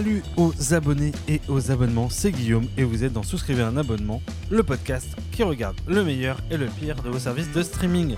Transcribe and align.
Salut 0.00 0.22
aux 0.38 0.72
abonnés 0.72 1.12
et 1.28 1.42
aux 1.46 1.70
abonnements, 1.70 2.08
c'est 2.08 2.32
Guillaume 2.32 2.66
et 2.78 2.84
vous 2.84 3.04
êtes 3.04 3.12
dans 3.12 3.22
Souscrivez 3.22 3.62
un 3.62 3.76
abonnement, 3.76 4.22
le 4.48 4.62
podcast 4.62 5.14
qui 5.30 5.42
regarde 5.42 5.76
le 5.86 6.02
meilleur 6.02 6.38
et 6.50 6.56
le 6.56 6.68
pire 6.68 6.96
de 7.02 7.10
vos 7.10 7.18
services 7.18 7.52
de 7.52 7.62
streaming. 7.62 8.16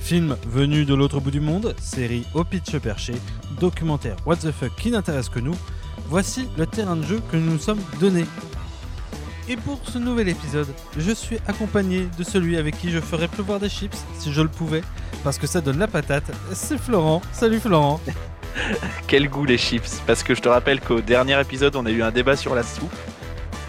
Films 0.00 0.38
venus 0.48 0.86
de 0.86 0.94
l'autre 0.94 1.20
bout 1.20 1.30
du 1.30 1.40
monde, 1.40 1.76
séries 1.78 2.24
au 2.32 2.42
pitch 2.42 2.74
perché, 2.78 3.12
documentaires 3.60 4.16
what 4.24 4.36
the 4.36 4.50
fuck 4.50 4.74
qui 4.76 4.90
n'intéressent 4.90 5.34
que 5.34 5.40
nous, 5.40 5.54
voici 6.08 6.48
le 6.56 6.66
terrain 6.66 6.96
de 6.96 7.04
jeu 7.04 7.20
que 7.30 7.36
nous 7.36 7.52
nous 7.52 7.58
sommes 7.58 7.82
donné. 8.00 8.24
Et 9.46 9.58
pour 9.58 9.78
ce 9.86 9.98
nouvel 9.98 10.30
épisode, 10.30 10.68
je 10.96 11.12
suis 11.12 11.36
accompagné 11.46 12.08
de 12.16 12.24
celui 12.24 12.56
avec 12.56 12.78
qui 12.78 12.90
je 12.90 12.98
ferais 12.98 13.28
pleuvoir 13.28 13.60
des 13.60 13.68
chips 13.68 14.06
si 14.18 14.32
je 14.32 14.40
le 14.40 14.48
pouvais, 14.48 14.80
parce 15.22 15.36
que 15.36 15.46
ça 15.46 15.60
donne 15.60 15.80
la 15.80 15.86
patate, 15.86 16.32
c'est 16.54 16.78
Florent. 16.78 17.20
Salut 17.30 17.60
Florent 17.60 18.00
Quel 19.06 19.28
goût 19.28 19.44
les 19.44 19.58
chips 19.58 20.00
Parce 20.06 20.22
que 20.22 20.34
je 20.34 20.40
te 20.40 20.48
rappelle 20.48 20.80
qu'au 20.80 21.00
dernier 21.00 21.40
épisode, 21.40 21.76
on 21.76 21.86
a 21.86 21.90
eu 21.90 22.02
un 22.02 22.10
débat 22.10 22.36
sur 22.36 22.54
la 22.54 22.62
soupe. 22.62 22.94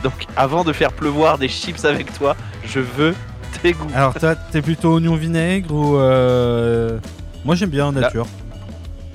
Donc 0.04 0.26
avant 0.36 0.64
de 0.64 0.74
faire 0.74 0.92
pleuvoir 0.92 1.38
des 1.38 1.48
chips 1.48 1.86
avec 1.86 2.14
toi, 2.18 2.36
je 2.66 2.80
veux 2.80 3.14
tes 3.62 3.74
goûts. 3.74 3.88
Alors 3.94 4.14
toi, 4.16 4.36
t'es 4.36 4.62
plutôt 4.62 4.96
oignon 4.96 5.16
vinaigre 5.16 5.74
ou... 5.74 5.98
Euh... 5.98 6.98
Moi 7.46 7.56
j'aime 7.56 7.70
bien 7.70 7.88
en 7.88 7.92
nature. 7.92 8.26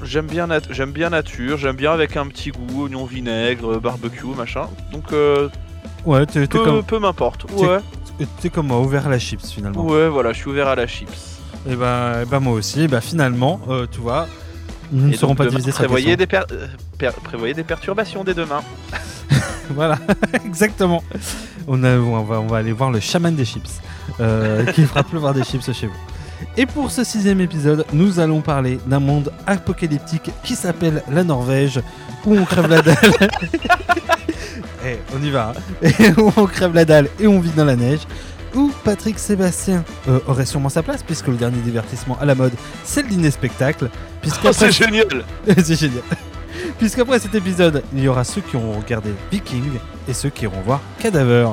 J'aime 0.04 0.26
bien, 0.26 0.46
nat- 0.46 0.60
j'aime 0.70 0.92
bien 0.92 1.10
nature, 1.10 1.56
j'aime 1.58 1.76
bien 1.76 1.90
avec 1.92 2.16
un 2.16 2.26
petit 2.26 2.50
goût, 2.50 2.84
oignon 2.84 3.04
vinaigre, 3.06 3.80
barbecue, 3.80 4.26
machin. 4.36 4.66
Donc 4.92 5.12
euh, 5.12 5.48
Ouais, 6.04 6.24
t'es 6.26 6.46
t'es 6.46 6.58
peu, 6.58 6.64
comme, 6.64 6.82
peu 6.84 6.98
m'importe. 6.98 7.46
t'es- 7.46 7.66
Ouais, 7.66 7.78
t'es 8.40 8.50
comme 8.50 8.66
moi, 8.68 8.78
ouvert 8.80 9.06
à 9.06 9.10
la 9.10 9.18
chips 9.18 9.50
finalement. 9.50 9.84
ouais, 9.84 10.08
voilà, 10.08 10.32
je 10.32 10.38
suis 10.38 10.50
ouvert 10.50 10.68
à 10.68 10.74
la 10.76 10.86
chips. 10.86 11.38
Et 11.68 11.74
bah, 11.74 12.22
et 12.22 12.26
bah 12.26 12.38
moi 12.40 12.52
aussi, 12.52 12.82
et 12.82 12.88
bah 12.88 13.00
finalement, 13.00 13.58
euh, 13.68 13.86
tu 13.90 13.98
vois, 14.00 14.28
nous 14.92 15.08
ne 15.08 15.14
serons 15.16 15.34
pas 15.34 15.46
divisés 15.46 15.72
prévoyez 15.72 16.16
des, 16.16 16.26
per- 16.26 16.42
euh, 16.52 16.66
per- 16.98 17.10
prévoyez 17.22 17.54
des 17.54 17.64
perturbations 17.64 18.24
dès 18.24 18.34
demain. 18.34 18.60
Voilà, 19.70 19.98
exactement. 20.44 21.02
On, 21.66 21.82
a, 21.82 21.96
on, 21.96 22.22
va, 22.22 22.40
on 22.40 22.46
va 22.46 22.58
aller 22.58 22.70
voir 22.70 22.92
le 22.92 23.00
chaman 23.00 23.34
des 23.34 23.44
chips, 23.44 23.80
euh, 24.20 24.64
qui 24.66 24.84
fera 24.84 25.02
pleuvoir 25.02 25.34
des 25.34 25.42
chips 25.42 25.72
chez 25.72 25.88
vous. 25.88 25.96
Et 26.56 26.66
pour 26.66 26.92
ce 26.92 27.02
sixième 27.02 27.40
épisode, 27.40 27.84
nous 27.92 28.20
allons 28.20 28.42
parler 28.42 28.78
d'un 28.86 29.00
monde 29.00 29.32
apocalyptique 29.44 30.30
qui 30.44 30.54
s'appelle 30.54 31.02
la 31.10 31.24
Norvège, 31.24 31.80
où 32.24 32.36
on 32.36 32.44
crève 32.44 32.68
la 32.68 32.80
dalle. 32.80 32.96
Eh, 34.84 34.98
on 35.18 35.22
y 35.24 35.30
va. 35.30 35.52
hein. 35.56 35.88
Et 35.98 36.12
où 36.20 36.32
on 36.36 36.46
crève 36.46 36.72
la 36.72 36.84
dalle 36.84 37.08
et 37.18 37.26
on 37.26 37.40
vit 37.40 37.50
dans 37.50 37.64
la 37.64 37.74
neige. 37.74 38.00
Où 38.56 38.72
Patrick 38.84 39.18
Sébastien 39.18 39.84
euh, 40.08 40.18
aurait 40.26 40.46
sûrement 40.46 40.70
sa 40.70 40.82
place, 40.82 41.02
puisque 41.02 41.26
le 41.26 41.36
dernier 41.36 41.58
divertissement 41.58 42.16
à 42.18 42.24
la 42.24 42.34
mode, 42.34 42.54
c'est 42.84 43.02
le 43.02 43.08
dîner 43.08 43.30
spectacle. 43.30 43.90
Oh, 43.92 43.96
Puisqu'après 44.22 44.52
c'est 44.54 44.72
génial 44.72 45.24
c'est 45.62 45.78
génial. 45.78 46.02
Puisqu'après 46.78 47.18
cet 47.18 47.34
épisode, 47.34 47.82
il 47.92 48.02
y 48.02 48.08
aura 48.08 48.24
ceux 48.24 48.40
qui 48.40 48.56
auront 48.56 48.78
regardé 48.78 49.10
Viking 49.30 49.78
et 50.08 50.14
ceux 50.14 50.30
qui 50.30 50.44
iront 50.44 50.60
voir 50.62 50.80
Cadaver. 50.98 51.50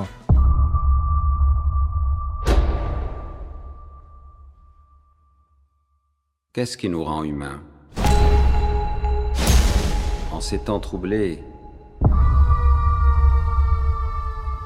Qu'est-ce 6.53 6.77
qui 6.77 6.87
nous 6.87 7.03
rend 7.03 7.23
humains? 7.23 7.61
En 10.31 10.39
ces 10.39 10.59
temps 10.59 10.79
troublés, 10.79 11.43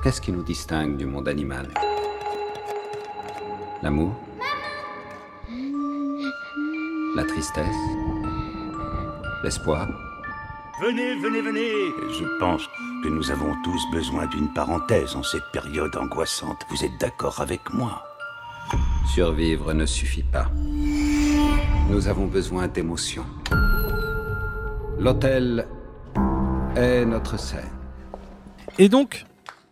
qu'est-ce 0.04 0.22
qui 0.22 0.32
nous 0.32 0.44
distingue 0.44 0.98
du 0.98 1.06
monde 1.06 1.28
animal? 1.28 1.68
L'amour 3.84 4.12
La 7.16 7.24
tristesse 7.24 7.66
L'espoir 9.44 9.88
Venez, 10.82 11.16
venez, 11.16 11.42
venez 11.42 11.70
Je 12.12 12.40
pense 12.40 12.68
que 13.04 13.10
nous 13.10 13.30
avons 13.30 13.54
tous 13.64 13.82
besoin 13.92 14.26
d'une 14.28 14.52
parenthèse 14.54 15.16
en 15.16 15.24
cette 15.24 15.46
période 15.52 15.96
angoissante. 15.96 16.66
Vous 16.70 16.84
êtes 16.84 17.00
d'accord 17.00 17.40
avec 17.40 17.72
moi? 17.72 18.04
Survivre 19.14 19.74
ne 19.74 19.86
suffit 19.86 20.24
pas. 20.24 20.48
Nous 21.90 22.08
avons 22.08 22.26
besoin 22.26 22.68
d'émotions. 22.68 23.26
L'hôtel 25.00 25.68
est 26.76 27.06
notre 27.06 27.40
scène. 27.40 27.72
Et 28.80 28.90
donc, 28.90 29.26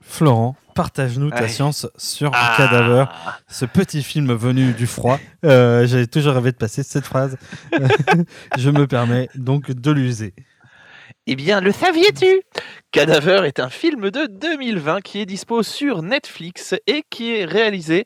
Florent, 0.07 0.55
partage-nous 0.75 1.29
ta 1.31 1.47
science 1.47 1.87
sur 1.97 2.31
Ah. 2.33 2.53
Cadaver, 2.57 3.05
ce 3.49 3.65
petit 3.65 4.03
film 4.03 4.33
venu 4.33 4.73
du 4.73 4.87
froid. 4.87 5.19
Euh, 5.43 5.85
J'avais 5.87 6.07
toujours 6.07 6.33
rêvé 6.33 6.51
de 6.51 6.57
passer 6.57 6.83
cette 6.83 7.05
phrase. 7.05 7.37
Je 8.57 8.69
me 8.69 8.87
permets 8.87 9.29
donc 9.35 9.71
de 9.71 9.91
l'user. 9.91 10.33
Eh 11.27 11.35
bien, 11.35 11.59
le 11.59 11.71
saviez-tu? 11.71 12.41
Cadaver 12.91 13.41
est 13.47 13.59
un 13.59 13.69
film 13.69 14.09
de 14.11 14.27
2020 14.27 15.01
qui 15.01 15.19
est 15.19 15.25
dispo 15.25 15.63
sur 15.63 16.01
Netflix 16.03 16.75
et 16.87 17.03
qui 17.09 17.35
est 17.35 17.45
réalisé, 17.45 18.05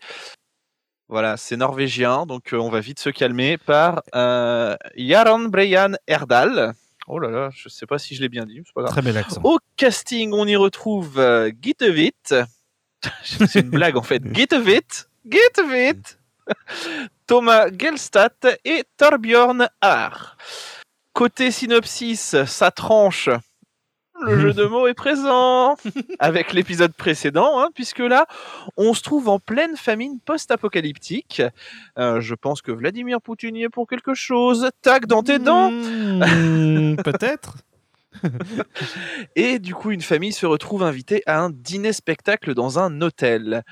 voilà, 1.09 1.35
c'est 1.37 1.57
norvégien, 1.57 2.25
donc 2.25 2.53
euh, 2.53 2.57
on 2.57 2.69
va 2.69 2.79
vite 2.79 2.99
se 2.99 3.09
calmer, 3.09 3.57
par 3.57 4.03
euh, 4.15 4.75
Jarand 4.95 5.39
Breyan 5.49 5.93
Erdal. 6.07 6.73
Oh 7.11 7.17
là 7.17 7.31
là, 7.31 7.49
je 7.51 7.69
sais 7.69 7.87
pas 7.87 7.97
si 7.97 8.13
je 8.13 8.21
l'ai 8.21 8.29
bien 8.29 8.45
dit, 8.45 8.61
c'est 8.63 8.73
pas 8.73 8.83
grave. 8.83 8.93
Très 8.93 9.01
bel 9.01 9.17
accent. 9.17 9.41
Au 9.43 9.57
casting, 9.75 10.31
on 10.31 10.45
y 10.45 10.55
retrouve 10.55 11.17
euh. 11.17 11.51
C'est 13.23 13.61
une 13.61 13.71
blague 13.71 13.97
en 13.97 14.03
fait. 14.03 14.21
Gittevit. 14.31 15.07
Gittevit. 15.25 16.03
Thomas 17.27 17.67
Gelstadt 17.71 18.59
et 18.63 18.83
Torbjörn 18.97 19.69
Haar. 19.81 20.37
Côté 21.13 21.49
synopsis, 21.49 22.43
ça 22.45 22.69
tranche. 22.69 23.29
Le 24.21 24.39
jeu 24.39 24.53
de 24.53 24.65
mots 24.65 24.87
est 24.87 24.93
présent 24.93 25.75
avec 26.19 26.53
l'épisode 26.53 26.93
précédent, 26.93 27.59
hein, 27.59 27.69
puisque 27.73 27.99
là, 27.99 28.25
on 28.77 28.93
se 28.93 29.01
trouve 29.01 29.29
en 29.29 29.39
pleine 29.39 29.77
famine 29.77 30.19
post-apocalyptique. 30.19 31.41
Euh, 31.97 32.19
je 32.21 32.35
pense 32.35 32.61
que 32.61 32.71
Vladimir 32.71 33.21
Poutine 33.21 33.55
y 33.55 33.63
est 33.63 33.69
pour 33.69 33.87
quelque 33.87 34.13
chose. 34.13 34.69
Tac 34.81 35.05
dans 35.05 35.23
tes 35.23 35.39
dents. 35.39 35.71
Hmm, 35.71 36.95
Peut-être. 37.03 37.57
Et 39.35 39.59
du 39.59 39.73
coup, 39.73 39.91
une 39.91 40.01
famille 40.01 40.33
se 40.33 40.45
retrouve 40.45 40.83
invitée 40.83 41.23
à 41.25 41.39
un 41.39 41.49
dîner-spectacle 41.49 42.53
dans 42.53 42.79
un 42.79 43.01
hôtel. 43.01 43.63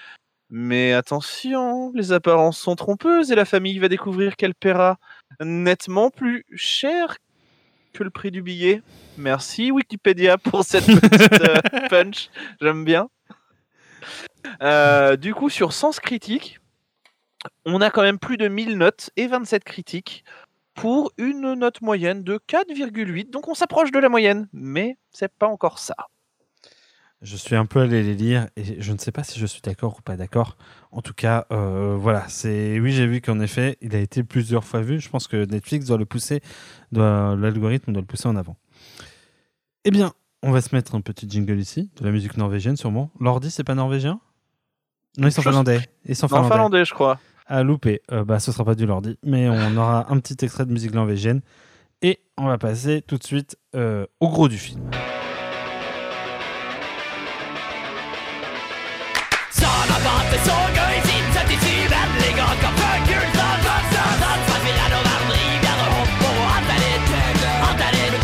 Mais 0.49 0.93
attention, 0.93 1.91
les 1.93 2.13
apparences 2.13 2.57
sont 2.57 2.75
trompeuses 2.75 3.31
et 3.31 3.35
la 3.35 3.43
famille 3.43 3.79
va 3.79 3.89
découvrir 3.89 4.37
qu'elle 4.37 4.55
paiera 4.55 4.97
nettement 5.41 6.09
plus 6.09 6.45
cher 6.55 7.17
que 7.93 8.03
le 8.03 8.09
prix 8.09 8.31
du 8.31 8.41
billet. 8.41 8.81
Merci 9.17 9.71
Wikipédia 9.71 10.37
pour 10.43 10.63
cette 10.63 10.85
petite 10.85 11.41
euh, 11.41 11.87
punch, 11.89 12.29
j'aime 12.61 12.85
bien. 12.85 13.09
Euh, 14.61 15.15
du 15.17 15.33
coup, 15.33 15.49
sur 15.49 15.73
Sens 15.73 15.99
Critique, 15.99 16.59
on 17.65 17.81
a 17.81 17.89
quand 17.89 18.01
même 18.01 18.19
plus 18.19 18.37
de 18.37 18.47
1000 18.47 18.77
notes 18.77 19.09
et 19.15 19.27
27 19.27 19.63
critiques 19.63 20.23
pour 20.73 21.11
une 21.17 21.55
note 21.55 21.81
moyenne 21.81 22.23
de 22.23 22.39
4,8. 22.47 23.29
Donc 23.29 23.47
on 23.47 23.55
s'approche 23.55 23.91
de 23.91 23.99
la 23.99 24.09
moyenne, 24.09 24.47
mais 24.53 24.97
c'est 25.11 25.33
pas 25.33 25.47
encore 25.47 25.79
ça. 25.79 25.95
Je 27.21 27.35
suis 27.35 27.55
un 27.55 27.65
peu 27.65 27.79
allé 27.79 28.03
les 28.03 28.13
lire 28.13 28.47
et 28.55 28.79
je 28.79 28.93
ne 28.93 28.97
sais 28.99 29.11
pas 29.11 29.23
si 29.23 29.39
je 29.39 29.45
suis 29.47 29.61
d'accord 29.61 29.95
ou 29.97 30.01
pas 30.01 30.17
d'accord. 30.17 30.55
En 30.91 31.01
tout 31.01 31.15
cas, 31.15 31.47
euh, 31.51 31.95
voilà, 31.97 32.25
c'est 32.27 32.79
oui, 32.79 32.91
j'ai 32.91 33.07
vu 33.07 33.21
qu'en 33.21 33.39
effet, 33.39 33.77
il 33.81 33.95
a 33.95 33.99
été 33.99 34.23
plusieurs 34.23 34.63
fois 34.63 34.81
vu. 34.81 34.99
Je 34.99 35.09
pense 35.09 35.27
que 35.27 35.45
Netflix 35.45 35.87
doit 35.87 35.97
le 35.97 36.05
pousser, 36.05 36.41
doit 36.91 37.35
l'algorithme 37.35 37.91
doit 37.91 38.01
le 38.01 38.07
pousser 38.07 38.27
en 38.27 38.35
avant. 38.35 38.55
Eh 39.83 39.89
bien, 39.89 40.13
on 40.43 40.51
va 40.51 40.61
se 40.61 40.75
mettre 40.75 40.93
un 40.93 41.01
petit 41.01 41.27
jingle 41.27 41.59
ici, 41.59 41.89
de 41.99 42.05
la 42.05 42.11
musique 42.11 42.37
norvégienne 42.37 42.77
sûrement. 42.77 43.09
L'ordi, 43.19 43.49
c'est 43.49 43.63
pas 43.63 43.75
norvégien? 43.75 44.19
Non, 45.17 45.27
ils 45.27 45.31
sont 45.31 45.41
Je 45.41 45.49
finlandais. 45.49 45.81
Ils 46.05 46.15
sont 46.15 46.27
finlandais, 46.27 46.85
je 46.85 46.93
crois. 46.93 47.19
À 47.47 47.63
louper, 47.63 48.01
euh, 48.11 48.23
bah, 48.23 48.39
ce 48.39 48.51
sera 48.51 48.63
pas 48.63 48.75
du 48.75 48.85
Lordi, 48.85 49.17
mais 49.23 49.49
on 49.49 49.75
aura 49.77 50.11
un 50.11 50.19
petit 50.19 50.45
extrait 50.45 50.65
de 50.65 50.71
musique 50.71 50.93
norvégienne. 50.93 51.41
Et 52.03 52.19
on 52.37 52.45
va 52.45 52.59
passer 52.59 53.01
tout 53.01 53.17
de 53.17 53.23
suite 53.23 53.57
euh, 53.75 54.05
au 54.19 54.29
gros 54.29 54.47
du 54.47 54.57
film. 54.57 54.81
Sånn 59.77 59.91
at 59.93 60.29
det 60.33 60.39
så 60.41 60.55
gøy 60.73 60.95
siden 61.05 61.27
77 61.35 61.91
Endelig 61.97 62.31
ga 62.37 62.45
skal 62.57 62.71
fuck 62.79 63.09
jul 63.11 63.27
Sånn, 63.35 63.59
sånn, 63.65 63.83
sånn, 63.91 64.15
sånn 64.23 64.41
For 64.47 64.63
vi 64.63 64.71
redder 64.73 65.03
verden 65.05 65.29
Rivjære 65.35 65.89
hopp 65.91 66.23
Og 66.29 66.39
alt 66.53 66.71
ditt 66.81 67.05
Alt 67.67 67.83
ditt 67.93 68.15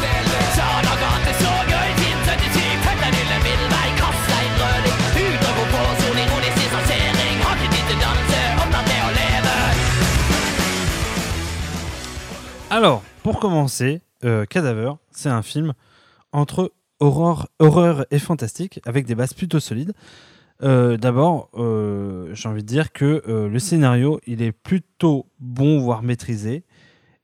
Sånn 0.56 0.90
at 0.94 1.28
det 1.28 1.36
så 1.44 1.54
gøy 1.70 1.90
siden 2.00 2.26
77 2.32 2.58
Fuck 2.88 2.98
den 3.04 3.14
lille 3.20 3.38
middelvei 3.46 3.94
Kast 4.00 4.32
deg 4.32 4.48
inn 4.48 4.58
røding 4.64 4.98
Ut 5.22 5.46
og 5.52 5.54
gå 5.60 5.68
på 5.76 5.86
Son 6.02 6.20
ironisk 6.24 6.58
distansering 6.64 7.38
Har 7.46 7.62
ikke 7.62 7.72
tid 7.76 7.86
til 7.92 8.02
danse 8.02 8.42
Opptatt 8.66 8.90
med 8.90 9.06
å 9.06 9.14
leve 9.20 9.56
Alors, 12.74 13.04
pour 13.22 13.40
commencer, 13.40 14.02
euh, 14.26 14.48
Cadaver, 14.48 14.94
c'est 15.12 15.30
un 15.30 15.44
film 15.44 15.74
entre 16.32 16.72
horreur 17.00 18.06
et 18.10 18.18
fantastique, 18.18 18.80
avec 18.88 19.06
des 19.06 19.14
bases 19.14 19.36
plutôt 19.36 19.60
solides. 19.60 19.94
Euh, 20.62 20.98
D'abord, 20.98 21.50
euh, 21.56 22.34
j'ai 22.34 22.48
envie 22.48 22.62
de 22.62 22.68
dire 22.68 22.92
que 22.92 23.24
euh, 23.28 23.50
le 23.50 23.60
scénario, 23.60 24.20
il 24.26 24.42
est 24.42 24.52
plutôt 24.52 25.28
bon, 25.40 25.80
voire 25.80 26.04
maîtrisé, 26.04 26.64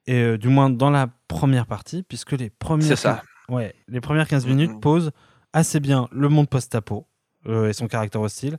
et 0.07 0.37
du 0.37 0.47
moins 0.47 0.71
dans 0.71 0.89
la 0.89 1.07
première 1.27 1.67
partie, 1.67 2.01
puisque 2.01 2.31
les 2.31 2.49
premières, 2.49 2.97
ça. 2.97 3.21
ouais, 3.47 3.75
les 3.87 4.01
premières 4.01 4.27
15 4.27 4.47
minutes 4.47 4.81
posent 4.81 5.11
assez 5.53 5.79
bien 5.79 6.07
le 6.11 6.29
monde 6.29 6.49
post-apo 6.49 7.05
et 7.47 7.73
son 7.73 7.87
caractère 7.87 8.21
hostile. 8.21 8.57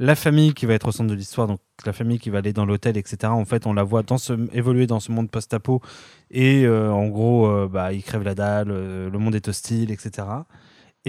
La 0.00 0.16
famille 0.16 0.54
qui 0.54 0.66
va 0.66 0.74
être 0.74 0.88
au 0.88 0.92
centre 0.92 1.08
de 1.08 1.14
l'histoire, 1.14 1.46
donc 1.46 1.60
la 1.86 1.92
famille 1.92 2.18
qui 2.18 2.30
va 2.30 2.38
aller 2.38 2.52
dans 2.52 2.64
l'hôtel, 2.64 2.96
etc. 2.96 3.32
En 3.32 3.44
fait, 3.44 3.64
on 3.64 3.74
la 3.74 3.84
voit 3.84 4.02
dans 4.02 4.18
ce, 4.18 4.32
évoluer 4.52 4.88
dans 4.88 4.98
ce 4.98 5.12
monde 5.12 5.30
post-apo 5.30 5.80
et 6.32 6.66
en 6.66 7.06
gros, 7.06 7.68
bah, 7.68 7.92
il 7.92 8.02
crève 8.02 8.24
la 8.24 8.34
dalle, 8.34 8.68
le 8.68 9.18
monde 9.18 9.36
est 9.36 9.46
hostile, 9.46 9.92
etc. 9.92 10.26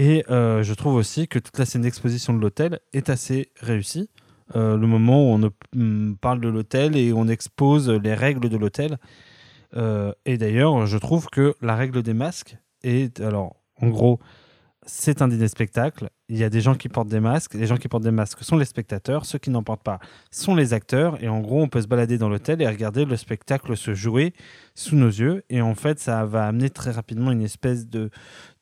Et 0.01 0.23
euh, 0.29 0.63
je 0.63 0.73
trouve 0.73 0.95
aussi 0.95 1.27
que 1.27 1.39
toute 1.39 1.59
la 1.59 1.65
scène 1.65 1.81
d'exposition 1.81 2.33
de 2.33 2.39
l'hôtel 2.39 2.79
est 2.93 3.09
assez 3.09 3.51
réussie. 3.59 4.09
Euh, 4.55 4.77
le 4.77 4.87
moment 4.87 5.25
où 5.25 5.35
on 5.35 5.51
hum, 5.75 6.15
parle 6.21 6.39
de 6.39 6.47
l'hôtel 6.47 6.95
et 6.95 7.11
on 7.11 7.27
expose 7.27 7.89
les 7.89 8.13
règles 8.13 8.47
de 8.47 8.55
l'hôtel. 8.55 8.97
Euh, 9.75 10.13
et 10.25 10.37
d'ailleurs, 10.37 10.85
je 10.85 10.97
trouve 10.97 11.27
que 11.27 11.53
la 11.61 11.75
règle 11.75 12.01
des 12.01 12.13
masques 12.13 12.55
est. 12.81 13.19
Alors, 13.19 13.57
en 13.81 13.89
gros, 13.89 14.21
c'est 14.85 15.21
un 15.21 15.27
dîner 15.27 15.47
spectacle. 15.47 16.09
Il 16.29 16.37
y 16.37 16.43
a 16.43 16.49
des 16.49 16.61
gens 16.61 16.73
qui 16.75 16.89
portent 16.89 17.09
des 17.09 17.19
masques. 17.19 17.53
Les 17.53 17.67
gens 17.67 17.77
qui 17.77 17.87
portent 17.87 18.03
des 18.03 18.11
masques 18.11 18.43
sont 18.43 18.57
les 18.57 18.65
spectateurs. 18.65 19.25
Ceux 19.25 19.37
qui 19.37 19.49
n'en 19.49 19.61
portent 19.63 19.83
pas 19.83 19.99
sont 20.31 20.55
les 20.55 20.73
acteurs. 20.73 21.21
Et 21.23 21.27
en 21.27 21.39
gros, 21.41 21.61
on 21.61 21.67
peut 21.67 21.81
se 21.81 21.87
balader 21.87 22.17
dans 22.17 22.29
l'hôtel 22.29 22.61
et 22.61 22.67
regarder 22.67 23.05
le 23.05 23.17
spectacle 23.17 23.75
se 23.75 23.93
jouer 23.93 24.33
sous 24.75 24.95
nos 24.95 25.07
yeux. 25.09 25.43
Et 25.49 25.61
en 25.61 25.75
fait, 25.75 25.99
ça 25.99 26.25
va 26.25 26.47
amener 26.47 26.69
très 26.69 26.91
rapidement 26.91 27.31
une 27.31 27.41
espèce 27.41 27.87
de 27.87 28.09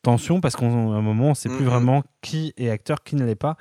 tension 0.02 0.40
parce 0.40 0.56
qu'à 0.56 0.66
un 0.66 1.00
moment, 1.02 1.26
on 1.26 1.30
ne 1.30 1.34
sait 1.34 1.48
plus 1.48 1.64
Mhm. 1.64 1.70
vraiment 1.70 2.02
qui 2.20 2.52
est 2.56 2.70
acteur, 2.70 3.02
qui 3.02 3.14
ne 3.16 3.24
l'est 3.24 3.34
pas. 3.34 3.56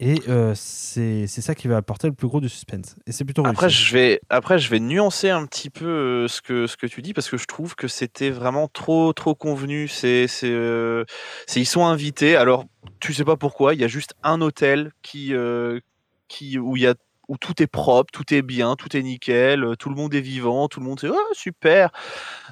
Et 0.00 0.20
euh, 0.28 0.52
c'est 0.54 1.26
ça 1.26 1.56
qui 1.56 1.66
va 1.66 1.76
apporter 1.76 2.06
le 2.06 2.12
plus 2.12 2.28
gros 2.28 2.40
du 2.40 2.48
suspense. 2.48 2.94
Et 3.06 3.12
c'est 3.12 3.24
plutôt 3.24 3.44
Après 3.44 3.66
réussi. 3.66 3.82
je, 3.82 3.92
vais, 3.94 4.20
après, 4.30 4.58
je 4.60 4.70
vais 4.70 4.78
nuancer 4.78 5.28
un 5.28 5.44
petit 5.44 5.70
peu 5.70 5.86
euh, 5.86 6.28
ce, 6.28 6.40
que, 6.40 6.68
ce 6.68 6.76
que 6.76 6.86
tu 6.86 7.02
dis 7.02 7.12
parce 7.12 7.28
que 7.28 7.36
je 7.36 7.46
trouve 7.46 7.74
que 7.74 7.88
c'était 7.88 8.30
vraiment 8.30 8.68
trop, 8.68 9.12
trop 9.12 9.34
convenu. 9.34 9.88
C'est, 9.88 10.28
euh, 10.44 11.04
ils 11.56 11.66
sont 11.66 11.84
invités. 11.84 12.36
Alors, 12.36 12.64
tu 13.00 13.12
sais 13.12 13.24
pas 13.24 13.36
pourquoi. 13.36 13.74
Il 13.74 13.80
y 13.80 13.84
a 13.84 13.88
juste 13.88 14.14
un 14.22 14.40
hôtel 14.40 14.92
qui, 15.02 15.34
euh, 15.34 15.80
qui, 16.28 16.58
où, 16.58 16.76
il 16.76 16.82
y 16.82 16.86
a, 16.86 16.94
où 17.28 17.36
tout 17.36 17.62
est 17.62 17.66
propre, 17.66 18.10
tout 18.10 18.32
est 18.32 18.42
bien, 18.42 18.74
tout 18.74 18.96
est 18.96 19.02
nickel, 19.02 19.62
euh, 19.62 19.76
tout 19.76 19.90
le 19.90 19.94
monde 19.94 20.14
est 20.14 20.20
vivant, 20.20 20.68
tout 20.68 20.80
le 20.80 20.86
monde 20.86 20.98
c'est 20.98 21.10
oh, 21.10 21.18
super. 21.32 21.90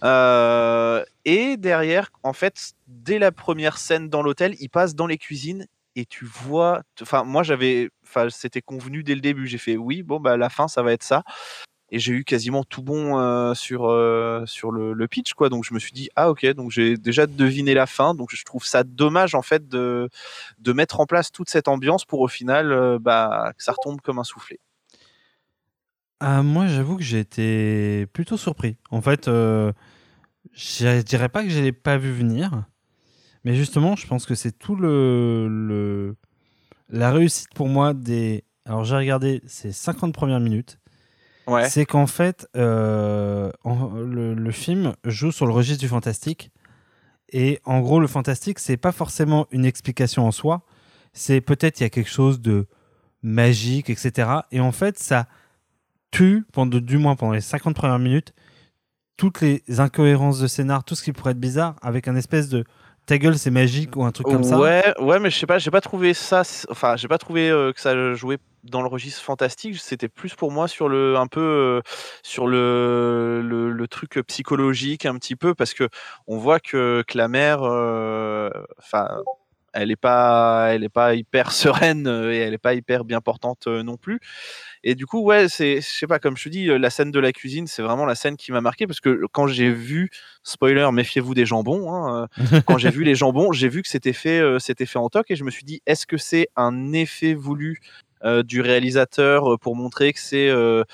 Euh, 0.05 1.03
et 1.25 1.57
derrière, 1.57 2.11
en 2.23 2.35
fait, 2.35 2.73
dès 2.87 3.19
la 3.19 3.33
première 3.33 3.79
scène 3.79 4.09
dans 4.09 4.23
l'hôtel, 4.23 4.55
ils 4.61 4.69
passent 4.69 4.95
dans 4.95 5.07
les 5.07 5.19
cuisines 5.19 5.67
et 5.97 6.05
tu 6.07 6.27
vois, 6.27 6.83
enfin 7.03 7.25
moi 7.25 7.43
j'avais, 7.43 7.91
enfin 8.05 8.29
c'était 8.31 8.63
convenu 8.63 9.03
dès 9.03 9.15
le 9.15 9.23
début. 9.23 9.47
J'ai 9.47 9.59
fait 9.59 9.77
oui, 9.77 10.03
bon 10.03 10.21
bah 10.21 10.37
la 10.37 10.51
fin 10.51 10.69
ça 10.69 10.83
va 10.83 10.93
être 10.93 11.03
ça. 11.03 11.25
Et 11.91 11.99
j'ai 12.01 12.13
eu 12.13 12.25
quasiment 12.25 12.65
tout 12.65 12.83
bon 12.83 13.55
sur 13.55 13.83
sur 14.47 14.73
le, 14.73 15.07
pitch 15.09 15.35
quoi. 15.35 15.49
Donc 15.49 15.65
je 15.65 15.75
me 15.75 15.79
suis 15.79 15.93
dit 15.93 16.11
ah 16.17 16.31
ok, 16.31 16.47
donc 16.55 16.71
j'ai 16.71 16.97
déjà 16.97 17.27
deviné 17.27 17.75
la 17.75 17.87
fin. 17.87 18.15
Donc 18.15 18.31
je 18.35 18.45
trouve 18.45 18.65
ça 18.65 18.85
dommage 18.85 19.35
en 19.35 19.43
fait 19.43 19.69
de 19.69 20.11
de 20.59 20.73
mettre 20.73 21.01
en 21.01 21.07
place 21.07 21.33
toute 21.33 21.49
cette 21.51 21.69
ambiance 21.69 22.05
pour 22.05 22.21
au 22.21 22.29
final 22.29 22.99
bah 23.01 23.53
que 23.57 23.65
ça 23.65 23.73
retombe 23.73 24.01
comme 24.03 24.19
un 24.19 24.25
soufflé. 24.25 24.61
Ah, 26.21 26.43
moi, 26.43 26.67
j'avoue 26.67 26.97
que 26.97 27.03
j'ai 27.03 27.19
été 27.21 28.07
plutôt 28.07 28.39
surpris. 28.39 28.79
En 28.91 29.03
fait, 29.03 29.27
je 29.27 31.03
dirais 31.03 31.29
pas 31.29 31.43
que 31.43 31.51
je 31.51 31.61
l'ai 31.61 31.73
pas 31.73 31.99
vu 31.99 32.13
venir, 32.13 32.65
mais 33.47 33.55
justement, 33.55 33.95
je 33.95 34.09
pense 34.09 34.27
que 34.27 34.35
c'est 34.35 34.51
tout 34.59 34.75
le, 34.75 35.47
le- 35.49 36.17
la 36.91 37.13
réussite 37.13 37.49
pour 37.55 37.69
moi 37.69 37.95
des. 37.95 38.43
Alors, 38.65 38.83
j'ai 38.85 38.97
regardé 38.97 39.41
ces 39.47 39.71
50 39.71 40.13
premières 40.13 40.41
minutes. 40.41 40.81
Ouais. 41.47 41.69
C'est 41.71 41.85
qu'en 41.87 42.09
fait, 42.09 42.49
euh, 42.57 43.53
en- 43.63 43.91
le, 43.91 44.35
le 44.35 44.51
film 44.51 44.95
joue 45.05 45.31
sur 45.31 45.47
le 45.47 45.53
registre 45.53 45.81
du 45.81 45.87
fantastique. 45.89 46.51
Et 47.33 47.61
en 47.65 47.81
gros, 47.81 48.01
le 48.01 48.09
fantastique, 48.09 48.59
c'est 48.59 48.77
pas 48.77 48.91
forcément 48.91 49.47
une 49.53 49.65
explication 49.65 50.27
en 50.27 50.33
soi. 50.33 50.63
C'est 51.13 51.41
peut-être 51.41 51.79
il 51.79 51.85
y 51.85 51.87
a 51.87 51.91
quelque 51.91 52.11
chose 52.11 52.41
de 52.41 52.67
magique, 53.23 53.91
etc. 53.91 54.29
Et 54.51 54.59
en 54.59 54.73
fait, 54.73 54.99
ça 54.99 55.29
tue, 56.11 56.45
pendant, 56.53 56.79
du 56.81 56.99
moins 56.99 57.15
pendant 57.15 57.33
les 57.33 57.41
50 57.41 57.77
premières 57.77 58.01
minutes, 58.01 58.33
toutes 59.17 59.41
les 59.41 59.63
incohérences 59.79 60.41
de 60.41 60.49
scénar, 60.49 60.83
tout 60.83 60.97
ce 60.97 61.03
qui 61.05 61.13
pourrait 61.13 61.31
être 61.31 61.41
bizarre, 61.41 61.77
avec 61.83 62.09
un 62.09 62.17
espèce 62.17 62.49
de 62.49 62.65
ta 63.07 63.19
gueule, 63.19 63.39
c'est 63.39 63.51
magique 63.51 63.97
ou 63.97 64.05
un 64.05 64.13
truc 64.13 64.27
comme 64.27 64.43
ça. 64.43 64.59
Ouais, 64.59 64.85
ouais, 65.01 65.19
mais 65.21 65.31
je 65.31 65.39
sais 65.39 65.47
pas, 65.47 65.59
j'ai 65.59 65.71
pas 65.71 65.81
trouvé 65.81 66.13
ça. 66.13 66.43
Enfin, 66.71 66.97
j'ai 66.97 67.09
pas 67.09 67.19
trouvé 67.19 67.49
euh, 67.49 67.73
que 67.73 67.81
ça 67.81 68.15
jouait 68.15 68.39
dans 68.65 68.83
le 68.83 68.89
registre 68.89 69.23
fantastique. 69.23 69.77
C'était 69.79 70.09
plus 70.09 70.35
pour 70.35 70.51
moi 70.51 70.67
sur 70.67 70.89
le, 70.89 71.17
un 71.17 71.29
peu 71.29 71.41
euh, 71.41 71.81
sur 72.23 72.49
le, 72.49 73.41
le, 73.43 73.71
le 73.71 73.89
truc 73.89 74.21
psychologique 74.27 75.07
un 75.07 75.15
petit 75.15 75.37
peu 75.37 75.55
parce 75.55 75.73
que 75.73 75.89
on 76.27 76.37
voit 76.39 76.59
que, 76.59 77.05
que 77.07 77.17
la 77.17 77.29
mère, 77.29 77.61
euh, 77.63 78.51
enfin, 78.79 79.09
elle 79.77 79.91
est 79.91 79.97
pas, 79.97 80.69
elle 80.73 80.85
est 80.85 80.89
pas 80.89 81.15
hyper 81.15 81.53
sereine 81.53 82.07
euh, 82.07 82.33
et 82.33 82.39
elle 82.39 82.55
est 82.55 82.59
pas 82.59 82.75
hyper 82.75 83.05
bien 83.05 83.21
portante 83.21 83.67
euh, 83.67 83.83
non 83.83 83.97
plus. 83.97 84.21
Et 84.83 84.95
du 84.95 85.07
coup, 85.07 85.23
ouais, 85.23 85.49
c'est, 85.49 85.81
je 85.81 85.87
sais 85.87 86.07
pas, 86.07 86.19
comme 86.19 86.37
je 86.37 86.45
te 86.45 86.49
dis, 86.49 86.69
euh, 86.71 86.79
la 86.79 86.91
scène 86.91 87.11
de 87.11 87.19
la 87.19 87.33
cuisine, 87.33 87.67
c'est 87.67 87.83
vraiment 87.83 88.07
la 88.07 88.15
scène 88.15 88.37
qui 88.37 88.53
m'a 88.53 88.61
marqué 88.61 88.87
parce 88.87 89.01
que 89.01 89.23
quand 89.33 89.47
j'ai 89.47 89.71
vu, 89.71 90.11
spoiler, 90.43 90.89
méfiez-vous 90.93 91.35
des 91.35 91.45
jambons. 91.45 91.93
hein, 91.93 92.29
quand 92.67 92.79
j'ai 92.79 92.91
vu 92.91 93.05
les 93.05 93.15
jambons, 93.15 93.53
j'ai 93.53 93.69
vu 93.69 93.83
que 93.83 93.89
c'était 93.89 94.13
fait, 94.13 94.39
euh, 94.41 94.59
c'était 94.59 94.87
fait 94.87 94.99
en 94.99 95.09
toc 95.09 95.31
et 95.31 95.37
je 95.37 95.45
me 95.45 95.51
suis 95.51 95.65
dit, 95.65 95.83
est-ce 95.87 96.07
que 96.07 96.17
c'est 96.17 96.49
un 96.57 96.93
effet 96.93 97.35
voulu 97.35 97.81
euh, 98.25 98.43
du 98.43 98.61
réalisateur 98.61 99.53
euh, 99.53 99.57
pour 99.59 99.77
montrer 99.77 100.13
que 100.13 100.21
c'est 100.21 100.49
euh, 100.49 100.85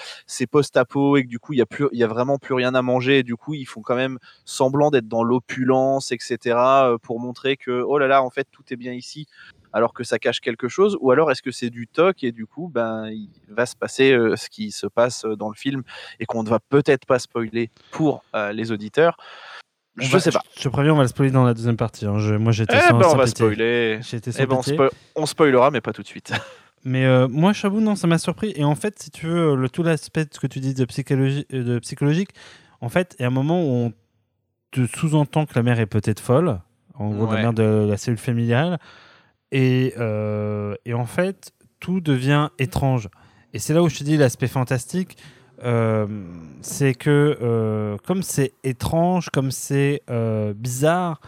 post-apo 0.50 1.16
et 1.16 1.22
que 1.24 1.28
du 1.28 1.38
coup 1.38 1.52
il 1.52 1.58
y 1.58 1.62
a 1.62 1.66
plus, 1.66 1.86
il 1.92 1.98
y 1.98 2.04
a 2.04 2.08
vraiment 2.08 2.38
plus 2.38 2.54
rien 2.54 2.74
à 2.74 2.82
manger 2.82 3.18
et 3.18 3.22
du 3.22 3.36
coup 3.36 3.54
ils 3.54 3.64
font 3.64 3.80
quand 3.82 3.94
même 3.94 4.18
semblant 4.44 4.90
d'être 4.90 5.08
dans 5.08 5.22
l'opulence, 5.22 6.12
etc. 6.12 6.56
euh, 6.90 6.98
pour 6.98 7.20
montrer 7.20 7.56
que 7.56 7.82
oh 7.86 7.98
là 7.98 8.06
là, 8.06 8.22
en 8.22 8.30
fait 8.30 8.48
tout 8.50 8.62
est 8.70 8.76
bien 8.76 8.92
ici 8.92 9.26
alors 9.72 9.94
que 9.94 10.04
ça 10.04 10.18
cache 10.18 10.40
quelque 10.40 10.68
chose 10.68 10.98
ou 11.00 11.10
alors 11.12 11.30
est-ce 11.30 11.40
que 11.42 11.50
c'est 11.50 11.70
du 11.70 11.86
toc 11.86 12.22
et 12.24 12.32
du 12.32 12.44
coup 12.46 12.68
ben 12.68 13.08
il 13.08 13.30
va 13.48 13.64
se 13.66 13.74
passer 13.76 14.12
euh, 14.12 14.36
ce 14.36 14.50
qui 14.50 14.70
se 14.70 14.86
passe 14.86 15.24
dans 15.24 15.48
le 15.48 15.54
film 15.54 15.82
et 16.20 16.26
qu'on 16.26 16.42
ne 16.42 16.48
va 16.50 16.58
peut-être 16.58 17.06
pas 17.06 17.18
spoiler 17.18 17.70
pour 17.90 18.22
les 18.52 18.70
auditeurs? 18.72 19.16
Je 19.98 20.10
va- 20.10 20.20
sais 20.20 20.30
pas 20.30 20.42
Je 20.56 20.62
te 20.62 20.68
préviens, 20.68 20.94
on 20.94 20.96
va 20.96 21.02
le 21.02 21.08
spoiler 21.08 21.30
dans 21.30 21.44
la 21.44 21.52
deuxième 21.54 21.76
partie. 21.76 22.06
hein. 22.06 22.18
Je- 22.18 22.34
moi, 22.34 22.50
j'étais 22.52 22.78
eh 22.78 22.80
sans, 22.80 22.98
ben 22.98 23.06
on 23.08 23.16
va 23.16 23.26
spoiler 23.26 24.00
eh 24.42 24.46
ben 24.46 24.56
on, 24.56 24.62
spo- 24.62 24.90
on 25.16 25.26
spoilera 25.26 25.70
mais 25.70 25.80
pas 25.82 25.92
tout 25.92 26.02
de 26.02 26.06
suite 26.06 26.32
Mais 26.84 27.04
euh, 27.04 27.28
moi, 27.28 27.52
j'avoue, 27.52 27.80
non, 27.80 27.94
ça 27.94 28.06
m'a 28.06 28.18
surpris. 28.18 28.52
Et 28.56 28.64
en 28.64 28.74
fait, 28.74 29.00
si 29.00 29.10
tu 29.10 29.26
veux, 29.26 29.54
le, 29.54 29.68
tout 29.68 29.82
l'aspect 29.82 30.24
de 30.24 30.30
ce 30.32 30.40
que 30.40 30.46
tu 30.46 30.60
dis 30.60 30.74
de, 30.74 30.84
psychologie, 30.84 31.46
euh, 31.52 31.62
de 31.62 31.78
psychologique, 31.78 32.30
en 32.80 32.88
fait, 32.88 33.14
il 33.18 33.22
y 33.22 33.24
a 33.24 33.28
un 33.28 33.30
moment 33.30 33.62
où 33.62 33.68
on 33.68 33.92
te 34.72 34.86
sous-entend 34.86 35.46
que 35.46 35.52
la 35.54 35.62
mère 35.62 35.78
est 35.78 35.86
peut-être 35.86 36.20
folle, 36.20 36.60
en 36.94 37.10
gros, 37.10 37.32
la 37.32 37.40
mère 37.40 37.52
de 37.52 37.86
la 37.88 37.96
cellule 37.96 38.18
familiale. 38.18 38.78
Et, 39.52 39.94
euh, 39.98 40.74
et 40.84 40.94
en 40.94 41.06
fait, 41.06 41.52
tout 41.78 42.00
devient 42.00 42.48
étrange. 42.58 43.08
Et 43.52 43.58
c'est 43.58 43.74
là 43.74 43.82
où 43.82 43.88
je 43.88 43.98
te 43.98 44.04
dis 44.04 44.16
l'aspect 44.16 44.48
fantastique. 44.48 45.16
euh, 45.62 46.06
c'est 46.62 46.94
que 46.94 47.96
comme 48.06 48.22
c'est 48.22 48.54
étrange, 48.64 49.28
comme 49.30 49.50
c'est 49.50 50.02
bizarre, 50.56 51.20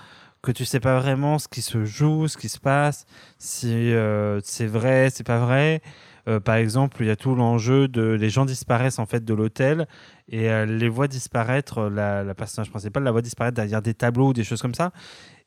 que 0.44 0.52
tu 0.52 0.64
sais 0.64 0.80
pas 0.80 0.98
vraiment 1.00 1.38
ce 1.38 1.48
qui 1.48 1.62
se 1.62 1.84
joue, 1.84 2.28
ce 2.28 2.36
qui 2.36 2.48
se 2.48 2.58
passe, 2.60 3.06
si 3.38 3.92
euh, 3.92 4.40
c'est 4.44 4.66
vrai, 4.66 5.08
c'est 5.10 5.26
pas 5.26 5.38
vrai. 5.38 5.80
Euh, 6.26 6.40
par 6.40 6.54
exemple, 6.54 6.98
il 7.00 7.06
y 7.06 7.10
a 7.10 7.16
tout 7.16 7.34
l'enjeu 7.34 7.86
de 7.88 8.02
les 8.02 8.30
gens 8.30 8.44
disparaissent 8.46 8.98
en 8.98 9.04
fait 9.06 9.24
de 9.24 9.34
l'hôtel 9.34 9.86
et 10.28 10.44
elle 10.44 10.78
les 10.78 10.88
voit 10.88 11.08
disparaître, 11.08 11.78
euh, 11.78 11.90
la, 11.90 12.22
la 12.22 12.34
personnage 12.34 12.70
principale 12.70 13.02
la 13.02 13.10
voit 13.10 13.20
disparaître 13.20 13.56
derrière 13.56 13.82
des 13.82 13.94
tableaux 13.94 14.28
ou 14.28 14.32
des 14.32 14.44
choses 14.44 14.62
comme 14.62 14.74
ça. 14.74 14.92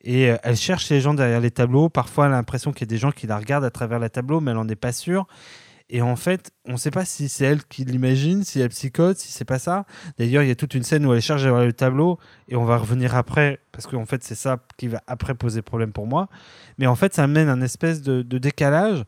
Et 0.01 0.29
euh, 0.29 0.37
elle 0.43 0.55
cherche 0.55 0.89
les 0.89 1.01
gens 1.01 1.13
derrière 1.13 1.39
les 1.39 1.51
tableaux. 1.51 1.89
Parfois, 1.89 2.27
elle 2.27 2.33
a 2.33 2.35
l'impression 2.35 2.71
qu'il 2.71 2.81
y 2.81 2.89
a 2.89 2.93
des 2.93 2.97
gens 2.97 3.11
qui 3.11 3.27
la 3.27 3.37
regardent 3.37 3.65
à 3.65 3.71
travers 3.71 3.99
les 3.99 4.09
tableaux, 4.09 4.39
mais 4.39 4.51
elle 4.51 4.57
n'en 4.57 4.67
est 4.67 4.75
pas 4.75 4.91
sûre. 4.91 5.27
Et 5.89 6.01
en 6.01 6.17
fait, 6.17 6.51
on 6.65 6.73
ne 6.73 6.77
sait 6.77 6.91
pas 6.91 7.05
si 7.05 7.29
c'est 7.29 7.45
elle 7.45 7.63
qui 7.63 7.85
l'imagine, 7.85 8.43
si 8.43 8.59
elle 8.59 8.69
psychote, 8.69 9.17
si 9.17 9.31
c'est 9.31 9.45
pas 9.45 9.59
ça. 9.59 9.85
D'ailleurs, 10.17 10.43
il 10.43 10.49
y 10.49 10.51
a 10.51 10.55
toute 10.55 10.73
une 10.73 10.83
scène 10.83 11.05
où 11.05 11.13
elle 11.13 11.21
cherche 11.21 11.43
derrière 11.43 11.65
le 11.65 11.71
tableau, 11.71 12.19
et 12.49 12.57
on 12.57 12.65
va 12.65 12.77
revenir 12.77 13.15
après, 13.15 13.59
parce 13.71 13.87
qu'en 13.87 14.05
fait, 14.05 14.23
c'est 14.23 14.35
ça 14.35 14.59
qui 14.75 14.89
va 14.89 15.01
après 15.07 15.33
poser 15.33 15.61
problème 15.61 15.93
pour 15.93 16.05
moi. 16.05 16.27
Mais 16.77 16.87
en 16.87 16.95
fait, 16.95 17.13
ça 17.13 17.23
amène 17.23 17.47
un 17.47 17.61
espèce 17.61 18.01
de, 18.01 18.21
décalage 18.37 19.05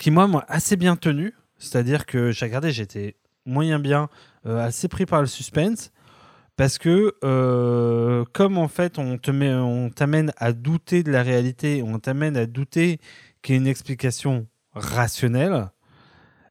qui, 0.00 0.10
moi, 0.10 0.26
m'a 0.26 0.44
assez 0.48 0.76
bien 0.76 0.96
tenu. 0.96 1.34
C'est-à-dire 1.58 2.04
que 2.04 2.32
j'ai 2.32 2.46
regardé, 2.46 2.72
j'étais 2.72 3.16
moyen 3.46 3.78
bien, 3.78 4.08
euh, 4.46 4.66
assez 4.66 4.88
pris 4.88 5.06
par 5.06 5.20
le 5.20 5.28
suspense. 5.28 5.92
Parce 6.56 6.78
que, 6.78 7.14
euh, 7.24 8.24
comme 8.32 8.58
en 8.58 8.68
fait, 8.68 8.98
on 8.98 9.18
on 9.28 9.90
t'amène 9.90 10.32
à 10.36 10.52
douter 10.52 11.02
de 11.02 11.10
la 11.12 11.22
réalité, 11.22 11.82
on 11.84 11.98
t'amène 11.98 12.36
à 12.36 12.46
douter 12.46 13.00
qu'il 13.42 13.54
y 13.54 13.58
ait 13.58 13.60
une 13.60 13.66
explication 13.66 14.46
rationnelle, 14.74 15.68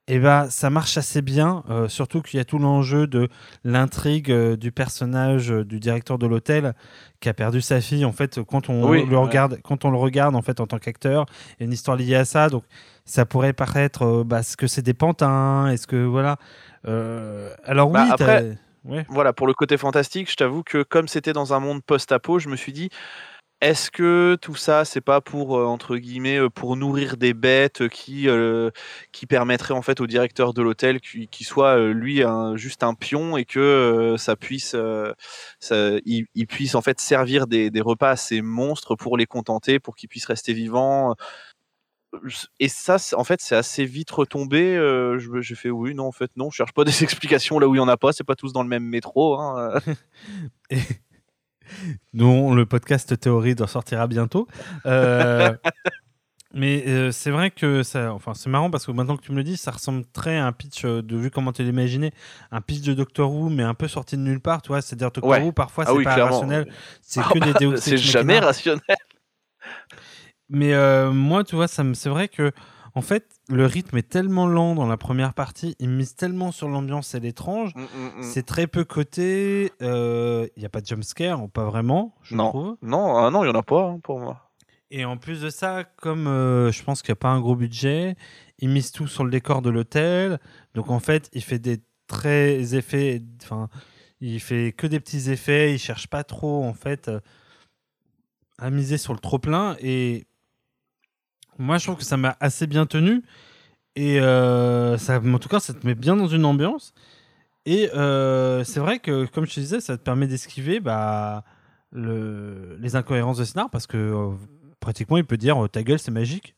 et 0.08 0.20
ben 0.20 0.50
ça 0.50 0.70
marche 0.70 0.98
assez 0.98 1.22
bien, 1.22 1.64
euh, 1.70 1.88
surtout 1.88 2.22
qu'il 2.22 2.38
y 2.38 2.42
a 2.42 2.44
tout 2.46 2.60
l'enjeu 2.60 3.08
de 3.08 3.30
l'intrigue 3.64 4.32
euh, 4.32 4.58
du 4.58 4.72
personnage 4.74 5.50
euh, 5.52 5.64
du 5.64 5.80
directeur 5.80 6.18
de 6.18 6.28
l'hôtel 6.28 6.74
qui 7.22 7.30
a 7.30 7.34
perdu 7.34 7.62
sa 7.62 7.80
fille. 7.80 8.04
En 8.04 8.12
fait, 8.12 8.42
quand 8.44 8.68
on 8.70 8.86
Oui, 8.90 9.06
le 9.06 9.16
ouais. 9.16 9.24
regarde, 9.24 9.60
quand 9.64 9.86
on 9.86 9.92
le 9.92 9.98
regarde 9.98 10.36
en 10.36 10.42
fait 10.42 10.60
en 10.60 10.68
tant 10.68 10.78
qu'acteur, 10.78 11.26
il 11.52 11.62
y 11.62 11.64
a 11.64 11.66
une 11.68 11.72
histoire 11.74 11.96
liée 11.96 12.16
à 12.16 12.26
ça. 12.26 12.50
Donc 12.50 12.64
ça 13.06 13.26
pourrait 13.26 13.54
paraître, 13.54 14.24
bah, 14.26 14.40
est-ce 14.40 14.58
que 14.58 14.68
c'est 14.68 14.82
des 14.82 14.94
pantins, 14.94 15.68
est-ce 15.70 15.88
que 15.88 16.04
voilà. 16.04 16.38
Alors 17.66 17.88
oui, 17.88 17.94
Bah, 17.94 18.16
t'as- 18.18 18.24
après- 18.26 18.58
ouais. 18.84 19.06
voilà 19.08 19.32
pour 19.32 19.48
le 19.48 19.54
côté 19.54 19.78
fantastique 19.78 20.30
je 20.30 20.36
t'avoue 20.36 20.64
que 20.64 20.84
comme 20.84 21.08
c'était 21.08 21.32
dans 21.32 21.54
un 21.54 21.60
monde 21.62 21.82
post-apo 21.82 22.40
je 22.40 22.50
me 22.50 22.58
suis 22.58 22.74
dit 22.74 22.90
est-ce 23.64 23.92
que 23.92 24.38
tout 24.42 24.56
ça, 24.56 24.84
c'est 24.84 25.00
pas 25.00 25.22
pour 25.22 25.58
euh, 25.58 25.64
entre 25.66 25.96
guillemets 25.96 26.38
euh, 26.38 26.50
pour 26.50 26.76
nourrir 26.76 27.16
des 27.16 27.34
bêtes 27.34 27.88
qui 27.88 28.28
euh, 28.28 28.72
qui 29.14 29.26
permettraient 29.26 29.74
en 29.74 29.82
fait 29.82 30.02
au 30.02 30.08
directeur 30.08 30.54
de 30.54 30.62
l'hôtel 30.62 31.00
qui, 31.00 31.30
qui 31.30 31.46
soit 31.46 31.78
lui 31.94 32.24
un, 32.24 32.58
juste 32.58 32.84
un 32.84 32.94
pion 32.94 33.38
et 33.38 33.46
que 33.46 34.16
ça 34.18 34.36
puisse 34.36 34.76
il, 35.72 36.48
puisse 36.48 36.76
en 36.76 36.82
fait 36.82 37.00
servir 37.00 37.48
des, 37.48 37.72
repas 37.80 38.12
à 38.12 38.16
ces 38.18 38.42
monstres 38.42 38.96
pour 38.96 39.18
les 39.18 39.26
contenter, 39.26 39.80
pour 39.80 39.96
qu'ils 39.96 40.10
puissent 40.10 40.26
rester 40.26 40.52
vivants. 40.54 41.16
Et 42.60 42.68
ça, 42.68 42.98
en 43.16 43.24
fait, 43.24 43.42
c'est 43.42 43.56
assez 43.56 43.86
vite 43.86 44.12
retombé. 44.12 44.76
je 44.76 45.42
J'ai 45.42 45.56
fait 45.56 45.70
oui, 45.70 45.96
non, 45.96 46.08
en 46.08 46.12
fait, 46.12 46.32
non. 46.36 46.52
Je 46.52 46.58
cherche 46.58 46.74
pas 46.74 46.84
des 46.86 47.04
explications 47.04 47.60
là 47.60 47.68
où 47.68 47.76
il 47.76 47.78
y 47.78 47.82
en 47.82 47.88
a 47.88 47.98
pas. 47.98 48.12
C'est 48.14 48.24
pas 48.26 48.36
tous 48.36 48.54
dans 48.54 48.64
le 48.64 48.70
même 48.70 48.84
métro. 48.84 49.40
Hein. 49.40 49.80
Dont 52.14 52.54
le 52.54 52.66
podcast 52.66 53.20
théorie 53.20 53.56
doit 53.56 53.68
sortira 53.68 54.08
bientôt. 54.08 54.48
Euh, 54.86 55.56
mais 56.54 56.84
euh, 56.88 57.12
c'est 57.12 57.32
vrai 57.32 57.50
que 57.52 57.82
ça, 57.84 58.14
enfin, 58.14 58.34
c'est 58.34 58.50
marrant 58.50 58.70
parce 58.70 58.86
que 58.86 58.92
maintenant 58.92 59.18
que 59.18 59.24
tu 59.24 59.32
me 59.32 59.38
le 59.38 59.44
dis, 59.44 59.58
ça 59.58 59.72
ressemble 59.72 60.06
très 60.14 60.38
à 60.38 60.46
un 60.46 60.52
pitch 60.52 60.86
euh, 60.86 61.02
de 61.02 61.18
vu 61.18 61.32
comment 61.32 61.52
tu 61.52 61.64
l'imaginais, 61.64 62.12
un 62.52 62.62
pitch 62.62 62.82
de 62.82 62.94
Doctor 62.94 63.32
Who, 63.34 63.50
mais 63.50 63.64
un 63.64 63.74
peu 63.74 63.88
sorti 63.88 64.16
de 64.18 64.22
nulle 64.22 64.40
part. 64.42 64.62
Tu 64.62 64.68
vois, 64.68 64.82
c'est-à-dire 64.82 65.12
Doctor 65.12 65.30
Ouais. 65.30 65.42
Who, 65.42 65.52
parfois 65.52 65.86
Ah 65.88 65.92
c'est 65.92 65.98
oui, 65.98 66.04
pas 66.04 66.14
clairement. 66.14 66.34
rationnel, 66.40 66.72
c'est 67.02 67.22
Ah 67.22 67.30
que 67.34 67.40
des 67.40 67.54
bah, 67.54 67.60
Deus 67.60 67.78
c'est 67.78 67.98
jamais 67.98 68.40
rationnel. 68.40 68.82
Mais 70.50 70.74
euh, 70.74 71.12
moi, 71.12 71.44
tu 71.44 71.56
vois, 71.56 71.68
ça 71.68 71.84
me- 71.84 71.94
c'est 71.94 72.10
vrai 72.10 72.28
que 72.28 72.52
en 72.96 73.02
fait, 73.02 73.26
le 73.50 73.66
rythme 73.66 73.98
est 73.98 74.08
tellement 74.10 74.48
lent 74.48 74.74
dans 74.76 74.88
la 74.88 74.98
première 74.98 75.34
partie, 75.34 75.76
il 75.80 75.90
mise 75.90 76.16
tellement 76.16 76.52
sur 76.52 76.70
l'ambiance 76.70 77.14
et 77.14 77.20
l'étrange. 77.20 77.74
Mm, 77.76 77.82
mm, 77.82 78.20
mm. 78.20 78.24
C'est 78.24 78.44
très 78.46 78.68
peu 78.68 78.84
coté. 78.86 79.72
Il 79.82 80.50
n'y 80.58 80.66
a 80.66 80.70
pas 80.70 80.82
de 80.82 80.86
jumpscare, 80.86 81.50
pas 81.50 81.66
vraiment, 81.66 82.16
je 82.24 82.36
Non. 82.36 82.50
trouve. 82.50 82.78
Non, 82.82 83.18
ah 83.18 83.30
non, 83.32 83.44
il 83.44 83.48
y 83.48 83.52
en 83.52 83.56
a 83.60 83.64
pas 83.64 83.84
hein, 83.90 84.00
pour 84.02 84.20
moi. 84.20 84.50
Et 84.92 85.06
en 85.06 85.18
plus 85.18 85.42
de 85.42 85.50
ça, 85.50 85.84
comme 85.84 86.28
euh, 86.28 86.72
je 86.72 86.84
pense 86.84 87.02
qu'il 87.02 87.12
n'y 87.12 87.18
a 87.18 87.22
pas 87.22 87.30
un 87.30 87.40
gros 87.42 87.56
budget, 87.56 88.16
il 88.60 88.70
mise 88.70 88.92
tout 88.92 89.08
sur 89.08 89.24
le 89.24 89.32
décor 89.32 89.62
de 89.64 89.72
l'hôtel. 89.72 90.40
Donc 90.76 90.90
en 90.92 91.00
fait, 91.00 91.30
il 91.34 91.42
fait 91.44 91.58
des 91.60 91.80
très 92.08 92.76
effets. 92.76 93.22
Enfin, 93.42 93.70
il 94.22 94.40
fait 94.40 94.72
que 94.72 94.86
des 94.86 95.00
petits 95.00 95.32
effets. 95.32 95.74
Il 95.74 95.80
cherche 95.80 96.08
pas 96.08 96.24
trop 96.24 96.64
en 96.64 96.74
fait 96.74 97.08
euh, 97.08 97.20
à 98.60 98.70
miser 98.70 98.98
sur 99.00 99.14
le 99.14 99.20
trop 99.20 99.40
plein. 99.40 99.76
Et 99.82 100.26
moi, 101.58 101.78
je 101.78 101.86
trouve 101.86 101.98
que 101.98 102.04
ça 102.04 102.18
m'a 102.18 102.38
assez 102.40 102.68
bien 102.68 102.86
tenu. 102.86 103.24
Et 103.96 104.20
euh, 104.20 104.98
ça, 104.98 105.20
en 105.20 105.40
tout 105.40 105.50
cas, 105.50 105.60
ça 105.60 105.74
te 105.74 105.86
met 105.86 105.96
bien 105.96 106.16
dans 106.16 106.28
une 106.28 106.46
ambiance. 106.46 106.94
Et 107.66 107.90
euh, 107.94 108.64
c'est 108.64 108.80
vrai 108.80 109.00
que, 109.00 109.26
comme 109.26 109.46
je 109.46 109.56
te 109.56 109.60
disais, 109.60 109.80
ça 109.80 109.98
te 109.98 110.04
permet 110.04 110.28
d'esquiver 110.28 110.80
bah, 110.80 111.44
le, 111.92 112.78
les 112.80 112.96
incohérences 112.96 113.38
de 113.38 113.46
scénar 113.46 113.70
parce 113.70 113.88
que 113.88 113.98
euh, 113.98 114.32
pratiquement, 114.80 115.18
il 115.18 115.26
peut 115.26 115.38
dire 115.38 115.70
ta 115.72 115.84
gueule, 115.84 116.00
c'est 116.00 116.12
magique. 116.12 116.56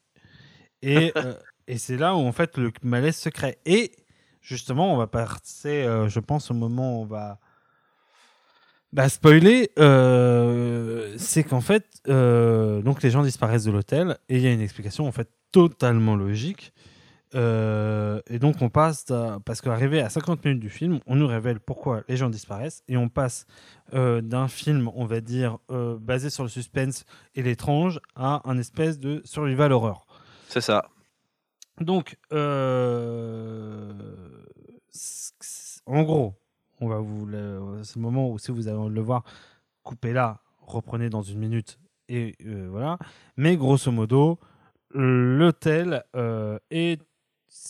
Et, 0.82 1.14
et 1.68 1.78
c'est 1.78 1.98
là 1.98 2.16
où 2.16 2.20
en 2.20 2.32
fait 2.32 2.58
le 2.58 2.72
malaise 2.84 3.18
se 3.18 3.30
crée. 3.30 3.58
Et 3.66 3.92
justement, 4.42 4.94
on 4.94 4.98
va 4.98 5.08
passer, 5.08 5.86
je 6.08 6.20
pense, 6.20 6.50
au 6.50 6.54
moment 6.54 7.00
où 7.00 7.04
on 7.04 7.06
va 7.06 7.40
bah, 8.96 9.10
spoiler. 9.10 9.70
euh, 9.78 11.14
c'est 11.18 11.44
qu'en 11.44 11.62
fait, 11.62 11.86
euh, 12.08 12.82
donc 12.82 13.04
les 13.04 13.10
gens 13.12 13.22
disparaissent 13.24 13.66
de 13.66 13.72
l'hôtel 13.72 14.18
et 14.30 14.38
il 14.38 14.42
y 14.42 14.48
a 14.48 14.52
une 14.54 14.62
explication 14.62 15.06
en 15.08 15.12
fait 15.12 15.30
totalement 15.52 16.16
logique. 16.16 16.74
Euh, 17.34 18.22
et 18.28 18.40
donc 18.40 18.62
on 18.62 18.70
passe, 18.70 19.04
d'un- 19.06 19.42
parce 19.42 19.60
qu'arrivé 19.60 20.00
à 20.00 20.10
50 20.10 20.46
minutes 20.46 20.62
du 20.62 20.70
film, 20.70 21.00
on 21.06 21.16
nous 21.18 21.28
révèle 21.28 21.60
pourquoi 21.60 22.04
les 22.08 22.16
gens 22.16 22.30
disparaissent 22.30 22.82
et 22.88 22.96
on 22.96 23.10
passe 23.10 23.46
d'un 23.92 24.48
film, 24.48 24.90
on 24.96 25.06
va 25.06 25.20
dire, 25.22 25.58
basé 26.00 26.30
sur 26.30 26.44
le 26.44 26.50
suspense 26.50 27.06
et 27.36 27.44
l'étrange 27.44 28.00
à 28.16 28.42
un 28.50 28.58
espèce 28.58 29.00
de 29.00 29.22
survival 29.26 29.72
horror. 29.74 30.08
C'est 30.48 30.62
ça. 30.62 30.90
Donc, 31.82 32.18
en 35.86 36.02
gros, 36.04 36.34
on 36.82 36.88
va 36.88 37.00
vous 37.00 37.26
le- 37.26 37.80
c'est 37.84 37.96
le 37.98 38.02
moment 38.02 38.30
où 38.30 38.38
si 38.38 38.52
vous 38.52 38.68
allez 38.68 38.90
le 38.90 39.02
voir, 39.02 39.24
coupez 39.84 40.14
là, 40.14 40.42
reprenez 40.60 41.10
dans 41.10 41.22
une 41.22 41.40
minute 41.40 41.80
et 42.10 42.36
euh, 42.46 42.68
voilà. 42.70 42.98
Mais 43.38 43.56
grosso 43.58 43.92
modo, 43.92 44.40
l'hôtel 44.94 46.04
euh, 46.16 46.58
est 46.72 47.02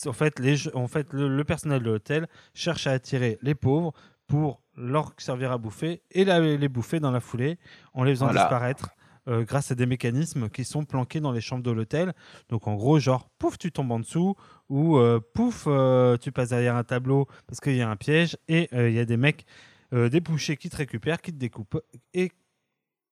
en 0.08 0.14
fait, 0.14 0.40
les, 0.40 0.76
en 0.76 0.88
fait 0.88 1.12
le, 1.14 1.28
le 1.28 1.44
personnel 1.44 1.82
de 1.84 1.92
l'hôtel 1.92 2.28
cherche 2.54 2.88
à 2.88 2.92
attirer 2.92 3.38
les 3.42 3.56
pauvres 3.56 3.94
pour 4.28 4.62
leur 4.76 5.14
servir 5.18 5.52
à 5.52 5.58
bouffer 5.58 6.02
et 6.12 6.26
la- 6.26 6.40
les 6.40 6.68
bouffer 6.70 7.00
dans 7.00 7.12
la 7.12 7.20
foulée 7.20 7.58
en 7.94 8.04
les 8.04 8.14
faisant 8.16 8.26
Voilà. 8.28 8.42
disparaître 8.42 8.90
euh, 9.28 9.44
grâce 9.44 9.72
à 9.72 9.76
des 9.76 9.86
mécanismes 9.86 10.50
qui 10.50 10.64
sont 10.64 10.86
planqués 10.86 11.20
dans 11.20 11.32
les 11.32 11.42
chambres 11.42 11.64
de 11.64 11.72
l'hôtel. 11.72 12.14
Donc 12.50 12.68
en 12.68 12.76
gros, 12.76 13.00
genre, 13.00 13.30
pouf, 13.40 13.58
tu 13.58 13.72
tombes 13.72 13.92
en 13.92 14.00
dessous 14.00 14.36
ou 14.70 14.98
euh, 14.98 15.20
pouf, 15.34 15.66
euh, 15.68 16.18
tu 16.18 16.32
passes 16.32 16.50
derrière 16.50 16.76
un 16.76 16.84
tableau 16.84 17.28
parce 17.48 17.60
qu'il 17.60 17.76
y 17.76 17.82
a 17.82 17.90
un 17.90 17.96
piège 17.96 18.38
et 18.48 18.70
il 18.72 18.94
y 18.94 19.00
a 19.00 19.06
des 19.06 19.18
mecs, 19.18 19.46
des 19.92 20.20
bouchers 20.20 20.58
qui 20.58 20.70
te 20.70 20.78
récupèrent, 20.78 21.22
qui 21.22 21.32
te 21.32 21.38
découpent 21.38 21.82
et 22.14 22.32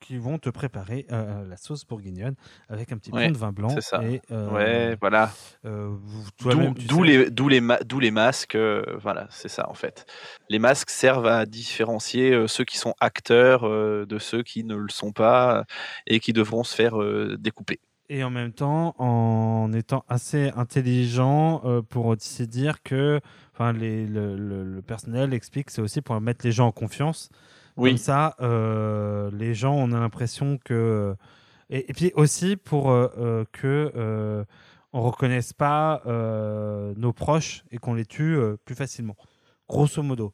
qui 0.03 0.17
vont 0.17 0.37
te 0.37 0.49
préparer 0.49 1.05
euh, 1.11 1.45
la 1.47 1.57
sauce 1.57 1.85
bourguignonne 1.85 2.35
avec 2.69 2.91
un 2.91 2.97
petit 2.97 3.11
Ouais, 3.11 3.27
peu 3.27 3.33
de 3.33 3.37
vin 3.37 3.51
blanc. 3.51 3.69
c'est 3.69 3.81
ça. 3.81 4.03
Et, 4.03 4.21
euh, 4.31 4.53
ouais, 4.53 4.97
voilà. 4.99 5.31
euh, 5.65 5.95
D'où 6.39 7.03
les, 7.03 7.29
les, 7.49 7.61
ma- 7.61 7.79
les 7.79 8.11
masques. 8.11 8.55
euh, 8.55 8.83
voilà, 9.01 9.27
c'est 9.29 9.49
ça 9.49 9.69
en 9.69 9.73
fait. 9.73 10.05
Les 10.49 10.59
masques 10.59 10.89
servent 10.89 11.27
à 11.27 11.45
différencier 11.45 12.33
euh, 12.33 12.47
ceux 12.47 12.65
qui 12.65 12.77
sont 12.77 12.93
acteurs 12.99 13.65
euh, 13.65 14.05
de 14.05 14.19
ceux 14.19 14.43
qui 14.43 14.63
ne 14.63 14.75
le 14.75 14.89
sont 14.89 15.11
pas 15.11 15.59
euh, 15.59 15.63
et 16.07 16.19
qui 16.19 16.33
devront 16.33 16.63
se 16.63 16.75
faire 16.75 17.01
euh, 17.01 17.37
découper. 17.39 17.79
et 18.09 18.23
en 18.23 18.29
même 18.29 18.51
temps 18.53 18.95
en 18.99 19.71
étant 19.73 20.03
assez 20.09 20.51
intelligent 20.55 21.61
euh, 21.65 21.81
pour 21.81 22.05
aussi 22.07 22.47
dire 22.47 22.83
que 22.83 23.21
enfin 23.53 23.71
les, 23.73 24.05
le, 24.05 24.35
le- 24.35 24.63
le 24.65 24.81
personnel 24.81 25.33
explique 25.33 25.67
que 25.67 25.71
c'est 25.71 25.81
aussi 25.81 26.01
pour 26.01 26.19
mettre 26.21 26.45
les 26.45 26.51
gens 26.51 26.67
en 26.67 26.71
confiance 26.71 27.29
Oui. 27.77 27.91
comme 27.91 27.97
ça 27.97 28.35
euh, 28.41 29.29
les 29.33 29.53
gens 29.55 29.73
on 29.75 29.91
a 29.91 29.99
l'impression 29.99 30.57
que 30.63 31.15
et, 31.69 31.89
et 31.89 31.93
puis 31.93 32.11
aussi 32.15 32.55
pour 32.55 32.91
euh, 32.91 33.07
euh, 33.17 33.45
que 33.51 33.91
euh, 33.95 34.43
on 34.93 35.01
reconnaisse 35.01 35.53
pas 35.53 36.01
euh, 36.05 36.93
nos 36.97 37.13
proches 37.13 37.63
et 37.71 37.77
qu'on 37.77 37.93
les 37.93 38.05
tue 38.05 38.37
plus 38.65 38.75
facilement 38.75 39.15
grosso 39.67 40.03
modo 40.03 40.33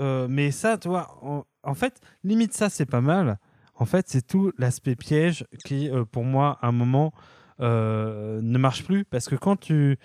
mais 0.00 0.50
ça 0.50 0.78
tu 0.78 0.88
vois 0.88 1.18
en, 1.22 1.44
en 1.62 1.74
fait 1.74 2.00
limite 2.22 2.52
ça 2.52 2.68
c'est 2.68 2.86
pas 2.86 3.00
mal 3.00 3.38
en 3.80 3.84
fait, 3.84 4.08
c'est 4.08 4.26
tout 4.26 4.52
l'aspect 4.58 4.96
piège 4.96 5.44
qui, 5.64 5.88
pour 6.10 6.24
moi, 6.24 6.58
à 6.62 6.66
un 6.68 6.72
moment, 6.72 7.12
ne 7.60 8.58
marche 8.58 8.84
plus. 8.84 9.04
Parce 9.04 9.28
que 9.28 9.36
quand 9.36 9.54
tu, 9.56 9.98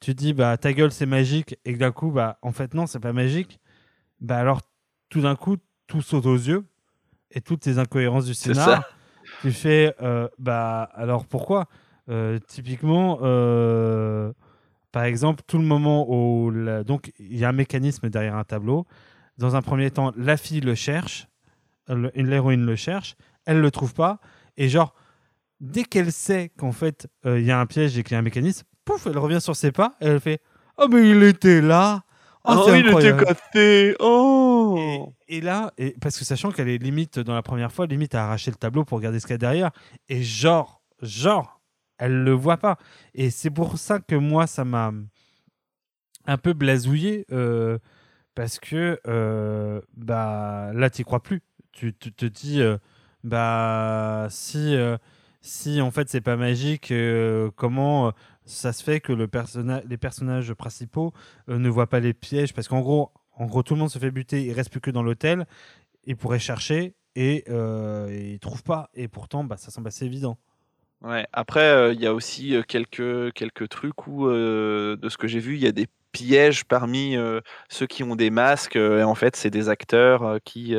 tu 0.00 0.14
dis, 0.14 0.32
bah, 0.32 0.56
ta 0.56 0.72
gueule, 0.72 0.90
c'est 0.90 1.06
magique, 1.06 1.58
et 1.66 1.74
que 1.74 1.78
d'un 1.78 1.92
coup, 1.92 2.10
bah, 2.10 2.38
en 2.42 2.52
fait, 2.52 2.72
non, 2.74 2.86
c'est 2.86 3.00
pas 3.00 3.12
magique, 3.12 3.60
bah, 4.20 4.38
alors, 4.38 4.62
tout 5.10 5.20
d'un 5.20 5.36
coup, 5.36 5.56
tout 5.88 6.00
saute 6.02 6.26
aux 6.26 6.36
yeux, 6.36 6.64
et 7.32 7.40
toutes 7.40 7.66
les 7.66 7.78
incohérences 7.80 8.26
du 8.26 8.34
scénar, 8.34 8.84
tu 9.42 9.50
fais, 9.52 9.94
euh, 10.00 10.28
bah, 10.38 10.82
alors 10.94 11.26
pourquoi? 11.26 11.66
Euh, 12.08 12.38
Typiquement, 12.46 13.18
euh, 13.22 14.32
par 14.92 15.04
exemple, 15.04 15.42
tout 15.46 15.58
le 15.58 15.64
moment 15.64 16.06
où. 16.08 16.50
la- 16.50 16.84
Donc, 16.84 17.12
il 17.18 17.36
y 17.36 17.44
a 17.44 17.48
un 17.48 17.52
mécanisme 17.52 18.08
derrière 18.08 18.36
un 18.36 18.44
tableau. 18.44 18.86
Dans 19.36 19.56
un 19.56 19.62
premier 19.62 19.90
temps, 19.90 20.12
la 20.16 20.36
fille 20.36 20.60
le 20.60 20.74
cherche, 20.74 21.26
l'héroïne 21.88 22.64
le 22.64 22.76
cherche, 22.76 23.16
elle 23.46 23.60
le 23.60 23.70
trouve 23.70 23.94
pas, 23.94 24.20
et 24.56 24.68
genre, 24.68 24.94
dès 25.60 25.84
qu'elle 25.84 26.12
sait 26.12 26.50
qu'en 26.58 26.72
fait, 26.72 27.06
il 27.24 27.42
y 27.44 27.50
a 27.50 27.60
un 27.60 27.66
piège 27.66 27.96
et 27.98 28.02
qu'il 28.02 28.12
y 28.12 28.16
a 28.16 28.18
un 28.18 28.22
mécanisme, 28.22 28.66
pouf, 28.84 29.06
elle 29.06 29.18
revient 29.18 29.40
sur 29.40 29.54
ses 29.56 29.70
pas, 29.72 29.96
et 30.00 30.06
elle 30.06 30.20
fait 30.20 30.40
Oh, 30.78 30.86
mais 30.90 31.08
il 31.10 31.22
était 31.24 31.60
là 31.60 32.02
Oh, 32.56 32.64
c'est 32.66 32.72
incroyable. 32.78 33.24
cassé 33.24 33.96
Oh 34.00 34.76
Et, 35.28 35.36
et 35.36 35.40
là, 35.40 35.72
et, 35.78 35.94
parce 36.00 36.18
que 36.18 36.24
sachant 36.24 36.50
qu'elle 36.50 36.68
est 36.68 36.78
limite 36.78 37.18
dans 37.18 37.34
la 37.34 37.42
première 37.42 37.72
fois, 37.72 37.86
limite 37.86 38.14
à 38.14 38.24
arracher 38.24 38.50
le 38.50 38.56
tableau 38.56 38.84
pour 38.84 38.98
regarder 38.98 39.20
ce 39.20 39.26
qu'il 39.26 39.34
y 39.34 39.36
a 39.36 39.38
derrière. 39.38 39.70
Et 40.08 40.22
genre, 40.22 40.82
genre, 41.02 41.60
elle 41.98 42.22
le 42.24 42.32
voit 42.32 42.56
pas. 42.58 42.78
Et 43.14 43.30
c'est 43.30 43.50
pour 43.50 43.78
ça 43.78 43.98
que 44.00 44.14
moi, 44.14 44.46
ça 44.46 44.64
m'a 44.64 44.92
un 46.26 46.36
peu 46.38 46.52
blasouillé. 46.52 47.26
euh, 47.32 47.78
parce 48.34 48.58
que 48.60 49.00
euh, 49.08 49.80
bah, 49.96 50.70
là, 50.74 50.90
tu 50.90 51.04
crois 51.04 51.22
plus. 51.22 51.42
Tu, 51.72 51.94
tu 51.94 52.12
te 52.12 52.24
dis, 52.26 52.60
euh, 52.62 52.76
bah, 53.24 54.28
si, 54.30 54.76
si 55.40 55.80
en 55.80 55.90
fait 55.90 56.08
c'est 56.08 56.20
pas 56.20 56.36
magique, 56.36 56.90
euh, 56.92 57.50
comment 57.56 58.12
ça 58.48 58.72
se 58.72 58.82
fait 58.82 59.00
que 59.00 59.12
les 59.12 59.96
personnages 59.98 60.52
principaux 60.54 61.12
euh, 61.48 61.58
ne 61.58 61.68
voient 61.68 61.88
pas 61.88 62.00
les 62.00 62.14
pièges 62.14 62.54
Parce 62.54 62.68
qu'en 62.68 62.80
gros, 62.80 63.12
en 63.38 63.46
gros, 63.46 63.62
tout 63.62 63.74
le 63.74 63.80
monde 63.80 63.90
se 63.90 63.98
fait 63.98 64.10
buter, 64.10 64.44
il 64.44 64.52
reste 64.52 64.70
plus 64.70 64.80
que 64.80 64.90
dans 64.90 65.02
l'hôtel. 65.02 65.46
Il 66.04 66.16
pourrait 66.16 66.38
chercher 66.38 66.94
et 67.14 67.44
euh, 67.48 68.08
et 68.08 68.32
il 68.32 68.38
trouve 68.40 68.62
pas. 68.62 68.90
Et 68.94 69.08
pourtant, 69.08 69.44
bah, 69.44 69.56
ça 69.56 69.70
semble 69.70 69.88
assez 69.88 70.04
évident. 70.04 70.38
Ouais. 71.02 71.26
Après, 71.32 71.70
euh, 71.70 71.92
il 71.92 72.00
y 72.00 72.06
a 72.06 72.14
aussi 72.14 72.56
euh, 72.56 72.62
quelques, 72.62 73.32
quelques 73.34 73.68
trucs 73.68 74.06
où, 74.08 74.28
de 74.28 75.08
ce 75.08 75.16
que 75.16 75.28
j'ai 75.28 75.38
vu, 75.38 75.54
il 75.54 75.60
y 75.60 75.66
a 75.66 75.72
des 75.72 75.86
pièges 76.10 76.64
parmi 76.64 77.16
ceux 77.68 77.86
qui 77.86 78.02
ont 78.02 78.16
des 78.16 78.30
masques. 78.30 78.76
et 78.76 79.02
en 79.02 79.14
fait, 79.14 79.36
c'est 79.36 79.50
des 79.50 79.68
acteurs 79.68 80.38
qui, 80.44 80.74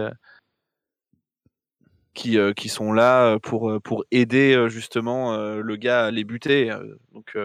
qui, 2.19 2.37
euh, 2.37 2.53
qui 2.53 2.69
sont 2.69 2.91
là 2.91 3.33
euh, 3.35 3.39
pour, 3.39 3.69
euh, 3.69 3.79
pour 3.79 4.03
aider 4.11 4.65
justement 4.69 5.37
le 5.37 5.75
gars 5.75 6.07
à 6.07 6.11
les 6.11 6.23
buter. 6.23 6.75
donc, 7.13 7.35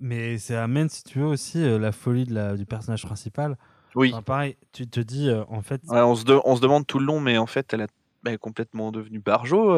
Mais 0.00 0.38
ça 0.38 0.64
amène, 0.64 0.88
si 0.88 1.04
tu 1.04 1.20
veux, 1.20 1.26
aussi 1.26 1.58
la 1.78 1.92
folie 1.92 2.24
de 2.24 2.34
la, 2.34 2.56
du 2.56 2.66
personnage 2.66 3.04
principal. 3.04 3.56
oui, 3.94 4.10
Enfin, 4.10 4.22
pareil, 4.22 4.56
tu 4.72 4.88
te 4.88 5.00
dis, 5.00 5.30
en 5.48 5.62
fait, 5.62 5.82
Ouais, 5.88 6.00
on, 6.00 6.14
se 6.16 6.24
de- 6.24 6.40
on 6.44 6.56
se 6.56 6.60
demande 6.60 6.86
tout 6.86 6.98
le 6.98 7.04
long, 7.04 7.20
mais 7.20 7.36
en 7.38 7.46
fait, 7.46 7.72
elle, 7.74 7.82
a- 7.82 7.86
elle 8.24 8.34
est 8.34 8.38
complètement 8.38 8.90
devenue 8.90 9.18
barjo. 9.20 9.74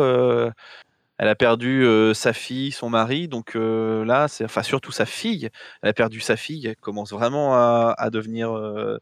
Elle 1.18 1.28
a 1.28 1.35
perdu 1.35 1.85
euh, 1.85 2.14
sa 2.14 2.32
fille, 2.32 2.73
son 2.73 2.90
mari, 2.90 3.28
donc 3.28 3.56
euh, 3.56 4.04
là, 4.04 4.28
c'est 4.28 4.44
enfin 4.44 4.62
surtout 4.62 4.92
sa 4.92 5.06
fille. 5.06 5.50
Elle 5.82 5.88
a 5.90 5.92
perdu 5.94 6.20
sa 6.20 6.37
fille, 6.37 6.66
elle 6.66 6.76
commence 6.76 7.12
vraiment 7.12 7.54
à, 7.54 8.11
devenir 8.11 8.52
euh, 8.56 8.99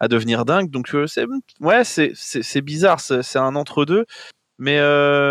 à 0.00 0.08
devenir 0.08 0.44
dingue. 0.44 0.70
Donc 0.70 0.94
c'est 1.06 1.26
ouais, 1.60 1.84
c'est 1.84 2.60
bizarre, 2.62 3.00
c'est 3.00 3.38
un 3.38 3.54
entre 3.56 3.84
deux. 3.84 4.06
Mais 4.58 4.78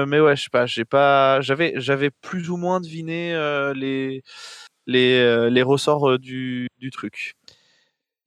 mais 0.07 0.19
ouais, 0.19 0.35
je 0.35 0.43
sais 0.73 0.85
pas, 0.85 1.41
j'avais 1.41 1.73
j'avais 1.77 2.11
plus 2.11 2.49
ou 2.49 2.57
moins 2.57 2.81
deviné 2.81 3.33
les 3.75 4.23
les 4.87 5.49
les 5.49 5.63
ressorts 5.63 6.19
du 6.19 6.67
du 6.79 6.91
truc. 6.91 7.35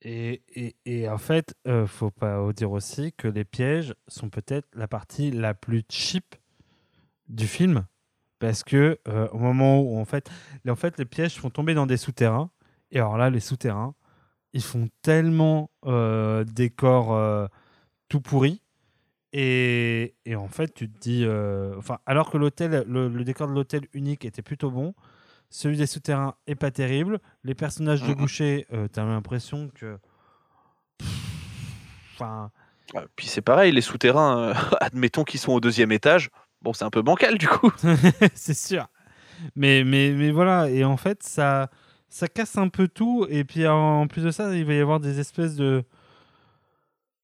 Et, 0.04 0.42
et, 0.54 0.76
et 0.84 1.08
en 1.08 1.16
fait, 1.16 1.54
euh, 1.66 1.86
faut 1.86 2.10
pas 2.10 2.52
dire 2.52 2.70
aussi 2.70 3.14
que 3.16 3.26
les 3.26 3.44
pièges 3.44 3.94
sont 4.06 4.28
peut-être 4.28 4.68
la 4.74 4.86
partie 4.86 5.30
la 5.30 5.54
plus 5.54 5.82
cheap 5.88 6.36
du 7.28 7.46
film. 7.46 7.86
Parce 8.44 8.62
que 8.62 8.98
euh, 9.08 9.26
au 9.32 9.38
moment 9.38 9.80
où 9.80 9.98
en 9.98 10.04
fait, 10.04 10.30
les- 10.64 10.70
en 10.70 10.76
fait, 10.76 10.98
les 10.98 11.04
pièges 11.06 11.36
font 11.38 11.48
tomber 11.50 11.72
dans 11.74 11.86
des 11.86 11.96
souterrains. 11.96 12.50
Et 12.90 12.98
alors 12.98 13.16
là, 13.16 13.30
les 13.30 13.40
souterrains, 13.40 13.94
ils 14.52 14.62
font 14.62 14.88
tellement 15.02 15.70
euh, 15.86 16.44
décor 16.44 17.14
euh, 17.14 17.46
tout 18.08 18.20
pourri. 18.20 18.60
Et, 19.32 20.14
et 20.26 20.36
en 20.36 20.48
fait, 20.48 20.74
tu 20.74 20.90
te 20.90 20.98
dis. 21.00 21.24
euh, 21.24 21.74
Enfin, 21.78 21.98
alors 22.06 22.30
que 22.30 22.36
l'hôtel, 22.36 22.84
le, 22.86 23.08
le 23.08 23.24
décor 23.24 23.48
de 23.48 23.52
l'hôtel 23.54 23.88
unique 23.94 24.24
était 24.26 24.42
plutôt 24.42 24.70
bon, 24.70 24.94
celui 25.50 25.76
des 25.76 25.86
souterrains 25.86 26.34
est 26.46 26.54
pas 26.54 26.70
terrible. 26.70 27.18
Les 27.44 27.54
personnages 27.54 28.02
de 28.02 28.12
boucher, 28.18 28.66
euh, 28.72 28.88
t'as 28.88 29.04
l'impression 29.04 29.70
que. 29.74 29.98
Enfin. 32.14 32.50
Euh, 32.94 33.06
Puis 33.16 33.26
c'est 33.26 33.40
pareil, 33.42 33.72
les 33.72 33.80
souterrains, 33.80 34.52
admettons 34.80 35.24
qu'ils 35.24 35.40
sont 35.40 35.52
au 35.52 35.60
deuxième 35.60 35.90
étage. 35.90 36.30
Bon, 36.64 36.72
c'est 36.72 36.84
un 36.84 36.90
peu 36.90 37.02
bancal 37.02 37.38
du 37.38 37.46
coup. 37.46 37.70
c'est 38.34 38.54
sûr. 38.56 38.88
Mais, 39.54 39.84
mais, 39.84 40.12
mais 40.12 40.30
voilà, 40.30 40.70
et 40.70 40.82
en 40.84 40.96
fait, 40.96 41.22
ça, 41.22 41.70
ça 42.08 42.26
casse 42.26 42.56
un 42.58 42.68
peu 42.68 42.88
tout. 42.88 43.26
Et 43.28 43.44
puis 43.44 43.66
en 43.68 44.06
plus 44.08 44.22
de 44.22 44.30
ça, 44.30 44.54
il 44.56 44.64
va 44.64 44.74
y 44.74 44.80
avoir 44.80 44.98
des 44.98 45.20
espèces 45.20 45.54
de 45.56 45.84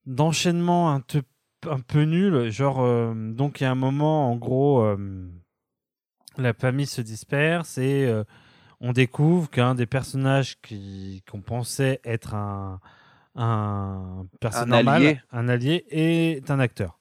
d'enchaînements 0.06 0.92
un, 0.92 1.00
te- 1.00 1.18
un 1.68 1.80
peu 1.80 2.02
nuls. 2.02 2.50
Genre, 2.50 2.80
euh, 2.80 3.14
donc 3.32 3.60
il 3.60 3.64
y 3.64 3.66
a 3.66 3.70
un 3.70 3.74
moment, 3.76 4.30
en 4.30 4.36
gros, 4.36 4.82
euh, 4.82 5.28
la 6.36 6.52
famille 6.52 6.86
se 6.86 7.00
disperse 7.00 7.78
et 7.78 8.04
euh, 8.06 8.24
on 8.80 8.92
découvre 8.92 9.50
qu'un 9.50 9.74
des 9.74 9.86
personnages 9.86 10.60
qui- 10.60 11.22
qu'on 11.30 11.40
pensait 11.42 12.00
être 12.04 12.34
un, 12.34 12.80
un 13.36 14.26
personne 14.40 14.72
Un 14.72 14.82
normal, 14.82 15.22
un 15.32 15.48
allié, 15.48 15.84
est 15.90 16.50
un 16.50 16.60
acteur. 16.60 16.98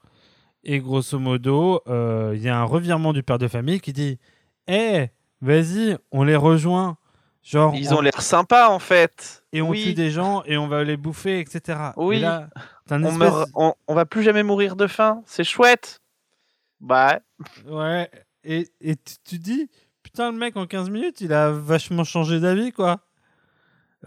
Et 0.63 0.79
grosso 0.79 1.17
modo, 1.19 1.81
euh, 1.87 2.33
il 2.35 2.41
y 2.41 2.49
a 2.49 2.57
un 2.59 2.63
revirement 2.63 3.13
du 3.13 3.23
père 3.23 3.37
de 3.37 3.47
famille 3.47 3.79
qui 3.79 3.93
dit 3.93 4.19
Eh, 4.67 5.07
vas-y, 5.41 5.97
on 6.11 6.23
les 6.23 6.35
rejoint. 6.35 6.97
Genre, 7.43 7.73
Ils 7.75 7.93
on- 7.93 7.97
ont 7.97 8.01
l'air 8.01 8.21
sympas 8.21 8.67
en 8.69 8.79
fait. 8.79 9.43
et 9.53 9.61
on 9.61 9.69
oui, 9.69 9.83
tue 9.83 9.93
des 9.93 10.11
gens 10.11 10.43
et 10.45 10.57
on 10.57 10.67
va 10.67 10.83
les 10.83 10.97
bouffer, 10.97 11.39
etc. 11.39 11.79
Oui. 11.95 12.17
Et 12.17 12.19
là, 12.19 12.49
on, 12.91 13.01
espèce- 13.03 13.17
meurt- 13.17 13.49
on, 13.55 13.73
on 13.87 13.93
va 13.95 14.05
plus 14.05 14.23
jamais 14.23 14.43
mourir 14.43 14.75
de 14.75 14.87
faim. 14.87 15.23
C'est 15.25 15.45
chouette. 15.45 16.01
Bah, 16.81 17.19
Ouais, 17.65 18.09
et, 18.43 18.67
et 18.81 18.95
tu, 18.97 19.15
tu 19.23 19.39
dis, 19.39 19.69
putain, 20.03 20.31
le 20.31 20.37
mec 20.37 20.57
en 20.57 20.65
15 20.67 20.89
minutes, 20.89 21.21
il 21.21 21.31
a 21.33 21.49
vachement 21.51 22.03
changé 22.03 22.39
d'avis, 22.41 22.71
quoi. 22.73 22.99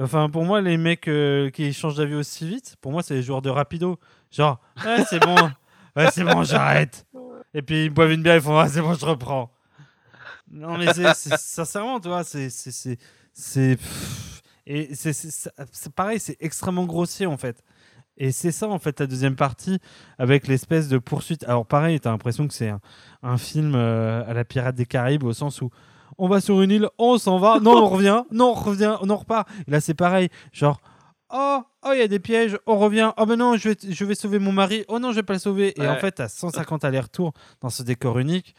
Enfin, 0.01 0.29
pour 0.31 0.45
moi, 0.45 0.61
les 0.61 0.77
mecs 0.79 1.09
euh, 1.09 1.51
qui 1.51 1.73
changent 1.73 1.97
d'avis 1.97 2.15
aussi 2.15 2.47
vite, 2.47 2.77
pour 2.81 2.93
moi, 2.93 3.03
c'est 3.03 3.15
les 3.15 3.23
joueurs 3.23 3.43
de 3.43 3.51
rapido. 3.51 3.99
Genre, 4.31 4.59
ouais, 4.85 5.05
c'est 5.09 5.21
bon, 5.21 5.35
ouais, 5.97 6.11
c'est 6.13 6.25
bon, 6.25 6.43
j'arrête. 6.45 7.07
Et 7.55 7.63
puis, 7.63 7.85
ils 7.87 7.91
boivent 7.91 8.13
une 8.13 8.23
bière, 8.23 8.37
ils 8.37 8.41
font, 8.41 8.57
ah, 8.59 8.69
c'est 8.69 8.81
bon, 8.81 8.95
je 8.95 9.05
reprends. 9.05 9.51
Non, 10.51 10.77
mais 10.79 10.93
c'est 10.95 11.13
sincèrement, 11.39 12.01
tu 12.01 12.09
vois, 12.09 12.25
c'est. 12.25 12.49
c'est- 12.51 12.99
Et 14.67 14.95
c'est 14.95 15.93
pareil, 15.95 16.21
c'est 16.21 16.37
extrêmement 16.41 16.85
grossier, 16.85 17.27
en 17.27 17.37
fait. 17.37 17.63
Et 18.19 18.31
c'est 18.31 18.53
ça, 18.53 18.69
en 18.69 18.79
fait, 18.79 19.01
la 19.01 19.07
deuxième 19.07 19.37
partie, 19.37 19.79
avec 20.19 20.47
l'espèce 20.47 20.89
de 20.89 20.99
poursuite. 20.99 21.45
Alors, 21.45 21.67
pareil, 21.67 21.99
t'as 21.99 22.11
l'impression 22.11 22.47
que 22.47 22.55
c'est 22.55 22.69
un, 22.69 22.81
un 23.23 23.39
film 23.39 23.75
euh, 23.75 24.23
à 24.29 24.35
la 24.35 24.45
Pirate 24.45 24.75
des 24.75 24.85
Caraïbes, 24.87 25.25
au 25.25 25.33
sens 25.33 25.63
où 25.63 25.71
on 26.19 26.29
va 26.29 26.41
sur 26.43 26.61
une 26.61 26.71
île, 26.71 26.89
on 26.99 27.17
s'en 27.17 27.39
va, 27.39 27.59
non, 27.59 27.73
on 27.85 27.89
revient, 27.89 28.23
non, 28.31 28.51
on 28.51 28.55
revient, 28.55 28.97
on 29.01 29.09
en 29.09 29.17
repart. 29.17 29.49
Et 29.67 29.71
là, 29.71 29.81
c'est 29.81 29.95
pareil, 29.95 30.29
genre, 30.53 30.81
oh, 31.33 31.63
oh, 31.85 31.91
il 31.93 31.99
y 31.99 32.03
a 32.03 32.09
des 32.09 32.19
pièges, 32.21 32.57
on 32.67 32.79
revient, 32.79 33.13
oh, 33.17 33.27
ben 33.27 33.37
non, 33.37 33.57
je 33.57 33.71
vais, 33.71 33.77
je 33.91 34.05
vais 34.05 34.15
sauver 34.15 34.39
mon 34.39 34.53
mari, 34.53 34.85
oh 34.89 34.99
non, 34.99 35.11
je 35.11 35.17
vais 35.17 35.23
pas 35.23 35.33
le 35.33 35.39
sauver. 35.39 35.73
Et 35.83 35.87
en 35.89 35.97
fait, 35.97 36.13
t'as 36.13 36.29
150 36.29 36.85
allers-retours 36.85 37.33
dans 37.61 37.71
ce 37.71 37.83
décor 37.83 38.19
unique 38.19 38.55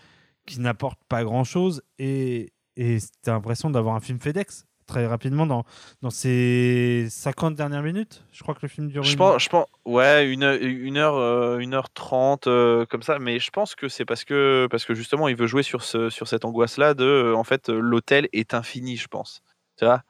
qui 0.46 0.60
n'apporte 0.60 1.00
pas 1.08 1.24
grand-chose. 1.24 1.82
Et 2.00 2.52
et 2.76 2.98
t'as 3.22 3.34
l'impression 3.34 3.70
d'avoir 3.70 3.94
un 3.96 4.00
film 4.00 4.20
FedEx 4.20 4.66
très 4.88 5.06
rapidement 5.06 5.46
dans, 5.46 5.64
dans 6.02 6.10
ces 6.10 7.06
50 7.10 7.54
dernières 7.56 7.84
minutes. 7.84 8.26
Je 8.32 8.42
crois 8.42 8.56
que 8.56 8.62
le 8.64 8.68
film 8.68 8.88
dure 8.90 9.04
je 9.04 9.12
une- 9.12 9.18
pense, 9.18 9.44
je 9.44 9.48
pense, 9.50 9.68
ouais, 9.86 10.28
une, 10.28 10.44
une 10.62 10.98
heure, 10.98 11.16
euh, 11.16 11.60
une 11.60 11.74
heure 11.76 11.90
trente, 11.92 12.48
euh, 12.48 12.86
comme 12.88 13.04
ça. 13.04 13.20
Mais 13.20 13.38
je 13.40 13.52
pense 13.52 13.76
que 13.76 13.88
c'est 13.88 14.06
parce 14.06 14.24
que, 14.26 14.68
parce 14.72 14.86
que 14.86 14.94
justement, 14.96 15.28
il 15.28 15.36
veut 15.36 15.46
jouer 15.48 15.62
sur 15.64 15.84
ce, 15.84 16.10
sur 16.10 16.28
cette 16.28 16.46
angoisse-là 16.46 16.96
de, 16.96 17.04
euh, 17.06 17.36
en 17.36 17.44
fait, 17.44 17.70
euh, 17.70 17.80
l'hôtel 17.80 18.28
est 18.34 18.54
infini, 18.56 18.98
je 18.98 19.08
pense. 19.08 19.42
Tu 19.78 19.86
vois? 19.86 20.02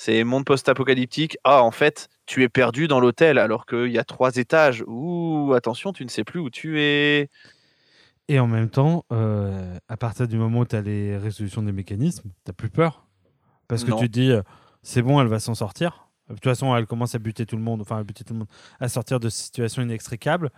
C'est 0.00 0.22
monde 0.22 0.44
post-apocalyptique. 0.44 1.36
Ah, 1.42 1.64
en 1.64 1.72
fait, 1.72 2.08
tu 2.24 2.44
es 2.44 2.48
perdu 2.48 2.86
dans 2.86 3.00
l'hôtel 3.00 3.36
alors 3.36 3.66
qu'il 3.66 3.90
y 3.90 3.98
a 3.98 4.04
trois 4.04 4.36
étages. 4.36 4.84
Ouh, 4.86 5.52
attention, 5.56 5.92
tu 5.92 6.04
ne 6.04 6.08
sais 6.08 6.22
plus 6.22 6.38
où 6.38 6.50
tu 6.50 6.80
es. 6.80 7.28
Et 8.28 8.38
en 8.38 8.46
même 8.46 8.70
temps, 8.70 9.04
euh, 9.12 9.76
à 9.88 9.96
partir 9.96 10.28
du 10.28 10.36
moment 10.36 10.60
où 10.60 10.64
tu 10.66 10.76
as 10.76 10.82
les 10.82 11.16
résolutions 11.16 11.62
des 11.62 11.72
mécanismes, 11.72 12.30
tu 12.46 12.52
plus 12.52 12.70
peur. 12.70 13.08
Parce 13.66 13.82
que 13.82 13.90
Non. 13.90 13.98
tu 13.98 14.06
te 14.06 14.12
dis, 14.12 14.30
euh, 14.30 14.42
c'est 14.82 15.02
bon, 15.02 15.20
elle 15.20 15.26
va 15.26 15.40
s'en 15.40 15.56
sortir. 15.56 16.08
De 16.28 16.34
toute 16.34 16.44
façon, 16.44 16.76
elle 16.76 16.86
commence 16.86 17.16
à 17.16 17.18
buter 17.18 17.44
tout 17.44 17.56
le 17.56 17.62
monde, 17.62 17.80
enfin 17.80 17.98
à 17.98 18.04
buter 18.04 18.22
tout 18.22 18.34
le 18.34 18.38
monde, 18.40 18.48
à 18.78 18.88
sortir 18.88 19.18
de 19.18 19.28
situations 19.28 19.82
inextricables. 19.82 20.50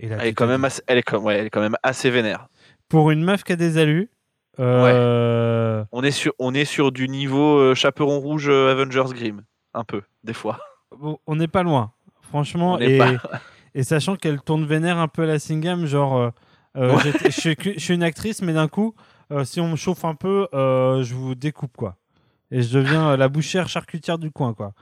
Et 0.00 0.08
là, 0.08 0.16
Elle 0.20 0.28
est 0.28 0.32
quand 0.34 0.46
même 0.48 0.64
assez, 0.64 0.82
elle 0.88 0.98
est 0.98 1.02
quand, 1.02 1.18
ouais, 1.20 1.36
elle 1.36 1.46
est 1.46 1.50
quand 1.50 1.60
même 1.60 1.76
assez 1.84 2.10
vénère. 2.10 2.48
Pour 2.88 3.12
une 3.12 3.22
meuf 3.22 3.44
qui 3.44 3.52
a 3.52 3.56
des 3.56 3.78
alus, 3.78 4.10
euh, 4.60 5.84
On 5.92 6.02
est 6.02 6.10
sur, 6.10 6.32
on 6.38 6.54
est 6.54 6.64
sur 6.64 6.92
du 6.92 7.08
niveau 7.08 7.58
euh, 7.58 7.74
chaperon 7.74 8.18
rouge 8.20 8.48
euh, 8.48 8.70
Avengers 8.72 9.12
Grimm, 9.14 9.42
un 9.74 9.84
peu, 9.84 10.02
des 10.24 10.32
fois. 10.34 10.58
bon, 10.98 11.18
on 11.26 11.36
n'est 11.36 11.48
pas 11.48 11.62
loin. 11.62 11.92
Franchement, 12.22 12.78
et, 12.78 12.98
pas- 12.98 13.12
et 13.74 13.82
sachant 13.82 14.16
qu'elle 14.16 14.40
tourne 14.40 14.64
vénère 14.66 14.98
un 14.98 15.08
peu 15.08 15.22
à 15.22 15.26
la 15.26 15.38
Singham, 15.38 15.86
genre, 15.86 16.16
euh, 16.16 16.30
Ouais. 16.76 17.12
je, 17.24 17.30
suis, 17.78 17.94
une 17.94 18.02
actrice, 18.02 18.42
mais 18.42 18.52
d'un 18.52 18.68
coup, 18.68 18.94
si 19.44 19.60
on 19.60 19.68
me 19.68 19.76
chauffe 19.76 20.04
un 20.04 20.14
peu, 20.14 20.46
je 20.52 21.14
vous 21.14 21.34
découpe, 21.34 21.76
quoi. 21.76 21.96
Et 22.50 22.62
je 22.62 22.78
deviens 22.78 23.16
la 23.16 23.28
bouchère 23.28 23.68
charcutière 23.68 24.18
du 24.18 24.30
coin, 24.30 24.54
quoi. 24.54 24.72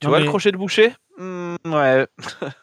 Tu 0.00 0.06
Non, 0.06 0.10
vois 0.10 0.18
mais- 0.20 0.24
le 0.24 0.30
crochet 0.30 0.50
de 0.52 0.56
boucher? 0.56 0.92
Hmm, 1.18 1.56
Ouais. 1.66 2.06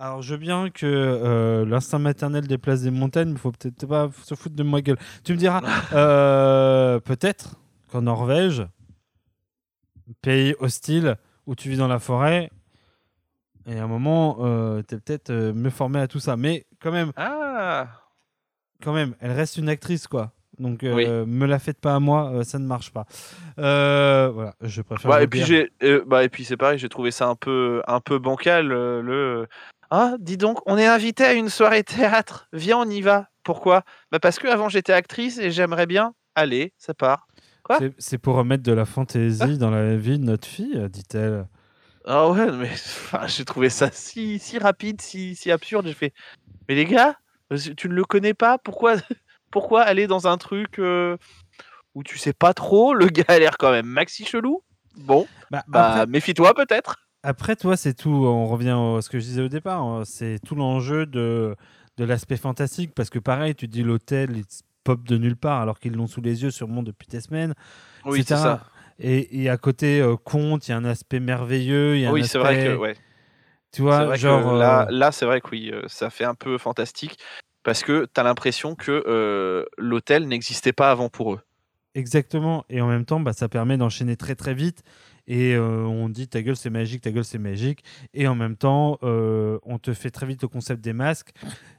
Alors, 0.00 0.22
je 0.22 0.34
veux 0.34 0.38
bien 0.38 0.70
que 0.70 0.86
euh, 0.86 1.64
l'instinct 1.66 1.98
maternel 1.98 2.46
déplace 2.46 2.82
des 2.82 2.92
montagnes, 2.92 3.30
mais 3.30 3.34
il 3.34 3.38
faut 3.40 3.50
peut-être 3.50 3.84
pas 3.84 4.08
se 4.22 4.36
foutre 4.36 4.54
de 4.54 4.62
ma 4.62 4.80
gueule. 4.80 4.96
Tu 5.24 5.32
me 5.32 5.38
diras, 5.38 5.60
euh, 5.92 7.00
peut-être 7.00 7.56
qu'en 7.90 8.02
Norvège, 8.02 8.64
pays 10.22 10.54
hostile 10.60 11.16
où 11.46 11.56
tu 11.56 11.68
vis 11.68 11.78
dans 11.78 11.88
la 11.88 11.98
forêt, 11.98 12.50
et 13.66 13.76
à 13.76 13.82
un 13.82 13.86
moment, 13.88 14.38
euh, 14.40 14.82
tu 14.88 14.94
es 14.94 15.00
peut-être 15.00 15.30
euh, 15.30 15.52
mieux 15.52 15.70
formé 15.70 15.98
à 15.98 16.06
tout 16.06 16.20
ça. 16.20 16.36
Mais 16.36 16.64
quand 16.80 16.92
même, 16.92 17.10
Ah 17.16 17.88
quand 18.80 18.92
même, 18.92 19.16
elle 19.18 19.32
reste 19.32 19.56
une 19.56 19.68
actrice, 19.68 20.06
quoi. 20.06 20.30
Donc, 20.60 20.80
Oui. 20.82 21.08
me 21.08 21.46
la 21.46 21.58
faites 21.58 21.80
pas 21.80 21.96
à 21.96 22.00
moi, 22.00 22.44
ça 22.44 22.60
ne 22.60 22.66
marche 22.66 22.92
pas. 22.92 23.04
Voilà, 23.56 24.54
je 24.60 24.80
préfère. 24.82 25.16
Le 25.18 25.22
et 25.24 25.26
puis 25.26 25.70
bah 26.06 26.22
et 26.22 26.28
puis 26.28 26.44
c'est 26.44 26.56
pareil, 26.56 26.78
j'ai 26.78 26.88
trouvé 26.88 27.10
ça 27.10 27.26
un 27.26 27.34
peu, 27.34 27.82
un 27.88 28.00
peu 28.00 28.20
bancal. 28.20 28.68
le, 28.68 29.48
ah, 29.90 30.14
dis 30.18 30.36
donc, 30.36 30.58
on 30.66 30.76
est 30.78 30.86
invité 30.86 31.24
à 31.24 31.32
une 31.32 31.48
soirée 31.48 31.84
théâtre. 31.84 32.48
Viens, 32.52 32.78
on 32.78 32.88
y 32.90 33.00
va. 33.00 33.28
Pourquoi? 33.42 33.82
Bah 34.12 34.18
parce 34.20 34.38
que 34.38 34.46
avant 34.46 34.68
j'étais 34.68 34.92
actrice 34.92 35.38
et 35.38 35.50
j'aimerais 35.50 35.86
bien. 35.86 36.14
Allez, 36.34 36.74
ça 36.78 36.92
part. 36.94 37.26
quoi? 37.62 37.80
C'est- 37.98 38.18
pour 38.18 38.34
remettre 38.36 38.62
de 38.62 38.72
la 38.72 38.84
fantaisie 38.84 39.56
dans 39.58 39.70
la 39.70 39.96
vie 39.96 40.18
de 40.18 40.24
notre 40.24 40.46
fille, 40.46 40.78
dit-elle. 40.90 41.46
Ah 42.04 42.28
ouais, 42.30 42.50
mais 42.52 42.70
enfin, 42.70 43.26
j'ai 43.26 43.44
trouvé 43.44 43.70
ça 43.70 43.90
si, 43.92 44.38
si 44.38 44.58
rapide, 44.58 45.00
si, 45.00 45.34
si 45.34 45.50
absurde. 45.50 45.86
J'ai 45.86 45.94
fait, 45.94 46.12
mais 46.68 46.74
les 46.74 46.84
gars, 46.84 47.16
tu 47.76 47.88
ne 47.88 47.94
le 47.94 48.04
connais 48.04 48.34
pas? 48.34 48.58
Pourquoi, 48.58 48.94
pourquoi 49.50 49.82
aller 49.82 50.06
dans 50.06 50.26
un 50.26 50.36
truc 50.38 50.78
euh, 50.78 51.16
où 51.94 52.02
tu 52.02 52.18
sais 52.18 52.32
pas 52.32 52.54
trop? 52.54 52.94
Le 52.94 53.06
gars 53.06 53.24
a 53.28 53.38
l'air 53.38 53.56
quand 53.58 53.70
même 53.72 53.86
maxi 53.86 54.24
chelou. 54.24 54.62
Bon, 54.96 55.26
Bah, 55.50 55.64
bah 55.68 56.06
méfie-toi 56.06 56.54
peut-être. 56.54 57.07
Après, 57.22 57.56
toi, 57.56 57.76
c'est 57.76 57.94
tout. 57.94 58.10
On 58.10 58.46
revient 58.46 58.76
à 58.96 59.02
ce 59.02 59.08
que 59.08 59.18
je 59.18 59.24
disais 59.24 59.42
au 59.42 59.48
départ. 59.48 59.82
hein, 59.82 60.02
C'est 60.04 60.38
tout 60.44 60.54
l'enjeu 60.54 61.06
de 61.06 61.56
de 61.96 62.04
l'aspect 62.04 62.36
fantastique, 62.36 62.94
parce 62.94 63.10
que 63.10 63.18
pareil, 63.18 63.56
tu 63.56 63.66
dis 63.66 63.82
l'hôtel, 63.82 64.36
il 64.36 64.44
pop 64.84 65.02
de 65.02 65.18
nulle 65.18 65.36
part, 65.36 65.60
alors 65.60 65.80
qu'ils 65.80 65.94
l'ont 65.94 66.06
sous 66.06 66.20
les 66.20 66.44
yeux 66.44 66.52
sûrement 66.52 66.84
depuis 66.84 67.08
des 67.08 67.20
semaines. 67.20 67.54
Oui, 68.04 68.22
c'est 68.24 68.36
ça. 68.36 68.62
Et, 69.00 69.42
et 69.42 69.48
à 69.48 69.56
côté, 69.56 70.00
euh, 70.00 70.16
conte, 70.16 70.68
il 70.68 70.70
y 70.70 70.74
a 70.74 70.76
un 70.76 70.84
aspect 70.84 71.18
merveilleux. 71.18 71.96
il 71.96 72.02
Y 72.02 72.06
a 72.06 72.10
un 72.10 72.12
Oui, 72.12 72.24
c'est 72.24 72.38
vrai 72.38 72.64
que 72.64 72.76
ouais. 72.76 72.96
Tu 73.72 73.82
vois, 73.82 74.14
genre. 74.14 74.54
là, 74.54 74.82
euh, 74.82 74.86
là 74.90 75.12
c'est 75.12 75.26
vrai 75.26 75.40
que 75.40 75.48
oui, 75.50 75.70
euh, 75.72 75.82
ça 75.88 76.08
fait 76.08 76.24
un 76.24 76.34
peu 76.34 76.56
fantastique 76.56 77.18
parce 77.64 77.82
que 77.82 78.06
tu 78.12 78.20
as 78.20 78.24
l'impression 78.24 78.74
que 78.74 79.04
euh, 79.06 79.64
l'hôtel 79.76 80.26
n'existait 80.26 80.72
pas 80.72 80.90
avant 80.90 81.08
pour 81.08 81.34
eux. 81.34 81.40
Exactement. 81.94 82.64
Et 82.70 82.80
en 82.80 82.86
même 82.86 83.04
temps, 83.04 83.20
bah, 83.20 83.32
ça 83.32 83.48
permet 83.48 83.76
d'enchaîner 83.76 84.16
très 84.16 84.34
très 84.36 84.54
vite. 84.54 84.82
Et 85.28 85.54
euh, 85.54 85.84
on 85.84 86.08
dit 86.08 86.26
ta 86.26 86.42
gueule 86.42 86.56
c'est 86.56 86.70
magique, 86.70 87.02
ta 87.02 87.12
gueule 87.12 87.24
c'est 87.24 87.38
magique. 87.38 87.84
Et 88.14 88.26
en 88.26 88.34
même 88.34 88.56
temps, 88.56 88.98
euh, 89.04 89.58
on 89.62 89.78
te 89.78 89.92
fait 89.94 90.10
très 90.10 90.26
vite 90.26 90.42
le 90.42 90.48
concept 90.48 90.82
des 90.82 90.92
masques. 90.94 91.30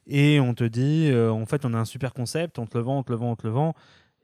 Et 0.08 0.40
on 0.40 0.54
te 0.54 0.64
dit, 0.64 1.10
euh, 1.12 1.32
en 1.32 1.46
fait, 1.46 1.66
on 1.66 1.74
a 1.74 1.78
un 1.78 1.86
super 1.86 2.14
concept, 2.14 2.60
on 2.60 2.68
te 2.68 2.78
le 2.78 2.84
vend, 2.84 3.00
on 3.00 3.04
te 3.04 3.12
le 3.12 3.18
vend, 3.18 3.32
on 3.32 3.36
te 3.36 3.46
le 3.48 3.52
vend. 3.54 3.74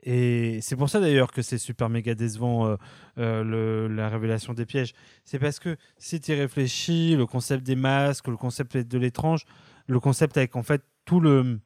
Et 0.04 0.60
c'est 0.62 0.76
pour 0.76 0.88
ça 0.90 1.00
d'ailleurs 1.00 1.32
que 1.32 1.42
c'est 1.42 1.58
super 1.58 1.90
méga 1.90 2.14
décevant 2.14 2.78
le- 3.18 3.88
la 3.88 4.08
révélation 4.08 4.54
des 4.54 4.68
pièges. 4.68 4.94
C'est 5.24 5.40
parce 5.40 5.58
que 5.60 5.78
si 5.98 6.20
tu 6.22 6.32
réfléchis, 6.34 7.16
le 7.16 7.26
concept 7.26 7.64
des 7.66 7.76
masques, 7.76 8.28
le 8.28 8.38
concept 8.38 8.78
de 8.78 8.98
l'étrange, 9.00 9.46
le 9.88 10.00
concept 10.00 10.38
avec 10.38 10.56
en 10.56 10.62
fait 10.64 10.84
tout 11.06 11.20
le 11.20 11.60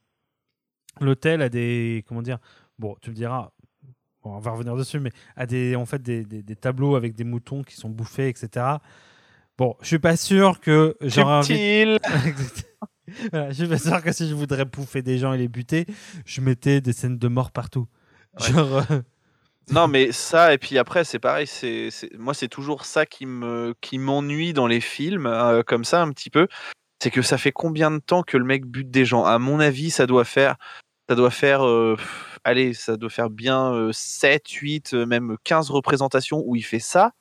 l'hôtel 1.02 1.42
a 1.42 1.50
des 1.50 2.04
comment 2.08 2.22
dire 2.22 2.40
bon 2.78 2.96
tu 3.02 3.10
me 3.10 3.16
diras 3.16 3.52
bon, 4.30 4.36
on 4.36 4.40
va 4.40 4.52
revenir 4.52 4.76
dessus 4.76 5.00
mais 5.00 5.12
a 5.36 5.46
des 5.46 5.76
en 5.76 5.86
fait 5.86 6.02
des, 6.02 6.24
des- 6.24 6.44
des 6.44 6.56
tableaux 6.56 6.96
avec 6.96 7.16
des 7.16 7.24
moutons 7.24 7.64
qui 7.64 7.76
sont 7.76 7.90
bouffés 7.90 8.28
etc 8.30 8.66
bon 9.58 9.76
je 9.82 9.88
suis 9.88 10.00
pas 10.00 10.16
sûr 10.16 10.60
que 10.60 10.96
j'aurais 11.02 11.34
envie 11.34 11.54
voilà, 13.32 13.50
je 13.52 13.56
suis 13.56 13.68
pas 13.68 13.78
sûr 13.80 14.02
que 14.04 14.12
si 14.12 14.28
je 14.30 14.36
voudrais 14.36 14.66
bouffer 14.66 15.02
des 15.02 15.18
gens 15.18 15.34
et 15.34 15.38
les 15.38 15.48
buter 15.48 15.86
je 16.26 16.42
mettais 16.42 16.82
des 16.82 16.94
scènes 16.94 17.18
de 17.18 17.28
mort 17.28 17.52
partout 17.52 17.88
Ouais. 18.40 18.52
genre 18.54 18.78
euh, 18.92 19.02
Non, 19.72 19.88
mais 19.88 20.12
ça, 20.12 20.52
et 20.54 20.58
puis 20.58 20.80
après, 20.80 21.04
c'est 21.04 21.20
pareil. 21.20 21.46
C'est, 21.46 21.92
c'est- 21.92 22.12
Moi, 22.18 22.34
c'est 22.34 22.48
toujours 22.48 22.86
ça 22.86 23.06
qui, 23.06 23.28
me... 23.28 23.76
qui 23.82 24.00
m'ennuie 24.00 24.52
dans 24.52 24.66
les 24.66 24.82
films, 24.82 25.28
euh, 25.28 25.62
comme 25.62 25.84
ça, 25.84 26.02
un 26.02 26.10
petit 26.12 26.32
peu. 26.32 26.48
C'est 27.04 27.12
que 27.12 27.22
ça 27.22 27.38
fait 27.38 27.52
combien 27.52 27.92
de 27.92 28.00
temps 28.00 28.24
que 28.24 28.38
le 28.38 28.46
mec 28.46 28.66
bute 28.66 28.90
des 28.90 29.06
gens? 29.06 29.26
À 29.26 29.38
mon 29.38 29.60
avis, 29.60 29.92
ça 29.92 30.08
doit 30.08 30.26
faire. 30.26 30.56
Ça 31.10 31.16
doit 31.16 31.32
faire. 31.32 31.66
euh, 31.66 31.98
Allez, 32.44 32.74
ça 32.74 32.96
doit 32.96 33.10
faire 33.10 33.30
bien 33.30 33.74
euh, 33.74 33.92
7, 33.92 34.48
8, 34.48 34.94
euh, 34.94 35.06
même 35.06 35.36
15 35.44 35.72
représentations 35.72 36.42
où 36.46 36.56
il 36.56 36.62
fait 36.64 36.80
ça. 36.80 37.12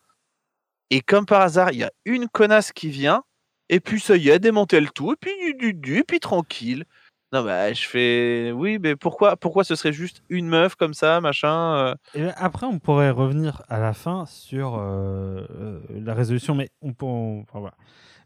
Et 0.90 1.00
comme 1.00 1.26
par 1.26 1.40
hasard, 1.42 1.72
il 1.72 1.78
y 1.80 1.84
a 1.84 1.90
une 2.04 2.28
connasse 2.28 2.72
qui 2.72 2.88
vient, 2.88 3.22
et 3.68 3.80
puis 3.80 4.00
ça 4.00 4.16
y 4.16 4.28
est, 4.28 4.38
démantèle 4.38 4.90
tout, 4.92 5.12
et 5.12 5.16
puis 5.20 5.32
du, 5.40 5.54
du, 5.54 5.74
du, 5.74 5.98
et 5.98 6.04
puis 6.04 6.20
tranquille. 6.20 6.84
Non, 7.32 7.42
bah, 7.42 7.72
je 7.74 7.86
fais. 7.86 8.52
Oui, 8.54 8.78
mais 8.80 8.96
pourquoi, 8.96 9.36
pourquoi 9.36 9.64
ce 9.64 9.74
serait 9.74 9.92
juste 9.92 10.22
une 10.30 10.48
meuf 10.48 10.76
comme 10.76 10.94
ça, 10.94 11.20
machin 11.20 11.74
euh, 11.76 11.94
et 12.14 12.28
après 12.36 12.66
on 12.66 12.78
pourrait 12.78 13.10
revenir 13.10 13.60
à 13.68 13.78
la 13.80 13.92
fin 13.92 14.24
sur 14.24 14.76
euh, 14.78 15.44
la 15.90 16.14
résolution 16.14 16.54
mais 16.54 16.70
on 16.80 16.94
peut 16.94 17.04
enfin, 17.04 17.60
voilà 17.60 17.74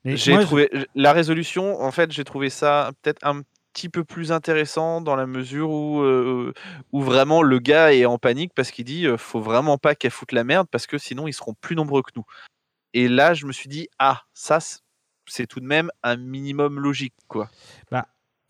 J'ai 0.05 0.39
trouvé 0.41 0.71
la 0.95 1.13
résolution. 1.13 1.81
En 1.81 1.91
fait, 1.91 2.13
j'ai 2.13 2.23
trouvé 2.23 2.49
ça 2.49 2.93
peut-être 3.03 3.27
un 3.27 3.43
petit 3.73 3.89
peu 3.89 4.05
plus 4.05 4.33
intéressant 4.33 5.01
dans 5.01 5.17
la 5.17 5.27
mesure 5.27 5.71
où 5.71 6.01
euh, 6.03 6.53
où 6.93 7.01
vraiment 7.03 7.43
le 7.43 7.59
gars 7.59 7.93
est 7.95 8.05
en 8.05 8.19
panique 8.19 8.53
parce 8.55 8.71
qu'il 8.71 8.85
dit 8.85 9.07
euh, 9.07 9.17
faut 9.17 9.41
vraiment 9.41 9.79
pas 9.79 9.95
qu'elle 9.95 10.11
foute 10.11 10.33
la 10.33 10.45
merde 10.45 10.67
parce 10.71 10.87
que 10.87 10.99
sinon 10.99 11.27
ils 11.27 11.33
seront 11.33 11.55
plus 11.61 11.75
nombreux 11.77 12.03
que 12.03 12.11
nous. 12.17 12.25
Et 12.95 13.09
là, 13.09 13.33
je 13.35 13.47
me 13.47 13.53
suis 13.53 13.69
dit 13.69 13.89
ah 13.99 14.23
ça 14.35 14.59
c'est 15.27 15.47
tout 15.47 15.61
de 15.61 15.67
même 15.67 15.91
un 16.03 16.17
minimum 16.17 16.79
logique 16.79 17.15
quoi. 17.29 17.49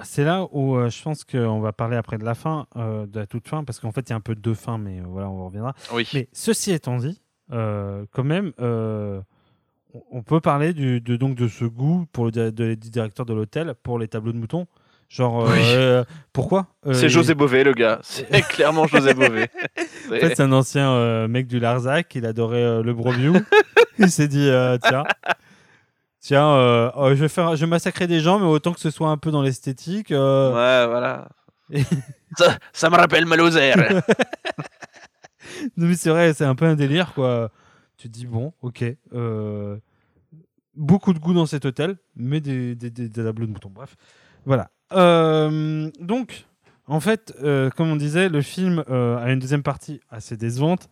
C'est 0.04 0.24
là 0.24 0.48
où 0.50 0.76
euh, 0.76 0.90
je 0.90 1.00
pense 1.00 1.22
qu'on 1.22 1.60
va 1.60 1.72
parler 1.72 1.96
après 1.96 2.18
de 2.18 2.24
la 2.24 2.34
fin, 2.34 2.66
euh, 2.74 3.06
de 3.06 3.20
la 3.20 3.26
toute 3.26 3.46
fin, 3.46 3.62
parce 3.62 3.78
qu'en 3.78 3.92
fait, 3.92 4.00
il 4.00 4.10
y 4.10 4.12
a 4.14 4.16
un 4.16 4.20
peu 4.20 4.34
deux 4.34 4.54
fins, 4.54 4.76
mais 4.76 5.00
voilà, 5.00 5.28
on 5.30 5.42
en 5.42 5.46
reviendra. 5.46 5.74
Oui. 5.92 6.08
Mais 6.12 6.28
ceci 6.32 6.72
étant 6.72 6.96
dit, 6.96 7.22
quand 7.50 8.24
même, 8.24 8.52
on- 8.58 10.22
peut 10.22 10.40
parler 10.40 10.72
du, 10.72 11.00
de, 11.00 11.14
donc, 11.16 11.36
de 11.36 11.46
ce 11.46 11.64
goût 11.64 12.06
pour 12.12 12.24
le 12.24 12.32
de- 12.32 12.74
du 12.74 12.90
directeur 12.90 13.26
de 13.26 13.34
l'hôtel 13.34 13.74
pour 13.84 13.98
les 14.00 14.08
tableaux 14.08 14.32
de 14.32 14.38
moutons. 14.38 14.66
Genre, 15.12 15.44
euh, 15.44 15.52
Oui. 15.52 15.58
euh, 15.62 16.04
pourquoi 16.32 16.68
Euh, 16.86 16.94
c'est 16.94 17.10
José 17.10 17.34
Bové 17.34 17.64
le 17.64 17.74
gars. 17.74 17.98
C'est 18.02 18.24
clairement 18.48 18.86
José 18.86 19.12
Bové. 19.12 19.48
En 20.08 20.10
fait, 20.10 20.34
c'est 20.36 20.40
un 20.40 20.52
ancien 20.52 20.90
euh, 20.90 21.28
mec 21.28 21.46
du 21.46 21.60
Larzac, 21.60 22.14
il 22.14 22.24
adorait 22.24 22.82
le 22.82 22.94
Bromiou. 22.94 23.34
il 23.98 24.10
s'est 24.10 24.26
dit, 24.26 24.48
tiens, 24.82 25.04
tiens 26.18 26.90
oh, 26.96 27.08
je, 27.10 27.14
vais 27.20 27.28
faire, 27.28 27.54
je 27.56 27.60
vais 27.66 27.68
massacrer 27.70 28.06
des 28.06 28.20
gens, 28.20 28.38
mais 28.38 28.46
autant 28.46 28.72
que 28.72 28.80
ce 28.80 28.88
soit 28.88 29.10
un 29.10 29.18
peu 29.18 29.30
dans 29.30 29.42
l'esthétique. 29.42 30.08
Ouais 30.10 30.16
voilà. 30.86 31.28
Ça, 32.38 32.56
ça 32.72 32.88
me 32.88 32.96
rappelle 32.96 33.26
Malozer. 33.26 33.74
Non, 35.76 35.86
mais 35.88 35.94
c'est 35.94 36.08
vrai, 36.08 36.32
c'est 36.32 36.46
un 36.46 36.54
peu 36.54 36.64
un 36.64 36.74
délire, 36.74 37.12
quoi. 37.12 37.50
Tu 37.98 38.08
te 38.08 38.12
dis, 38.14 38.26
bon, 38.26 38.54
ok. 38.62 38.82
beaucoup 40.74 41.12
de 41.12 41.18
goût 41.18 41.34
dans 41.34 41.44
cet 41.44 41.66
hôtel, 41.66 41.96
mais 42.16 42.40
des, 42.40 42.74
des, 42.74 42.88
des- 42.90 43.10
des 43.10 43.24
tableaux 43.24 43.44
de 43.46 43.52
moutons. 43.52 43.68
Bref, 43.70 43.94
voilà. 44.46 44.70
Euh, 44.94 45.90
donc, 46.00 46.44
en 46.86 47.00
fait, 47.00 47.34
euh, 47.42 47.70
comme 47.70 47.90
on 47.90 47.96
disait, 47.96 48.28
le 48.28 48.42
film 48.42 48.84
euh, 48.90 49.16
a 49.18 49.30
une 49.32 49.38
deuxième 49.38 49.62
partie 49.62 50.00
assez 50.10 50.36
décevante. 50.36 50.88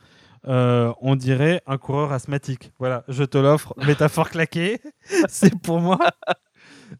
Euh, 0.48 0.92
on 1.02 1.16
dirait 1.16 1.60
un 1.66 1.76
coureur 1.76 2.12
asthmatique. 2.12 2.72
Voilà, 2.78 3.04
je 3.08 3.24
te 3.24 3.36
l'offre, 3.36 3.74
métaphore 3.86 4.30
claquée. 4.30 4.80
c'est 5.28 5.54
pour 5.60 5.80
moi. 5.80 5.98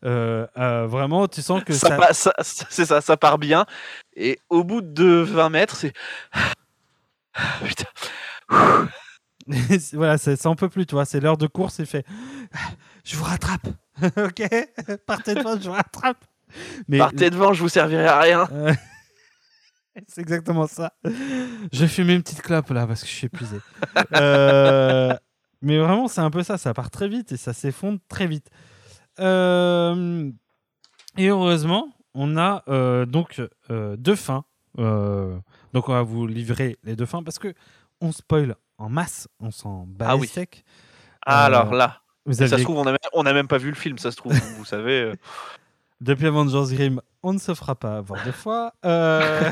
Euh, 0.05 0.47
euh, 0.59 0.87
vraiment, 0.87 1.27
tu 1.27 1.41
sens 1.43 1.65
que 1.65 1.73
ça, 1.73 2.13
ça, 2.13 2.33
ça- 2.43 2.67
c'est 2.71 2.85
ça, 2.85 3.01
ça 3.01 3.17
part 3.17 3.39
bien. 3.39 3.65
Et 4.15 4.39
au 4.51 4.63
bout 4.65 4.83
de 4.83 5.07
20 5.07 5.49
mètres, 5.51 5.77
c'est. 5.77 5.93
Putain. 7.65 7.87
voilà, 9.95 10.19
c'est 10.19 10.37
ça 10.37 10.51
en 10.51 10.55
peut 10.57 10.69
plus, 10.69 10.87
tu 10.87 10.95
vois. 10.95 11.05
C'est 11.05 11.21
l'heure 11.21 11.39
de 11.39 11.47
course, 11.47 11.79
il 11.79 11.87
fait 11.87 12.05
Je 13.05 13.17
vous 13.17 13.25
rattrape. 13.25 13.67
ok? 14.03 14.49
Partez 15.07 15.35
devant, 15.35 15.59
je 15.59 15.69
vous 15.69 15.75
rattrape. 15.75 16.25
Mais 16.89 16.99
Partez 16.99 17.31
devant, 17.31 17.53
je 17.53 17.63
vous 17.63 17.69
servirai 17.69 18.07
à 18.07 18.21
rien. 18.21 18.49
C'est 20.07 20.21
exactement 20.21 20.67
ça. 20.67 20.93
Je 21.05 21.81
vais 21.81 21.89
fumer 21.89 22.15
une 22.15 22.23
petite 22.23 22.43
clope 22.43 22.71
là 22.71 22.87
parce 22.87 23.03
que 23.03 23.09
je 23.09 23.13
suis 23.13 23.27
épuisé. 23.27 23.57
Euh, 24.15 25.15
mais 25.63 25.79
vraiment, 25.79 26.07
c'est 26.09 26.21
un 26.21 26.31
peu 26.31 26.43
ça. 26.43 26.59
Ça 26.59 26.73
part 26.75 26.91
très 26.91 27.09
vite 27.09 27.33
et 27.33 27.37
ça 27.37 27.53
s'effondre 27.53 27.99
très 28.09 28.27
vite. 28.27 28.49
Euh, 29.19 30.31
Et 31.19 31.27
heureusement, 31.29 31.89
on 32.15 32.37
a 32.37 32.63
euh, 32.69 33.05
donc 33.05 33.43
euh, 33.71 33.97
deux 33.97 34.15
fins. 34.17 34.45
Euh, 34.79 35.37
donc 35.75 35.89
on 35.89 35.93
va 35.93 36.03
vous 36.03 36.27
livrer 36.27 36.79
les 36.85 36.95
deux 36.97 37.07
fins 37.07 37.23
parce 37.23 37.39
que 37.41 37.53
on 38.01 38.13
spoil 38.13 38.55
en 38.79 38.89
masse, 38.89 39.29
on 39.41 39.51
s'en 39.51 39.85
bat 39.87 40.07
Ah 40.11 40.15
les 40.15 40.21
oui. 40.21 40.27
steaks. 40.29 40.65
Ah, 41.27 41.43
Euh, 41.43 41.47
alors 41.47 41.75
là, 41.75 42.01
Vous 42.25 42.33
ça 42.35 42.47
se 42.49 42.55
trouve, 42.63 42.77
on 42.79 42.83
a, 42.87 42.93
même, 42.93 42.99
on 43.13 43.27
a 43.27 43.33
même 43.33 43.49
pas 43.49 43.59
vu 43.59 43.69
le 43.71 43.75
film, 43.77 43.99
ça 43.99 44.11
se 44.13 44.17
trouve, 44.17 44.33
vous 44.57 44.65
savez. 44.65 45.13
Depuis 46.01 46.27
Avengers 46.27 46.75
Grimm, 46.75 47.01
on 47.23 47.33
ne 47.35 47.39
se 47.39 47.55
fera 47.55 47.75
pas 47.75 47.99
avoir 47.99 48.25
deux 48.25 48.33
fois. 48.33 48.73
Euh, 48.87 49.51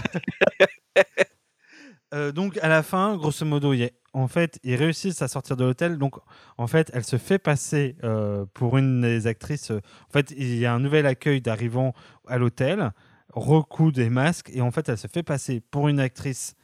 euh, 2.15 2.33
donc 2.33 2.59
à 2.63 2.69
la 2.69 2.83
fin, 2.83 3.17
grosso 3.17 3.45
modo, 3.45 3.73
il 3.75 3.81
y 3.81 3.85
a- 3.85 3.91
en 4.15 4.29
fait, 4.29 4.59
ils 4.65 4.75
réussissent 4.75 5.21
à 5.21 5.29
sortir 5.29 5.57
de 5.57 5.65
l'hôtel. 5.65 5.99
Donc 5.99 6.17
en 6.57 6.67
fait, 6.67 6.91
elle 6.95 7.05
se 7.05 7.19
fait 7.19 7.39
passer 7.39 7.97
euh, 8.03 8.47
pour 8.55 8.79
une 8.79 9.03
des 9.03 9.27
actrices. 9.27 9.71
En 9.71 10.13
fait, 10.13 10.33
il 10.37 10.57
y 10.57 10.65
a 10.65 10.73
un 10.73 10.81
nouvel 10.81 11.05
accueil 11.07 11.43
d'arrivants 11.43 11.93
à 12.27 12.39
l'hôtel, 12.39 12.93
recoue 13.35 13.93
des 13.93 14.09
masques 14.09 14.51
et 14.55 14.63
en 14.63 14.71
fait, 14.71 14.89
elle 14.89 14.99
se 14.99 15.07
fait 15.07 15.23
passer 15.23 15.61
pour 15.61 15.89
une 15.89 16.01
actrice 16.01 16.55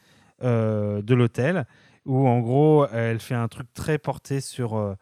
de 0.41 1.13
l'hôtel 1.15 1.65
où 2.05 2.27
en 2.27 2.39
gros, 2.41 2.85
elle 2.91 3.19
fait 3.19 3.35
un 3.35 3.47
truc 3.47 3.67
très 3.73 3.97
porté 3.97 4.41
sur 4.41 4.95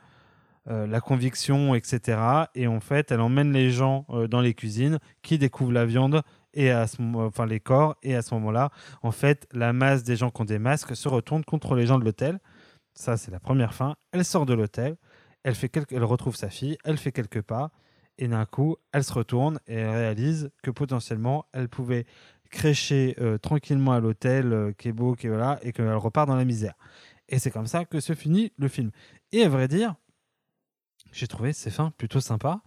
euh, 0.70 0.88
la 0.88 1.02
conviction, 1.02 1.76
etc. 1.76 2.18
Et 2.56 2.68
en 2.68 2.80
fait, 2.80 3.12
elle 3.12 3.20
emmène 3.20 3.52
les 3.52 3.70
gens 3.70 4.06
euh, 4.10 4.28
dans 4.28 4.40
les 4.40 4.54
cuisines 4.54 5.00
qui 5.22 5.38
découvrent 5.38 5.74
la 5.74 5.86
viande 5.86 6.22
et 6.54 6.72
à 6.72 6.86
enfin 7.16 7.46
les 7.46 7.60
corps. 7.60 7.98
Et 8.02 8.16
à 8.16 8.22
ce 8.22 8.34
moment-là, 8.36 8.70
en 9.02 9.12
fait, 9.12 9.46
la 9.52 9.74
masse 9.74 10.04
des 10.04 10.16
gens 10.16 10.30
qui 10.30 10.42
ont 10.42 10.46
des 10.46 10.60
masques 10.60 10.96
se 10.96 11.10
retourne 11.10 11.44
contre 11.44 11.76
les 11.76 11.86
gens 11.86 12.00
de 12.00 12.06
l'hôtel. 12.06 12.40
Ça, 12.94 13.18
c'est 13.18 13.30
la 13.30 13.42
première 13.42 13.74
fin. 13.74 13.96
Elle 14.14 14.24
sort 14.24 14.46
de 14.46 14.54
l'hôtel, 14.54 14.96
elle 15.44 15.56
fait 15.56 15.68
quelques, 15.68 15.92
elle 15.92 16.06
retrouve 16.06 16.38
sa 16.38 16.50
fille, 16.50 16.78
elle 16.86 16.98
fait 16.98 17.12
quelques 17.12 17.42
pas, 17.42 17.72
et 18.18 18.30
d'un 18.30 18.46
coup, 18.46 18.78
elle 18.94 19.04
se 19.04 19.12
retourne 19.12 19.60
et 19.68 19.76
elle 19.76 19.90
réalise 19.90 20.50
que 20.62 20.72
potentiellement, 20.72 21.46
elle 21.52 21.68
pouvait 21.68 22.06
crécher 22.52 23.16
euh, 23.20 23.38
tranquillement 23.38 23.92
à 23.92 24.00
l'hôtel, 24.00 24.74
qui 24.78 24.88
est 24.88 24.94
beau, 24.94 25.16
qui 25.16 25.28
est 25.28 25.58
et 25.64 25.74
qu'elle 25.74 25.94
repart 25.96 26.26
dans 26.28 26.36
la 26.38 26.46
misère. 26.46 26.76
Et 27.28 27.40
c'est 27.40 27.52
comme 27.52 27.68
ça 27.68 27.84
que 27.84 28.00
se 28.00 28.14
finit 28.14 28.54
le 28.58 28.68
film. 28.68 28.92
Et 29.32 29.44
à 29.44 29.50
vrai 29.50 29.68
dire, 29.68 29.96
j'ai 31.14 31.28
trouvé 31.28 31.54
ces 31.54 31.70
fins 31.72 31.92
plutôt 31.98 32.20
sympas. 32.20 32.60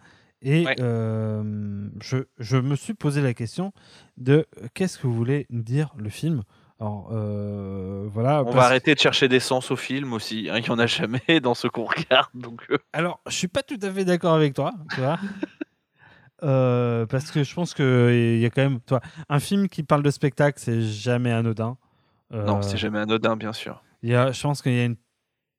Et 0.43 0.65
Ouais. 0.67 0.77
euh, 0.81 1.89
je, 2.03 2.19
je 2.39 2.57
me 2.57 2.77
suis 2.77 2.95
posé 2.95 3.21
la 3.23 3.35
question 3.35 3.73
de 4.17 4.47
euh, 4.63 4.69
qu'est-ce 4.75 4.99
que 4.99 5.07
voulait 5.07 5.47
nous 5.51 5.63
dire 5.63 5.93
le 5.97 6.09
film? 6.11 6.43
Alors 6.79 7.09
euh, 7.13 8.07
voilà. 8.13 8.43
On 8.45 8.51
va 8.51 8.65
arrêter 8.65 8.95
de 8.95 9.01
chercher 9.01 9.29
des 9.29 9.41
sens 9.41 9.71
au 9.71 9.77
film 9.77 10.13
aussi. 10.13 10.49
hein, 10.51 10.59
Il 10.59 10.67
y 10.67 10.71
en 10.71 10.79
a 10.79 10.87
jamais 10.87 11.21
dans 11.43 11.55
ce 11.55 11.69
qu'on 11.69 11.85
regarde. 11.87 12.29
Donc, 12.35 12.67
Alors 12.93 13.21
je 13.27 13.33
suis 13.35 13.49
pas 13.49 13.63
tout 13.63 13.79
à 13.83 13.91
fait 13.91 14.05
d'accord 14.05 14.35
avec 14.35 14.55
toi. 14.55 14.73
Tu 14.95 15.01
vois 15.01 15.19
Euh, 16.43 17.07
parce 17.07 17.31
que 17.31 17.43
je 17.45 17.55
pense 17.55 17.73
qu'il 17.73 18.39
y 18.39 18.45
a 18.45 18.51
quand 18.51 18.63
même. 18.63 18.81
Toi, 18.81 19.01
un 19.31 19.41
film 19.41 19.69
qui 19.71 19.83
parle 19.83 20.03
de 20.03 20.11
spectacle, 20.11 20.59
c'est 20.61 20.83
jamais 20.83 21.33
anodin. 21.33 21.79
Euh, 22.35 22.45
Non, 22.45 22.61
c'est 22.61 22.77
jamais 22.77 22.99
anodin, 22.99 23.37
bien 23.37 23.55
sûr. 23.55 23.83
y 24.03 24.15
a, 24.15 24.33
je 24.33 24.43
pense 24.43 24.61
qu'il 24.61 24.75
y 24.75 24.81
a 24.81 24.85
une 24.85 24.97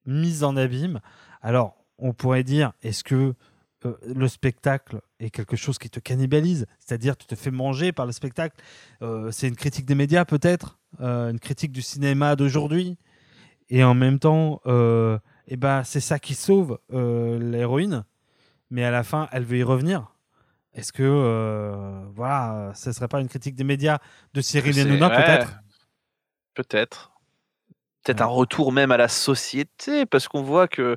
mise 0.06 0.44
en 0.44 0.56
abîme. 0.56 1.00
Alors, 1.42 1.77
on 1.98 2.14
pourrait 2.14 2.44
dire, 2.44 2.74
est-ce 2.82 3.04
que 3.04 3.34
euh, 3.86 3.94
le 4.06 4.28
spectacle 4.28 5.02
est 5.20 5.30
quelque 5.30 5.56
chose 5.56 5.78
qui 5.78 5.90
te 5.90 6.00
cannibalise? 6.00 6.66
C'est-à-dire, 6.80 7.16
tu 7.18 7.28
te 7.28 7.36
fais 7.36 7.52
manger 7.52 7.92
par 7.92 8.06
le 8.06 8.12
spectacle 8.12 8.56
Euh, 9.02 9.32
C'est 9.32 9.48
une 9.48 9.56
critique 9.56 9.86
des 9.86 9.96
médias, 9.96 10.26
peut-être 10.26 10.78
Euh, 11.00 11.30
Une 11.32 11.40
critique 11.40 11.72
du 11.72 11.82
cinéma 11.82 12.36
d'aujourd'hui 12.36 12.98
Et 13.70 13.84
en 13.84 13.94
même 13.94 14.18
temps, 14.20 14.62
eh 14.66 15.58
ben, 15.58 15.84
c'est 15.84 16.00
ça 16.00 16.20
qui 16.20 16.34
sauve 16.34 16.80
l'héroïne. 16.90 18.04
Mais 18.70 18.84
à 18.84 18.92
la 18.92 19.04
fin, 19.04 19.28
elle 19.32 19.44
veut 19.44 19.58
y 19.58 19.64
revenir. 19.64 20.14
Est-ce 20.74 20.92
que, 20.94 22.04
voilà, 22.16 22.72
ce 22.76 22.92
serait 22.92 23.08
pas 23.08 23.20
une 23.22 23.28
critique 23.30 23.56
des 23.56 23.64
médias 23.64 24.00
de 24.34 24.42
Cyril 24.42 24.80
Hanouna, 24.80 25.10
ouais. 25.10 25.16
peut-être? 25.16 25.60
Peut-être. 26.54 27.12
Peut-être 28.08 28.22
Ouais. 28.22 28.26
un 28.26 28.30
retour 28.30 28.72
même 28.72 28.92
à 28.92 28.98
la 28.98 29.10
société, 29.10 30.06
parce 30.06 30.28
qu'on 30.30 30.42
voit 30.42 30.68
que 30.70 30.96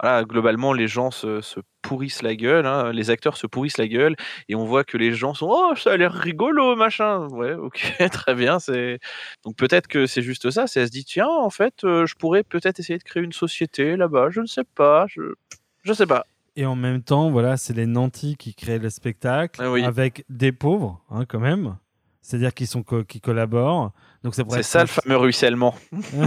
voilà, 0.00 0.22
globalement, 0.24 0.72
les 0.72 0.86
gens 0.86 1.10
se, 1.10 1.40
se 1.40 1.58
pourrissent 1.82 2.22
la 2.22 2.36
gueule, 2.36 2.66
hein, 2.66 2.92
les 2.92 3.10
acteurs 3.10 3.36
se 3.36 3.48
pourrissent 3.48 3.78
la 3.78 3.88
gueule, 3.88 4.14
et 4.48 4.54
on 4.54 4.64
voit 4.64 4.84
que 4.84 4.96
les 4.96 5.12
gens 5.12 5.34
sont 5.34 5.48
Oh, 5.50 5.74
ça 5.76 5.92
a 5.92 5.96
l'air 5.96 6.12
rigolo, 6.12 6.76
machin. 6.76 7.26
Ouais, 7.30 7.54
ok, 7.54 7.94
très 8.12 8.34
bien. 8.36 8.60
c'est 8.60 9.00
Donc 9.44 9.56
peut-être 9.56 9.88
que 9.88 10.06
c'est 10.06 10.22
juste 10.22 10.50
ça, 10.50 10.66
c'est 10.68 10.80
elle 10.80 10.86
se 10.86 10.92
dit 10.92 11.04
Tiens, 11.04 11.26
en 11.28 11.50
fait, 11.50 11.82
euh, 11.84 12.06
je 12.06 12.14
pourrais 12.14 12.44
peut-être 12.44 12.78
essayer 12.78 12.98
de 12.98 13.02
créer 13.04 13.22
une 13.24 13.32
société 13.32 13.96
là-bas, 13.96 14.28
je 14.30 14.40
ne 14.40 14.46
sais 14.46 14.64
pas, 14.76 15.06
je, 15.08 15.34
je 15.82 15.92
sais 15.92 16.06
pas. 16.06 16.24
Et 16.54 16.66
en 16.66 16.76
même 16.76 17.02
temps, 17.02 17.30
voilà, 17.30 17.56
c'est 17.56 17.72
les 17.72 17.86
nantis 17.86 18.36
qui 18.36 18.54
créent 18.54 18.78
le 18.78 18.90
spectacle 18.90 19.60
Ah 19.62 19.70
oui. 19.70 19.82
avec 19.84 20.24
des 20.28 20.52
pauvres, 20.52 21.00
hein, 21.10 21.24
quand 21.26 21.40
même. 21.40 21.76
C'est-à-dire 22.22 22.54
qu'ils 22.54 22.68
sont 22.68 22.82
co- 22.82 23.04
qui 23.04 23.20
collaborent. 23.20 23.92
Donc 24.22 24.34
ça 24.34 24.42
C'est 24.48 24.58
être 24.60 24.64
ça 24.64 24.80
le 24.82 24.86
fameux 24.86 25.16
ruissellement. 25.16 25.74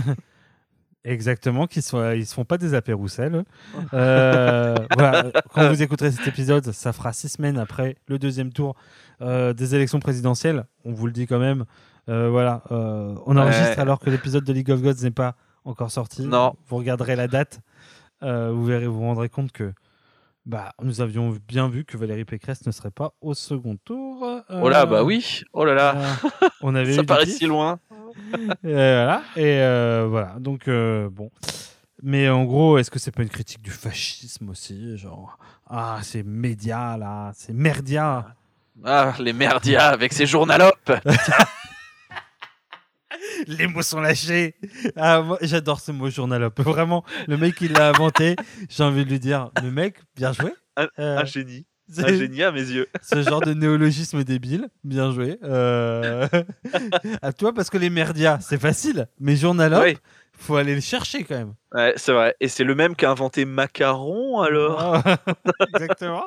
Exactement, 1.03 1.67
qu'ils 1.67 1.83
soient, 1.83 2.15
ils 2.15 2.25
se 2.25 2.33
font 2.33 2.45
pas 2.45 2.57
des 2.57 2.73
apéroussels. 2.73 3.43
Euh, 3.93 4.75
voilà, 4.97 5.31
quand 5.53 5.69
vous 5.69 5.81
écouterez 5.83 6.11
cet 6.11 6.27
épisode, 6.27 6.71
ça 6.71 6.91
fera 6.93 7.13
six 7.13 7.29
semaines 7.29 7.57
après 7.59 7.95
le 8.07 8.17
deuxième 8.19 8.51
tour 8.51 8.75
euh, 9.21 9.53
des 9.53 9.75
élections 9.75 9.99
présidentielles. 9.99 10.65
On 10.83 10.91
vous 10.93 11.05
le 11.05 11.11
dit 11.13 11.27
quand 11.27 11.39
même. 11.39 11.65
Euh, 12.09 12.29
voilà, 12.29 12.63
euh, 12.71 13.15
on 13.25 13.37
enregistre 13.37 13.69
Ouais. 13.75 13.79
alors 13.79 13.99
que 13.99 14.09
l'épisode 14.09 14.43
de 14.43 14.51
League 14.53 14.69
of 14.71 14.81
Gods 14.81 15.01
n'est 15.03 15.11
pas 15.11 15.35
encore 15.63 15.91
sorti. 15.91 16.23
Non. 16.25 16.55
Vous 16.67 16.77
regarderez 16.77 17.15
la 17.15 17.27
date, 17.27 17.61
euh, 18.23 18.51
vous 18.51 18.65
verrez, 18.65 18.87
vous 18.87 18.95
vous 18.99 19.05
rendrez 19.05 19.29
compte 19.29 19.51
que 19.51 19.71
bah, 20.45 20.73
nous 20.81 21.01
avions 21.01 21.35
bien 21.47 21.67
vu 21.69 21.85
que 21.85 21.97
Valérie 21.97 22.25
Pécresse 22.25 22.65
ne 22.65 22.71
serait 22.71 22.91
pas 22.91 23.13
au 23.21 23.33
second 23.33 23.77
tour. 23.83 24.41
Oh 24.49 24.69
là, 24.69 24.83
Euh, 24.83 24.85
bah 24.85 25.03
oui, 25.03 25.43
oh 25.53 25.65
là 25.65 25.73
là, 25.73 25.95
euh, 25.97 26.29
on 26.61 26.75
avait 26.75 26.93
ça 26.93 27.03
paraît 27.03 27.25
si 27.25 27.45
loin. 27.45 27.79
Et 28.63 28.71
voilà. 28.71 29.23
Et 29.35 29.59
euh, 29.59 30.07
voilà. 30.09 30.35
Donc, 30.39 30.67
euh, 30.67 31.09
bon. 31.09 31.31
Mais 32.03 32.29
en 32.29 32.43
gros, 32.43 32.77
est-ce 32.77 32.91
que 32.91 32.99
c'est 32.99 33.11
pas 33.11 33.23
une 33.23 33.29
critique 33.29 33.61
du 33.61 33.71
fascisme 33.71 34.49
aussi 34.49 34.97
Genre, 34.97 35.37
ah, 35.67 35.99
ces 36.03 36.23
médias 36.23 36.97
là, 36.97 37.31
ces 37.33 37.53
merdias? 37.53 38.25
Ah, 38.83 39.13
les 39.19 39.33
merdias 39.33 39.89
avec 39.89 40.13
ces 40.13 40.25
journalopes. 40.25 40.91
Les 43.47 43.67
mots 43.67 43.81
sont 43.81 43.99
lâchés. 44.01 44.55
Ah, 44.95 45.23
j'adore 45.41 45.79
ce 45.79 45.91
mot 45.91 46.09
journalope. 46.09 46.59
Vraiment, 46.61 47.03
le 47.27 47.37
mec 47.37 47.55
qui 47.55 47.67
l'a 47.67 47.89
inventé, 47.89 48.35
j'ai 48.69 48.83
envie 48.83 49.05
de 49.05 49.09
lui 49.09 49.19
dire, 49.19 49.51
le 49.63 49.71
mec, 49.71 49.97
bien 50.15 50.33
joué. 50.33 50.51
Un- 50.77 50.87
Euh, 50.99 51.17
Un 51.19 51.25
génie, 51.25 51.65
un 51.97 52.07
génie 52.07 52.43
à 52.43 52.51
mes 52.51 52.59
yeux. 52.69 52.87
ce 53.01 53.21
genre 53.23 53.41
de 53.41 53.53
néologisme 53.53 54.23
débile, 54.23 54.67
bien 54.83 55.11
joué. 55.11 55.37
Euh, 55.43 56.27
à 57.21 57.31
toi, 57.33 57.53
parce 57.53 57.69
que 57.69 57.77
les 57.77 57.89
merdias, 57.89 58.39
c'est 58.41 58.59
facile, 58.59 59.07
mais 59.19 59.35
journalope, 59.35 59.83
Oui. 59.83 59.97
faut 60.37 60.55
aller 60.57 60.75
le 60.75 60.81
chercher 60.81 61.23
quand 61.23 61.35
même. 61.35 61.53
Ouais, 61.73 61.93
c'est 61.95 62.11
vrai. 62.11 62.35
Et 62.41 62.47
c'est 62.49 62.63
le 62.65 62.75
même 62.75 62.95
qui 62.95 63.05
a 63.05 63.11
inventé 63.11 63.45
macaron 63.45 64.41
alors. 64.41 65.01
Ah, 65.05 65.17
Exactement. 65.75 66.25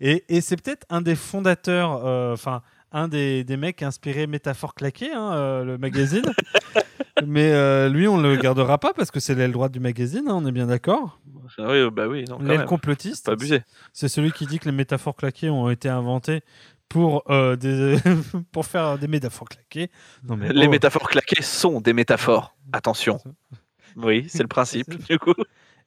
Et, 0.00 0.24
et 0.28 0.40
c'est 0.40 0.56
peut-être 0.60 0.86
un 0.88 1.02
des 1.02 1.14
fondateurs, 1.14 2.04
euh, 2.06 2.32
enfin, 2.32 2.62
un 2.92 3.08
des, 3.08 3.44
des 3.44 3.56
mecs 3.56 3.76
qui 3.76 3.84
a 3.84 3.88
inspiré 3.88 4.26
Métaphore 4.26 4.74
claquée, 4.74 5.12
hein, 5.12 5.32
euh, 5.32 5.64
le 5.64 5.78
magazine. 5.78 6.24
Mais 7.26 7.52
euh, 7.52 7.88
lui, 7.88 8.08
on 8.08 8.16
ne 8.18 8.28
le 8.28 8.36
gardera 8.36 8.78
pas 8.78 8.92
parce 8.94 9.10
que 9.10 9.20
c'est 9.20 9.34
l'aile 9.34 9.52
droite 9.52 9.72
du 9.72 9.80
magazine, 9.80 10.24
hein, 10.28 10.34
on 10.34 10.46
est 10.46 10.52
bien 10.52 10.66
d'accord. 10.66 11.20
Ah 11.58 11.66
Oui, 11.68 11.90
bah 11.90 12.08
oui, 12.08 12.24
non, 12.28 12.38
quand 12.38 12.44
L'aile 12.44 12.58
même. 12.58 12.66
complotiste, 12.66 13.26
Pas 13.26 13.32
abusé. 13.32 13.62
c'est 13.92 14.08
celui 14.08 14.32
qui 14.32 14.46
dit 14.46 14.58
que 14.58 14.64
les 14.64 14.72
métaphores 14.74 15.14
claquées 15.16 15.50
ont 15.50 15.68
été 15.70 15.88
inventées 15.88 16.40
pour, 16.88 17.22
euh, 17.30 17.56
des, 17.56 17.96
pour 18.52 18.66
faire 18.66 18.98
des 18.98 19.08
métaphores 19.08 19.48
claquées. 19.48 19.90
Non, 20.24 20.36
mais 20.36 20.52
Les 20.52 20.66
oh. 20.66 20.70
métaphores 20.70 21.08
claquées 21.08 21.42
sont 21.42 21.80
des 21.80 21.92
métaphores. 21.92 22.54
Attention. 22.72 23.20
Oui, 23.96 24.26
c'est 24.28 24.42
le 24.42 24.48
principe. 24.48 24.88
Du 25.08 25.18
coup. 25.18 25.34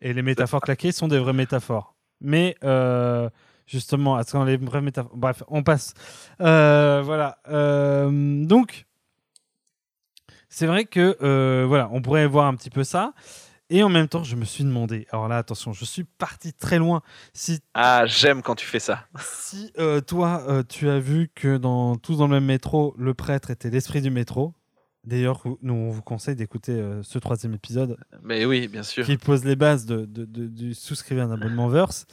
Et 0.01 0.13
les 0.13 0.21
métaphores 0.21 0.61
claquées 0.61 0.91
sont 0.91 1.07
des 1.07 1.17
vraies 1.19 1.33
métaphores. 1.33 1.95
Mais 2.21 2.55
euh, 2.63 3.29
justement, 3.65 4.19
est-ce 4.19 4.31
qu'on 4.31 4.43
les 4.43 4.57
vraies 4.57 4.81
métaphores 4.81 5.15
Bref, 5.15 5.43
on 5.47 5.63
passe. 5.63 5.93
Euh, 6.41 7.01
voilà. 7.03 7.39
Euh, 7.49 8.45
donc, 8.45 8.85
c'est 10.49 10.67
vrai 10.67 10.85
que 10.85 11.17
euh, 11.21 11.65
voilà, 11.67 11.89
on 11.91 12.01
pourrait 12.01 12.27
voir 12.27 12.47
un 12.47 12.55
petit 12.55 12.69
peu 12.69 12.83
ça. 12.83 13.13
Et 13.71 13.81
en 13.81 13.89
même 13.89 14.07
temps, 14.07 14.23
je 14.23 14.35
me 14.35 14.45
suis 14.45 14.63
demandé. 14.63 15.07
Alors 15.11 15.27
là, 15.27 15.37
attention, 15.37 15.73
je 15.73 15.85
suis 15.85 16.03
parti 16.03 16.53
très 16.53 16.77
loin. 16.77 17.01
Si 17.33 17.61
Ah, 17.73 18.05
j'aime 18.05 18.43
quand 18.43 18.53
tu 18.53 18.65
fais 18.67 18.79
ça. 18.79 19.07
si 19.19 19.73
toi, 20.05 20.63
tu 20.69 20.87
as 20.87 20.99
vu 20.99 21.31
que 21.33 21.57
dans 21.57 21.95
Tous 21.95 22.17
dans 22.17 22.27
le 22.27 22.33
même 22.33 22.45
métro, 22.45 22.93
le 22.97 23.15
prêtre 23.15 23.49
était 23.49 23.71
l'esprit 23.71 24.01
du 24.03 24.11
métro. 24.11 24.53
D'ailleurs, 25.05 25.43
nous, 25.61 25.73
on 25.73 25.89
vous 25.91 26.01
conseille 26.01 26.35
d'écouter 26.35 26.71
euh, 26.71 27.03
ce 27.03 27.19
troisième 27.19 27.53
épisode 27.53 27.95
Mais 28.23 28.45
oui, 28.45 28.67
bien 28.67 28.81
sûr. 28.83 29.05
qui 29.05 29.17
pose 29.17 29.45
les 29.45 29.55
bases 29.55 29.85
de, 29.85 30.05
de- 30.05 30.25
de- 30.25 30.47
du 30.47 30.73
souscrire 30.73 31.23
un 31.23 31.31
abonnement 31.31 31.67
Verse. 31.67 32.07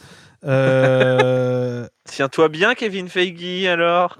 Euh, 0.44 1.88
Tiens-toi 2.05 2.48
bien, 2.48 2.74
Kevin 2.74 3.09
Feige, 3.09 3.64
alors. 3.66 4.18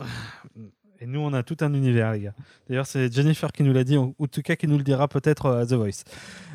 et 1.01 1.07
nous, 1.07 1.21
on 1.21 1.33
a 1.35 1.43
tout 1.43 1.57
un 1.61 1.75
univers, 1.75 2.13
les 2.13 2.21
gars. 2.21 2.35
D'ailleurs, 2.69 2.87
c'est 2.87 3.13
Jennifer 3.13 3.53
qui 3.53 3.63
nous 3.63 3.73
l'a 3.73 3.85
dit, 3.85 3.97
ou 3.99 4.15
en 4.19 4.27
tout 4.27 4.43
cas 4.43 4.57
qui 4.57 4.67
nous 4.69 4.79
le 4.79 4.85
dira 4.85 5.07
peut-être 5.09 5.47
euh, 5.47 5.63
à 5.63 5.67
The 5.67 5.73
Voice. 5.75 6.05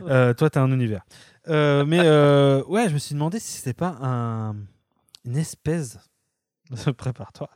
Euh, 0.07 0.33
toi, 0.33 0.49
tu 0.49 0.57
as 0.57 0.61
un 0.63 0.71
univers. 0.71 1.03
Euh, 1.49 1.85
mais 1.85 1.99
euh, 2.01 2.63
ouais, 2.67 2.89
je 2.89 2.93
me 2.93 2.99
suis 2.99 3.13
demandé 3.13 3.39
si 3.39 3.57
c'était 3.59 3.73
pas 3.73 3.95
un, 4.01 4.55
une 5.25 5.37
espèce, 5.37 5.97
prépare-toi, 6.97 7.49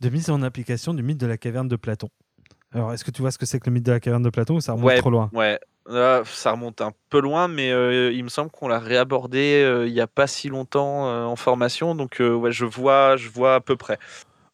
de 0.00 0.08
mise 0.08 0.28
en 0.30 0.42
application 0.42 0.92
du 0.92 1.02
mythe 1.02 1.18
de 1.20 1.26
la 1.26 1.36
caverne 1.38 1.68
de 1.68 1.76
Platon. 1.76 2.08
Alors, 2.72 2.92
est-ce 2.92 3.04
que 3.04 3.10
tu 3.10 3.22
vois 3.22 3.30
ce 3.30 3.38
que 3.38 3.46
c'est 3.46 3.58
que 3.60 3.66
le 3.70 3.74
mythe 3.74 3.86
de 3.86 3.92
la 3.92 4.00
caverne 4.00 4.22
de 4.22 4.30
Platon 4.30 4.56
ou 4.56 4.60
ça 4.60 4.72
remonte 4.72 4.86
Ouais, 4.88 4.98
trop 4.98 5.10
loin? 5.10 5.30
Ouais, 5.32 5.58
Là, 5.88 6.22
ça 6.24 6.50
remonte 6.50 6.80
un 6.80 6.92
peu 7.10 7.20
loin, 7.20 7.46
mais 7.46 7.70
euh, 7.70 8.12
il 8.12 8.24
me 8.24 8.28
semble 8.28 8.50
qu'on 8.50 8.66
l'a 8.66 8.80
réabordé 8.80 9.62
euh, 9.64 9.86
il 9.86 9.92
n'y 9.92 10.00
a 10.00 10.08
pas 10.08 10.26
si 10.26 10.48
longtemps 10.48 11.06
euh, 11.08 11.24
en 11.24 11.36
formation, 11.36 11.94
donc 11.94 12.16
ouais, 12.20 12.50
je 12.50 12.64
vois, 12.64 13.16
je 13.16 13.28
vois 13.28 13.54
à 13.54 13.60
peu 13.60 13.76
près. 13.76 13.98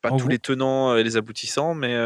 Pas 0.02 0.10
En 0.10 0.16
tous 0.16 0.24
gros- 0.24 0.28
les 0.28 0.38
tenants 0.38 0.94
et 0.96 1.02
les 1.02 1.16
aboutissants, 1.16 1.74
mais 1.74 1.96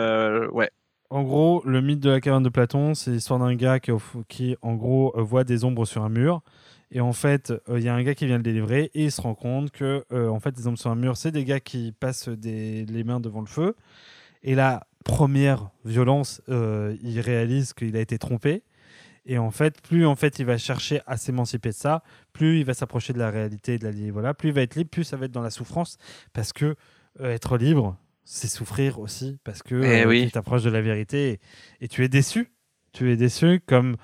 ouais. 0.53 0.71
En 1.11 1.23
gros, 1.23 1.63
le 1.65 1.81
mythe 1.81 2.01
de 2.01 2.11
la 2.11 2.21
caverne 2.21 2.43
de 2.43 2.49
Platon, 2.49 2.95
c'est 2.95 3.11
l'histoire 3.13 3.39
d'un 3.41 3.55
gars 3.55 3.81
qui, 3.81 3.91
qui, 4.29 4.57
en 4.63 4.75
gros, 4.75 5.13
voit 5.17 5.45
des 5.45 5.65
ombres 5.65 5.87
sur 5.87 6.03
un 6.03 6.09
mur. 6.09 6.43
Et 6.93 7.01
en 7.01 7.13
fait, 7.13 7.53
il 7.69 7.83
y 7.83 7.89
a 7.89 7.95
un 7.95 8.03
gars 8.03 8.15
qui 8.15 8.27
vient 8.27 8.37
le 8.37 8.43
délivrer 8.43 8.91
et 8.95 9.05
il 9.05 9.13
se 9.13 9.21
rend 9.21 9.35
compte 9.35 9.71
que, 9.73 10.05
en 10.13 10.39
fait, 10.41 10.57
les 10.57 10.67
ombres 10.69 10.79
sur 10.79 10.91
un 10.91 10.97
mur, 10.97 11.17
c'est 11.17 11.31
des 11.33 11.45
gars 11.45 11.61
qui 11.61 11.93
passent 11.93 12.29
des, 12.29 12.85
les 12.87 13.03
mains 13.05 13.19
devant 13.21 13.41
le 13.41 13.47
feu. 13.47 13.75
Et 14.43 14.55
la 14.55 14.87
première 15.07 15.71
violence, 15.85 16.43
euh, 16.49 16.97
il 17.03 17.21
réalise 17.21 17.73
qu'il 17.73 17.97
a 17.97 18.01
été 18.01 18.19
trompé. 18.19 18.63
Et 19.25 19.39
en 19.39 19.51
fait, 19.51 19.81
plus 19.81 20.05
en 20.07 20.15
fait 20.17 20.39
il 20.39 20.47
va 20.47 20.59
chercher 20.59 21.01
à 21.07 21.17
s'émanciper 21.17 21.71
de 21.71 21.75
ça, 21.75 22.03
plus 22.33 22.59
il 22.61 22.65
va 22.65 22.75
s'approcher 22.75 23.13
de 23.13 23.19
la 23.19 23.31
réalité, 23.31 23.79
de 23.79 23.85
la 23.85 23.91
li- 23.91 24.11
voilà, 24.11 24.35
plus 24.35 24.51
il 24.51 24.55
va 24.55 24.63
être 24.63 24.75
libre, 24.77 24.91
plus 24.91 25.05
ça 25.05 25.17
va 25.17 25.25
être 25.27 25.33
dans 25.33 25.43
la 25.43 25.51
souffrance, 25.51 25.97
parce 26.33 26.53
que 26.53 26.77
euh, 27.21 27.33
être 27.33 27.57
libre, 27.57 27.97
c'est 28.25 28.49
souffrir 28.49 29.01
aussi, 29.01 29.39
parce 29.43 29.63
que 29.63 29.75
Eh 29.75 30.03
euh, 30.03 30.09
oui. 30.09 30.27
tu 30.27 30.33
t'approches 30.33 30.63
de 30.65 30.71
la 30.71 30.81
vérité 30.81 31.31
et, 31.31 31.41
et 31.85 31.89
tu 31.89 32.05
es 32.05 32.09
déçu. 32.09 32.53
Tu 32.93 33.11
es 33.13 33.17
déçu 33.17 33.61
comme 33.67 33.97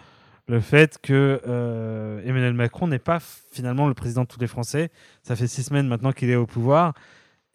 le 0.49 0.61
fait 0.61 0.99
que 1.01 1.41
euh, 1.47 2.21
Emmanuel 2.25 2.55
Macron 2.55 2.87
n'est 2.89 2.99
pas 2.99 3.21
finalement 3.53 3.89
le 3.89 3.95
président 3.95 4.23
de 4.23 4.29
tous 4.29 4.41
les 4.41 4.49
Français. 4.49 4.91
Ça 5.23 5.35
fait 5.37 5.47
six 5.47 5.63
semaines 5.63 5.87
maintenant 5.89 6.13
qu'il 6.13 6.31
est 6.31 6.37
au 6.37 6.47
pouvoir. 6.47 6.95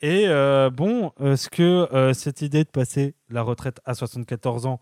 Et 0.01 0.25
euh, 0.27 0.69
bon, 0.69 1.11
est-ce 1.19 1.49
que 1.49 1.87
euh, 1.93 2.13
cette 2.13 2.41
idée 2.41 2.63
de 2.63 2.69
passer 2.69 3.15
la 3.29 3.41
retraite 3.41 3.79
à 3.85 3.93
74 3.95 4.65
ans 4.67 4.79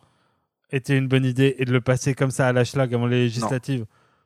était 0.71 0.97
une 0.97 1.08
bonne 1.08 1.23
idée 1.25 1.56
et 1.58 1.65
de 1.65 1.71
le 1.71 1.82
passer 1.82 2.13
comme 2.13 2.32
ça 2.32 2.47
à 2.47 2.54
la 2.54 2.65
schlag 2.65 2.93
avant 2.93 3.08
les 3.08 3.23
législatives? 3.23 3.86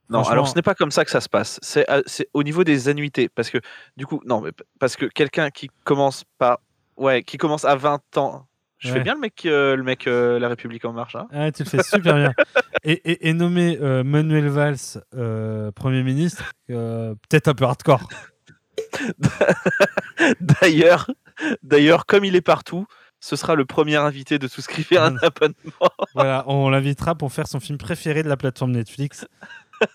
Non, 0.10 0.20
Franchement- 0.20 0.32
alors 0.32 0.48
ce 0.48 0.56
n'est 0.56 0.64
pas 0.64 0.74
comme 0.74 0.90
ça 0.90 1.06
que 1.06 1.12
ça 1.12 1.22
se 1.22 1.30
passe. 1.30 1.60
C'est 1.62 1.86
c'est 2.08 2.28
au 2.34 2.42
niveau 2.42 2.64
des 2.64 2.90
annuités, 2.90 3.30
parce 3.30 3.52
que 3.52 3.60
du 3.98 4.08
coup, 4.08 4.22
non, 4.26 4.42
mais 4.42 4.50
parce 4.80 4.96
que 4.96 5.06
quelqu'un 5.06 5.52
qui 5.52 5.70
commence 5.84 6.24
par, 6.40 6.60
ouais, 6.98 7.22
qui 7.22 7.38
commence 7.38 7.66
à 7.66 7.76
20 7.76 8.18
ans. 8.18 8.48
Je 8.80 8.88
Ouais. 8.88 8.94
fais 9.00 9.04
bien 9.04 9.14
le 9.14 9.20
mec, 9.20 9.46
euh, 9.46 9.76
le 9.76 9.84
mec, 9.84 10.08
euh, 10.08 10.40
La 10.40 10.48
République 10.48 10.86
en 10.86 10.94
marche. 10.94 11.14
hein? 11.16 11.28
Ah, 11.32 11.52
tu 11.52 11.64
le 11.64 11.70
fais 11.70 11.84
super 11.84 12.16
bien. 12.16 12.34
Et, 12.86 12.94
et, 13.12 13.28
et 13.30 13.34
nommer 13.34 13.78
euh, 13.82 14.04
Manuel 14.06 14.48
Valls 14.48 14.78
euh, 15.14 15.70
Premier 15.74 16.02
ministre, 16.02 16.54
euh, 16.70 17.14
peut-être 17.28 17.50
un 17.50 17.54
peu 17.54 17.66
hardcore. 17.66 18.08
D'ailleurs, 20.42 21.10
d'ailleurs, 21.64 22.06
comme 22.06 22.26
il 22.26 22.36
est 22.36 22.42
partout, 22.42 22.86
ce 23.20 23.36
sera 23.36 23.56
le 23.56 23.66
premier 23.66 23.96
invité 23.98 24.40
de 24.40 24.48
souscrire 24.48 25.04
un 25.04 25.16
abonnement. 25.18 25.56
Voilà, 26.14 26.44
on 26.48 26.70
l'invitera 26.70 27.16
pour 27.16 27.32
faire 27.32 27.48
son 27.48 27.60
film 27.60 27.78
préféré 27.78 28.24
de 28.24 28.30
la 28.30 28.38
plateforme 28.38 28.72
Netflix. 28.72 29.28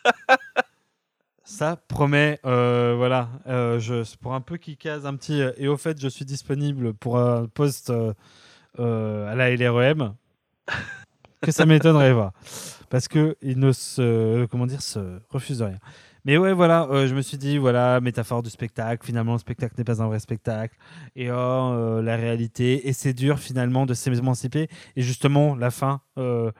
Ça 1.46 1.76
promet, 1.88 2.40
euh, 2.46 2.94
voilà, 2.96 3.28
euh, 3.46 3.78
je, 3.78 4.02
c'est 4.02 4.18
pour 4.18 4.32
un 4.32 4.40
peu 4.40 4.56
qui 4.56 4.78
case 4.78 5.04
un 5.04 5.14
petit. 5.14 5.42
euh, 5.42 5.52
et 5.58 5.68
au 5.68 5.76
fait, 5.76 6.00
je 6.00 6.08
suis 6.08 6.24
disponible 6.24 6.94
pour 6.94 7.18
un 7.18 7.46
poste 7.46 7.90
euh, 7.90 8.14
euh, 8.78 9.30
à 9.30 9.34
la 9.34 9.54
LREM. 9.54 10.14
que 11.42 11.52
ça 11.52 11.66
m'étonnerait 11.66 12.14
pas. 12.14 12.32
Parce 12.88 13.08
que 13.08 13.36
il 13.42 13.58
ne 13.58 13.72
se, 13.72 14.46
comment 14.46 14.66
dire, 14.66 14.80
se 14.80 15.20
refuse 15.28 15.58
de 15.58 15.64
rien. 15.64 15.78
Mais 16.24 16.38
ouais, 16.38 16.54
voilà, 16.54 16.88
euh, 16.90 17.06
je 17.06 17.14
me 17.14 17.20
suis 17.20 17.36
dit, 17.36 17.58
voilà, 17.58 18.00
métaphore 18.00 18.42
du 18.42 18.48
spectacle. 18.48 19.04
Finalement, 19.04 19.34
le 19.34 19.38
spectacle 19.38 19.74
n'est 19.76 19.84
pas 19.84 20.02
un 20.02 20.06
vrai 20.06 20.20
spectacle. 20.20 20.74
Et 21.16 21.30
oh, 21.30 21.34
euh, 21.34 22.02
la 22.02 22.16
réalité. 22.16 22.88
Et 22.88 22.92
c'est 22.94 23.12
dur 23.12 23.38
finalement 23.38 23.84
de 23.84 23.92
s'émanciper. 23.92 24.68
Et 24.96 25.02
justement, 25.02 25.54
la 25.54 25.70
fin, 25.70 26.00
euh, 26.18 26.50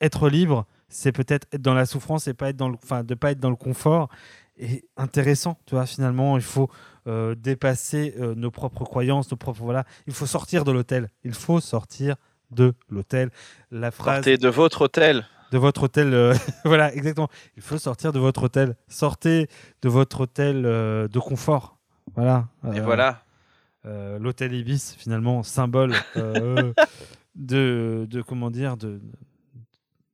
être- 0.00 0.28
libre, 0.28 0.66
c'est 0.88 1.12
peut-être 1.12 1.46
être 1.52 1.62
dans 1.62 1.74
la 1.74 1.86
souffrance 1.86 2.26
et 2.26 2.34
pas 2.34 2.48
être 2.48 2.56
dans 2.56 2.70
le, 2.70 3.02
de 3.04 3.14
pas 3.14 3.30
être 3.30 3.40
dans 3.40 3.50
le 3.50 3.56
confort. 3.56 4.08
Et 4.58 4.84
intéressant, 4.96 5.56
tu 5.66 5.76
vois, 5.76 5.86
finalement, 5.86 6.36
il 6.36 6.42
faut 6.42 6.68
dépasser 7.36 8.14
nos 8.36 8.50
propres 8.50 8.84
croyances, 8.84 9.30
nos 9.30 9.38
propres 9.38 9.62
voilà. 9.62 9.84
Il 10.06 10.12
faut 10.12 10.26
sortir 10.26 10.64
de 10.64 10.72
l'hôtel. 10.72 11.08
Il 11.24 11.32
faut 11.32 11.58
sortir 11.60 12.16
de 12.50 12.74
l'hôtel. 12.90 13.30
La 13.70 13.90
phrase 13.90 14.16
Sortez 14.16 14.36
de 14.36 14.48
votre 14.48 14.82
hôtel. 14.82 15.24
De 15.52 15.58
votre 15.58 15.84
hôtel. 15.84 16.12
euh, 16.14 16.34
voilà, 16.64 16.94
exactement. 16.94 17.28
Il 17.56 17.62
faut 17.62 17.78
sortir 17.78 18.12
de 18.12 18.18
votre 18.18 18.44
hôtel. 18.44 18.76
Sortez 18.88 19.48
de 19.82 19.88
votre 19.88 20.20
hôtel 20.22 20.64
euh, 20.66 21.08
de 21.08 21.18
confort. 21.18 21.78
Voilà. 22.14 22.48
Et 22.72 22.78
Euh, 22.80 22.82
voilà. 22.84 23.22
L'hôtel 23.84 24.52
Ibis, 24.52 24.94
finalement, 24.98 25.42
symbole 25.42 25.94
de, 26.14 26.74
de, 27.34 28.22
comment 28.22 28.50
dire, 28.50 28.76
de, 28.76 29.00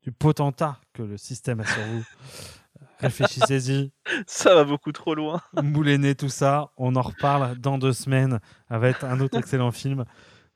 du 0.02 0.12
potentat 0.12 0.78
que 0.92 1.02
le 1.02 1.16
système 1.16 1.58
a 1.60 1.64
sur 1.66 1.82
vous. 1.82 2.04
Réfléchissez-y, 3.00 3.90
Ça 4.26 4.54
va 4.54 4.64
beaucoup 4.64 4.92
trop 4.92 5.14
loin. 5.14 5.40
moulinez 5.62 6.14
tout 6.14 6.28
ça. 6.28 6.70
On 6.76 6.94
en 6.96 7.02
reparle 7.02 7.56
dans 7.58 7.76
deux 7.78 7.92
semaines 7.92 8.38
avec 8.68 9.02
un 9.02 9.18
autre 9.20 9.38
excellent 9.38 9.72
film. 9.72 10.04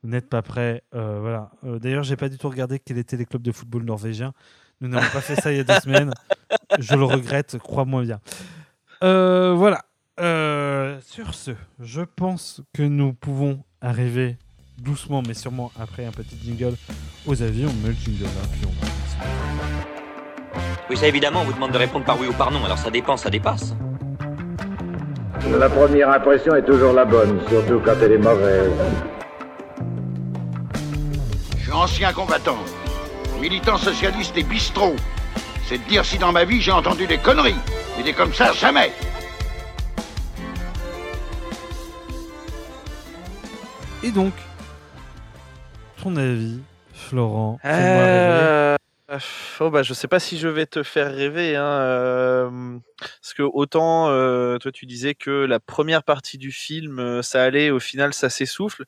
Vous 0.02 0.08
n'êtes 0.08 0.28
pas 0.28 0.42
prêts. 0.42 0.82
euh, 0.94 1.18
voilà. 1.20 1.50
Euh, 1.64 1.78
D'ailleurs, 1.80 2.04
j'ai 2.04 2.16
pas 2.16 2.28
du 2.28 2.38
tout 2.38 2.48
regardé 2.48 2.78
quels 2.78 2.98
étaient 2.98 3.16
les 3.16 3.26
clubs 3.26 3.42
de 3.42 3.50
football 3.52 3.82
norvégiens. 3.84 4.32
Nous 4.80 4.88
n'avons 4.88 5.08
pas 5.10 5.20
fait 5.20 5.34
ça 5.40 5.50
il 5.50 5.56
y 5.56 5.60
a 5.60 5.64
deux 5.64 5.80
semaines. 5.80 6.12
Je 6.78 6.94
le 6.94 7.04
regrette, 7.04 7.58
crois-moi 7.58 8.02
bien. 8.02 8.20
Euh, 9.02 9.54
voilà. 9.56 9.82
Euh, 10.20 10.98
sur 11.04 11.34
ce, 11.34 11.52
je 11.80 12.00
pense 12.02 12.60
que 12.74 12.82
nous 12.82 13.12
pouvons 13.12 13.62
arriver 13.80 14.36
doucement, 14.78 15.22
mais 15.26 15.34
sûrement 15.34 15.70
après 15.80 16.04
un 16.06 16.10
petit 16.10 16.36
jingle 16.42 16.74
aux 17.26 17.42
avis. 17.42 17.66
On 17.66 17.72
met 17.84 17.88
le 17.88 17.94
jingle 17.94 18.24
là, 18.24 18.42
puis 18.52 18.62
on 18.66 18.70
va. 18.84 18.92
Oui, 20.90 20.96
ça 20.96 21.06
évidemment, 21.06 21.42
on 21.42 21.44
vous 21.44 21.52
demande 21.52 21.72
de 21.72 21.78
répondre 21.78 22.04
par 22.04 22.18
oui 22.18 22.28
ou 22.28 22.32
par 22.32 22.50
non, 22.50 22.64
alors 22.64 22.78
ça 22.78 22.90
dépend, 22.90 23.16
ça 23.16 23.30
dépasse. 23.30 23.74
La 25.58 25.68
première 25.68 26.10
impression 26.10 26.54
est 26.54 26.64
toujours 26.64 26.92
la 26.92 27.04
bonne, 27.04 27.40
surtout 27.48 27.80
quand 27.84 27.94
elle 28.02 28.12
est 28.12 28.18
mauvaise. 28.18 28.72
Je 31.56 31.62
suis 31.62 31.72
ancien 31.72 32.12
combattant, 32.12 32.58
militant 33.38 33.76
socialiste 33.78 34.36
et 34.36 34.42
bistrot. 34.42 34.96
C'est 35.66 35.78
de 35.78 35.88
dire 35.88 36.04
si 36.04 36.18
dans 36.18 36.32
ma 36.32 36.44
vie 36.44 36.60
j'ai 36.60 36.72
entendu 36.72 37.06
des 37.06 37.18
conneries. 37.18 37.54
Mais 37.96 38.02
des 38.02 38.12
comme 38.12 38.32
ça, 38.32 38.52
jamais. 38.52 38.92
Et 44.02 44.10
donc, 44.10 44.32
ton 46.02 46.16
avis, 46.16 46.60
Florent. 46.94 47.58
Euh, 47.64 48.76
oh 49.60 49.70
bah, 49.70 49.82
je 49.82 49.94
sais 49.94 50.08
pas 50.08 50.20
si 50.20 50.38
je 50.38 50.48
vais 50.48 50.66
te 50.66 50.82
faire 50.82 51.12
rêver. 51.12 51.56
Hein, 51.56 51.64
euh, 51.64 52.78
parce 53.20 53.34
que 53.34 53.42
autant, 53.42 54.08
euh, 54.10 54.58
toi, 54.58 54.70
tu 54.70 54.86
disais 54.86 55.14
que 55.14 55.30
la 55.30 55.60
première 55.60 56.02
partie 56.02 56.38
du 56.38 56.52
film, 56.52 56.98
euh, 56.98 57.22
ça 57.22 57.42
allait, 57.42 57.70
au 57.70 57.80
final, 57.80 58.14
ça 58.14 58.30
s'essouffle. 58.30 58.84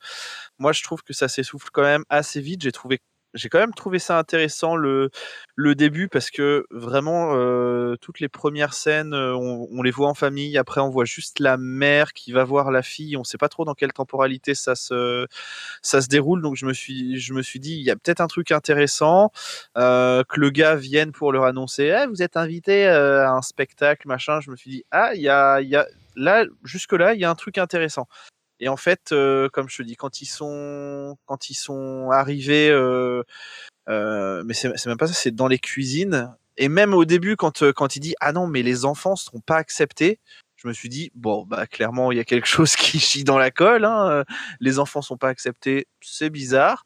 Moi, 0.59 0.73
je 0.73 0.83
trouve 0.83 1.03
que 1.03 1.13
ça 1.13 1.29
s'essouffle 1.29 1.69
quand 1.73 1.83
même 1.83 2.05
assez 2.09 2.41
vite. 2.41 2.63
J'ai 2.63 2.73
trouvé. 2.73 3.01
J'ai 3.35 3.49
quand 3.49 3.61
même 3.61 3.75
trouvé 3.75 4.01
ça 4.01 4.19
intéressant 4.19 4.75
le, 4.75 5.11
début 5.77 6.09
parce 6.09 6.31
que 6.31 6.67
vraiment 6.71 7.35
euh, 7.35 7.95
toutes 8.01 8.19
les 8.19 8.29
premières 8.29 8.75
scènes 8.75 9.15
euh, 9.15 9.37
on, 9.37 9.83
les 9.83 9.91
voit 9.91 10.09
en 10.09 10.15
famille 10.15 10.57
après 10.59 10.81
on 10.81 10.89
voit 10.89 11.05
juste 11.05 11.39
la 11.39 11.57
mère 11.59 12.13
qui 12.13 12.33
va 12.33 12.45
voir 12.45 12.71
la 12.71 12.83
fille 12.83 13.17
on 13.17 13.25
sait 13.25 13.39
pas 13.39 13.49
trop 13.49 13.65
dans 13.65 13.75
quelle 13.75 13.93
temporalité 13.93 14.55
ça 14.55 14.75
se 14.75 15.27
ça 15.83 16.01
se 16.01 16.09
déroule 16.09 16.43
donc 16.43 16.57
je 16.57 16.67
me 16.67 16.73
suis 16.73 17.21
je 17.21 17.35
me 17.35 17.43
suis 17.43 17.61
dit 17.61 17.75
il 17.75 17.83
y 17.83 17.91
a 17.91 17.97
peut-être 17.97 18.21
un 18.21 18.27
truc 18.27 18.53
intéressant 18.53 19.31
euh, 19.77 20.25
que 20.25 20.41
le 20.41 20.51
gars 20.51 20.75
vienne 20.77 21.13
pour 21.13 21.31
leur 21.31 21.45
annoncer 21.45 21.95
Eh, 21.97 22.07
vous 22.07 22.23
êtes 22.23 22.37
invité 22.37 22.87
à 22.87 23.31
un 23.31 23.43
spectacle 23.43 24.09
machin 24.09 24.41
je 24.41 24.51
me 24.51 24.57
suis 24.57 24.71
dit 24.71 24.85
ah 24.91 25.15
il 25.15 25.21
y 25.21 25.29
a 25.29 25.61
y 25.61 25.77
a 25.77 25.87
là 26.17 26.45
jusque 26.65 26.95
là 26.95 27.15
il 27.15 27.21
y 27.21 27.25
a 27.25 27.31
un 27.31 27.35
truc 27.35 27.59
intéressant 27.59 28.09
et 28.61 28.69
en 28.69 28.77
fait, 28.77 29.13
euh, 29.13 29.49
comme 29.49 29.69
je 29.69 29.79
te 29.79 29.83
dis, 29.83 29.97
quand 29.97 30.21
ils 30.21 30.27
sont, 30.27 31.17
quand 31.25 31.49
ils 31.49 31.55
sont 31.55 32.11
arrivés, 32.11 32.71
euh, 32.71 33.23
euh, 33.89 34.43
mais 34.45 34.55
c'est 34.55 34.87
même 34.87 34.99
pas 34.99 35.07
ça, 35.07 35.15
c'est 35.15 35.35
dans 35.35 35.49
les 35.49 35.59
cuisines. 35.59 36.35
Et 36.59 36.69
même 36.69 36.93
au 36.93 37.07
début, 37.07 37.37
quand, 37.37 37.73
quand 37.73 37.97
il 37.97 38.01
dit 38.01 38.15
ah 38.21 38.33
non, 38.33 38.47
mais 38.47 38.63
les 38.63 38.85
enfants 38.85 39.17
seront 39.17 39.41
pas 39.41 39.57
acceptés, 39.57 40.21
je 40.57 40.69
me 40.69 40.75
suis 40.75 40.91
dit 40.91 41.11
bon 41.15 41.47
bah 41.47 41.67
clairement 41.67 42.13
il 42.13 42.19
y 42.19 42.21
a 42.21 42.25
quelque 42.25 42.47
chose 42.47 42.77
qui 42.77 43.01
chie 43.01 43.25
dans 43.25 43.39
la 43.39 43.51
colle. 43.51 43.87
Hein. 43.87 44.25
Les 44.61 44.79
enfants 44.79 45.01
sont 45.01 45.17
pas 45.17 45.29
acceptés, 45.29 45.87
c'est 46.03 46.31
bizarre. 46.31 46.85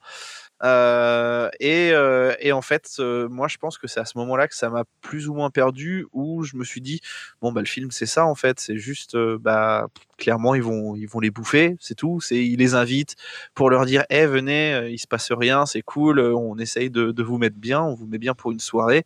Euh, 0.64 1.50
et, 1.60 1.90
euh, 1.92 2.34
et 2.40 2.52
en 2.52 2.62
fait, 2.62 2.98
moi 2.98 3.48
je 3.48 3.58
pense 3.58 3.78
que 3.78 3.86
c'est 3.86 4.00
à 4.00 4.04
ce 4.04 4.16
moment-là 4.18 4.48
que 4.48 4.54
ça 4.54 4.70
m'a 4.70 4.84
plus 5.02 5.28
ou 5.28 5.34
moins 5.34 5.50
perdu, 5.50 6.06
où 6.12 6.42
je 6.44 6.56
me 6.56 6.64
suis 6.64 6.80
dit 6.80 7.00
bon 7.42 7.52
bah 7.52 7.60
le 7.60 7.66
film 7.66 7.90
c'est 7.90 8.06
ça 8.06 8.24
en 8.26 8.34
fait, 8.34 8.60
c'est 8.60 8.78
juste 8.78 9.14
euh, 9.14 9.38
bah 9.40 9.88
clairement 10.16 10.54
ils 10.54 10.62
vont 10.62 10.94
ils 10.96 11.06
vont 11.06 11.20
les 11.20 11.30
bouffer, 11.30 11.76
c'est 11.80 11.94
tout. 11.94 12.20
C'est 12.20 12.44
ils 12.44 12.56
les 12.56 12.74
invitent 12.74 13.14
pour 13.54 13.68
leur 13.70 13.84
dire 13.84 14.04
eh 14.10 14.26
venez, 14.26 14.74
euh, 14.74 14.90
il 14.90 14.98
se 14.98 15.06
passe 15.06 15.32
rien, 15.32 15.66
c'est 15.66 15.82
cool, 15.82 16.18
on 16.20 16.56
essaye 16.58 16.90
de, 16.90 17.12
de 17.12 17.22
vous 17.22 17.38
mettre 17.38 17.56
bien, 17.58 17.82
on 17.82 17.94
vous 17.94 18.06
met 18.06 18.18
bien 18.18 18.34
pour 18.34 18.52
une 18.52 18.60
soirée. 18.60 19.04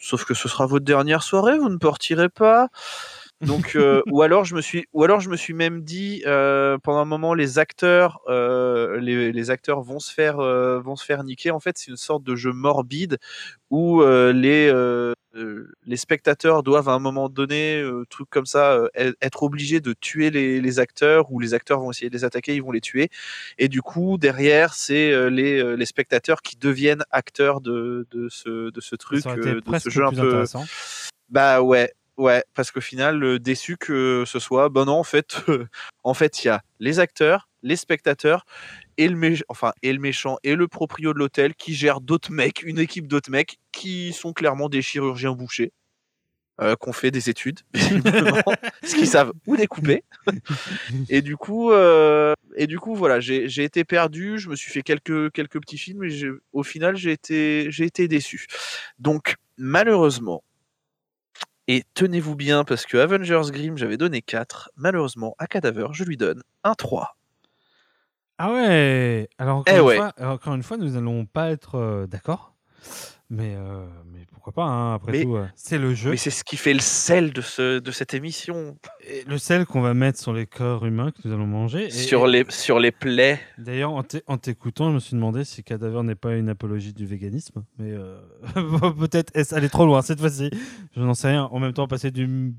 Sauf 0.00 0.24
que 0.24 0.34
ce 0.34 0.48
sera 0.48 0.66
votre 0.66 0.84
dernière 0.84 1.22
soirée, 1.24 1.58
vous 1.58 1.68
ne 1.70 1.76
partirez 1.78 2.28
pas. 2.28 2.68
Donc 3.42 3.76
euh, 3.76 4.02
ou 4.10 4.22
alors 4.22 4.44
je 4.44 4.54
me 4.56 4.60
suis 4.60 4.86
ou 4.92 5.04
alors 5.04 5.20
je 5.20 5.30
me 5.30 5.36
suis 5.36 5.54
même 5.54 5.82
dit 5.82 6.22
euh, 6.26 6.76
pendant 6.78 6.98
un 6.98 7.04
moment 7.04 7.34
les 7.34 7.58
acteurs 7.58 8.20
euh, 8.28 8.98
les, 8.98 9.30
les 9.32 9.50
acteurs 9.50 9.80
vont 9.80 10.00
se 10.00 10.12
faire 10.12 10.40
euh, 10.40 10.80
vont 10.80 10.96
se 10.96 11.04
faire 11.04 11.22
niquer. 11.22 11.52
En 11.52 11.60
fait 11.60 11.78
c'est 11.78 11.90
une 11.90 11.96
sorte 11.96 12.24
de 12.24 12.34
jeu 12.34 12.52
morbide 12.52 13.18
où 13.70 14.02
euh, 14.02 14.32
les 14.32 14.68
euh, 14.72 15.14
les 15.86 15.96
spectateurs 15.96 16.64
doivent 16.64 16.88
à 16.88 16.92
un 16.92 16.98
moment 16.98 17.28
donné 17.28 17.80
euh, 17.80 18.04
truc 18.10 18.28
comme 18.28 18.46
ça 18.46 18.72
euh, 18.72 18.88
e- 18.98 19.14
être 19.22 19.44
obligés 19.44 19.80
de 19.80 19.92
tuer 19.92 20.30
les, 20.30 20.60
les 20.60 20.78
acteurs 20.80 21.30
ou 21.30 21.38
les 21.38 21.54
acteurs 21.54 21.78
vont 21.78 21.92
essayer 21.92 22.10
de 22.10 22.14
les 22.16 22.24
attaquer 22.24 22.56
ils 22.56 22.62
vont 22.62 22.72
les 22.72 22.80
tuer. 22.80 23.08
Et 23.58 23.68
du 23.68 23.82
coup 23.82 24.18
derrière 24.18 24.74
c'est 24.74 25.12
euh, 25.12 25.30
les, 25.30 25.62
euh, 25.62 25.74
les 25.74 25.86
spectateurs 25.86 26.42
qui 26.42 26.56
deviennent 26.56 27.04
acteurs 27.12 27.60
de, 27.60 28.04
de 28.10 28.28
ce 28.28 28.70
de 28.70 28.80
ce 28.80 28.96
truc 28.96 29.20
Ça 29.22 29.30
aurait 29.30 29.38
été 29.38 29.70
de 29.70 29.78
ce 29.78 29.90
jeu 29.90 30.04
un 30.04 30.10
peu 30.10 30.22
intéressant. 30.22 30.64
bah 31.28 31.62
ouais, 31.62 31.92
ouais, 32.18 32.44
parce 32.54 32.70
qu'au 32.72 32.80
final, 32.82 33.22
euh, 33.24 33.38
déçu 33.38 33.76
que 33.78 34.24
ce 34.26 34.38
soit, 34.38 34.68
ben 34.68 34.84
non, 34.86 34.94
en 34.98 35.04
fait, 35.04 35.36
en 36.04 36.14
fait, 36.14 36.44
il 36.44 36.48
y 36.48 36.50
a 36.50 36.62
les 36.80 37.00
acteurs, 37.00 37.48
les 37.62 37.76
spectateurs 37.76 38.44
et 38.98 39.08
le 39.08 39.16
mé- 39.16 39.42
enfin 39.48 39.72
et 39.82 39.92
le 39.92 40.00
méchant 40.00 40.38
et 40.44 40.56
le 40.56 40.68
proprio 40.68 41.14
de 41.14 41.18
l'hôtel 41.20 41.54
qui 41.54 41.74
gère 41.74 42.00
d'autres 42.00 42.32
mecs, 42.32 42.62
une 42.64 42.78
équipe 42.80 43.08
d'autres 43.08 43.30
mecs 43.30 43.58
qui 43.72 44.12
sont 44.12 44.32
clairement 44.34 44.68
des 44.68 44.82
chirurgiens 44.82 45.32
bouchers. 45.32 45.72
Euh, 46.60 46.74
qu'on 46.74 46.92
fait 46.92 47.12
des 47.12 47.30
études, 47.30 47.60
parce 48.04 48.94
qu'ils 48.94 49.06
savent 49.06 49.32
où 49.46 49.56
découper. 49.56 50.02
et 51.08 51.22
du 51.22 51.36
coup, 51.36 51.70
euh, 51.70 52.34
et 52.56 52.66
du 52.66 52.80
coup, 52.80 52.96
voilà, 52.96 53.20
j'ai 53.20 53.62
été 53.62 53.84
perdu. 53.84 54.38
Je 54.38 54.48
me 54.48 54.56
suis 54.56 54.72
fait 54.72 54.82
quelques 54.82 55.30
quelques 55.32 55.60
petits 55.60 55.78
films, 55.78 56.02
et 56.04 56.10
au 56.52 56.64
final, 56.64 56.96
j'ai 56.96 57.12
été 57.12 57.70
j'ai 57.70 57.84
été 57.84 58.08
déçu. 58.08 58.46
Donc, 58.98 59.36
malheureusement, 59.56 60.42
et 61.68 61.84
tenez-vous 61.94 62.34
bien, 62.34 62.64
parce 62.64 62.86
que 62.86 62.96
Avengers 62.96 63.50
Grimm, 63.52 63.78
j'avais 63.78 63.96
donné 63.96 64.22
4. 64.22 64.70
Malheureusement, 64.76 65.34
à 65.38 65.46
Cadaver, 65.46 65.86
je 65.92 66.04
lui 66.04 66.16
donne 66.16 66.42
un 66.64 66.74
3. 66.74 67.16
Ah 68.38 68.52
ouais 68.52 69.28
Alors 69.38 69.58
encore, 69.58 69.74
Eh 69.74 69.78
une, 69.78 69.84
ouais. 69.84 69.96
fois, 69.96 70.12
encore 70.18 70.54
une 70.54 70.62
fois, 70.62 70.76
nous 70.76 70.90
n'allons 70.90 71.26
pas 71.26 71.50
être 71.50 71.74
euh, 71.76 72.06
d'accord. 72.06 72.54
Mais, 73.30 73.54
euh, 73.56 73.84
mais 74.10 74.24
pourquoi 74.32 74.54
pas, 74.54 74.64
hein, 74.64 74.94
après 74.94 75.12
Mais- 75.12 75.24
tout. 75.24 75.36
euh, 75.36 75.46
c'est 75.54 75.76
le 75.76 75.92
jeu. 75.94 76.12
Mais 76.12 76.16
c'est 76.16 76.30
ce 76.30 76.42
qui 76.44 76.56
fait 76.56 76.72
le 76.72 76.80
sel 76.80 77.32
de, 77.34 77.42
ce, 77.42 77.78
de 77.78 77.90
cette 77.90 78.14
émission. 78.14 78.78
Et 79.06 79.22
le 79.26 79.36
sel 79.36 79.66
qu'on 79.66 79.82
va 79.82 79.92
mettre 79.92 80.18
sur 80.18 80.32
les 80.32 80.46
corps 80.46 80.86
humains 80.86 81.10
que 81.10 81.18
nous 81.26 81.34
allons 81.34 81.46
manger. 81.46 81.86
Et- 81.86 81.90
sur, 81.90 82.26
les, 82.26 82.46
sur 82.48 82.78
les 82.78 82.90
plaies. 82.90 83.38
D'ailleurs, 83.58 83.92
en 83.92 84.02
t'é- 84.02 84.22
en 84.28 84.38
t'écoutant, 84.38 84.88
je 84.88 84.94
me 84.94 84.98
suis 85.00 85.14
demandé 85.14 85.44
si 85.44 85.62
Cadaver 85.62 86.02
n'est 86.04 86.14
pas 86.14 86.36
une 86.36 86.48
apologie 86.48 86.94
du 86.94 87.04
véganisme. 87.04 87.64
Mais 87.78 87.92
euh, 87.92 88.18
peut-être 88.98 89.30
est-ce 89.36 89.54
aller 89.54 89.68
trop 89.68 89.84
loin 89.84 90.00
cette 90.00 90.20
fois-ci? 90.20 90.50
Je 90.96 91.00
n'en 91.02 91.12
sais 91.14 91.28
rien. 91.28 91.44
En 91.52 91.58
même 91.58 91.74
temps, 91.74 91.86
passer 91.86 92.10
du 92.10 92.54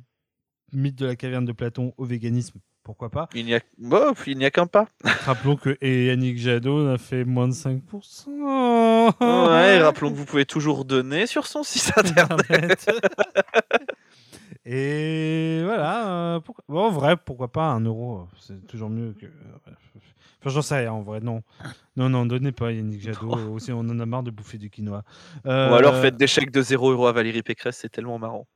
mythe 0.73 0.95
de 0.95 1.05
la 1.05 1.15
caverne 1.15 1.45
de 1.45 1.51
Platon 1.51 1.93
au 1.97 2.05
véganisme, 2.05 2.59
pourquoi 2.83 3.09
pas. 3.09 3.29
Il 3.35 3.45
n'y 3.45 3.53
a, 3.53 3.59
n'y 3.79 4.45
a 4.45 4.51
qu'un 4.51 4.67
pas. 4.67 4.87
Rappelons 5.25 5.55
que 5.55 5.77
et 5.81 6.07
Yannick 6.07 6.37
Jadot 6.37 6.87
a 6.87 6.97
fait 6.97 7.23
moins 7.25 7.47
de 7.47 7.53
5%. 7.53 8.27
Ouais, 8.29 9.79
rappelons 9.81 10.11
que 10.11 10.15
vous 10.15 10.25
pouvez 10.25 10.45
toujours 10.45 10.85
donner 10.85 11.27
sur 11.27 11.45
son 11.47 11.63
site 11.63 11.91
internet. 11.97 12.89
Et 14.65 15.61
voilà. 15.63 16.35
euh, 16.35 16.39
bon, 16.67 16.79
en 16.87 16.91
vrai, 16.91 17.17
pourquoi 17.17 17.51
pas 17.51 17.67
un 17.69 17.79
euro 17.81 18.27
C'est 18.39 18.67
toujours 18.67 18.89
mieux 18.89 19.13
que. 19.13 19.25
Enfin, 19.55 20.49
j'en 20.49 20.61
sais 20.61 20.77
rien 20.77 20.91
en 20.93 21.01
vrai. 21.01 21.21
Non, 21.21 21.41
non, 21.95 22.09
non, 22.09 22.25
donnez 22.25 22.51
pas 22.51 22.71
Yannick 22.71 23.01
Jadot. 23.01 23.51
Aussi, 23.51 23.71
on 23.71 23.79
en 23.79 23.99
a 23.99 24.05
marre 24.05 24.23
de 24.23 24.31
bouffer 24.31 24.57
du 24.57 24.69
quinoa. 24.69 25.03
Ou 25.45 25.49
alors 25.49 25.95
Euh, 25.95 26.01
faites 26.01 26.17
des 26.17 26.27
chèques 26.27 26.51
de 26.51 26.61
0 26.61 26.91
euro 26.91 27.07
à 27.07 27.13
Valérie 27.13 27.41
Pécresse, 27.41 27.77
c'est 27.81 27.89
tellement 27.89 28.19
marrant. 28.19 28.47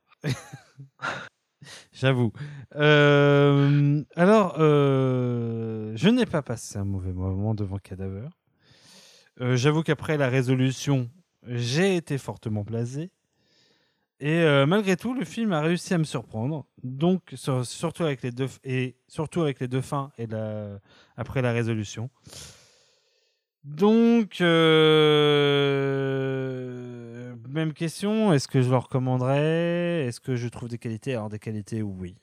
J'avoue. 1.93 2.32
Euh, 2.76 4.03
alors, 4.16 4.55
euh, 4.59 5.93
je 5.95 6.09
n'ai 6.09 6.26
pas 6.26 6.41
passé 6.41 6.78
un 6.78 6.86
mauvais 6.86 7.14
moment 7.14 7.53
devant 7.55 7.78
Cadaver. 7.78 8.28
Euh, 9.41 9.55
J'avoue 9.55 9.84
qu'après 9.84 10.18
la 10.18 10.30
résolution, 10.30 11.09
j'ai 11.47 11.95
été 11.95 12.18
fortement 12.18 12.64
blasé. 12.64 13.11
Et 14.20 14.45
malgré 14.66 14.95
tout, 14.95 15.14
le 15.14 15.26
film 15.26 15.51
a 15.51 15.59
réussi 15.59 15.93
à 15.93 15.97
me 15.97 16.05
surprendre. 16.05 16.66
Donc, 16.82 17.22
sur- 17.34 17.66
surtout 17.66 18.03
avec 18.03 18.22
les 18.22 18.32
deux 18.32 18.47
et 18.64 18.95
surtout 19.09 19.41
avec 19.41 19.59
les 19.59 19.68
deux 19.68 19.82
fins 19.82 20.11
et 20.18 20.28
après 21.18 21.41
la 21.41 21.51
résolution. 21.51 22.09
Donc, 23.66 24.39
même 27.48 27.74
question. 27.74 28.34
Est-ce 28.34 28.48
que 28.48 28.62
je 28.62 28.70
le 28.70 28.78
recommanderais 28.78 30.06
Est-ce 30.08 30.20
que 30.20 30.36
je 30.36 30.48
trouve 30.48 30.70
des 30.70 30.78
qualités? 30.78 31.14
Alors, 31.14 31.30
des 31.30 31.40
qualités, 31.40 31.82
oui. 31.82 32.16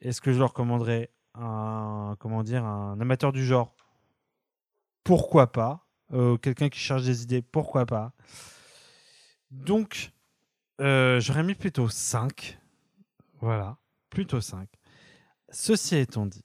Est-ce 0.00 0.20
que 0.20 0.32
je 0.32 0.38
le 0.38 0.44
recommanderais 0.44 1.10
un, 1.34 2.16
comment 2.18 2.42
dire, 2.42 2.64
un 2.64 3.00
amateur 3.00 3.32
du 3.32 3.44
genre? 3.44 3.74
Pourquoi 5.04 5.52
pas? 5.52 5.86
Euh, 6.12 6.36
Quelqu'un 6.36 6.68
qui 6.68 6.78
cherche 6.78 7.04
des 7.04 7.22
idées 7.22 7.42
Pourquoi 7.42 7.86
pas? 7.86 8.12
Donc, 9.50 10.12
euh, 10.80 11.20
j'aurais 11.20 11.42
mis 11.42 11.54
plutôt 11.54 11.88
5. 11.88 12.58
Voilà, 13.40 13.78
plutôt 14.10 14.40
5. 14.40 14.68
Ceci 15.50 15.96
étant 15.96 16.26
dit, 16.26 16.44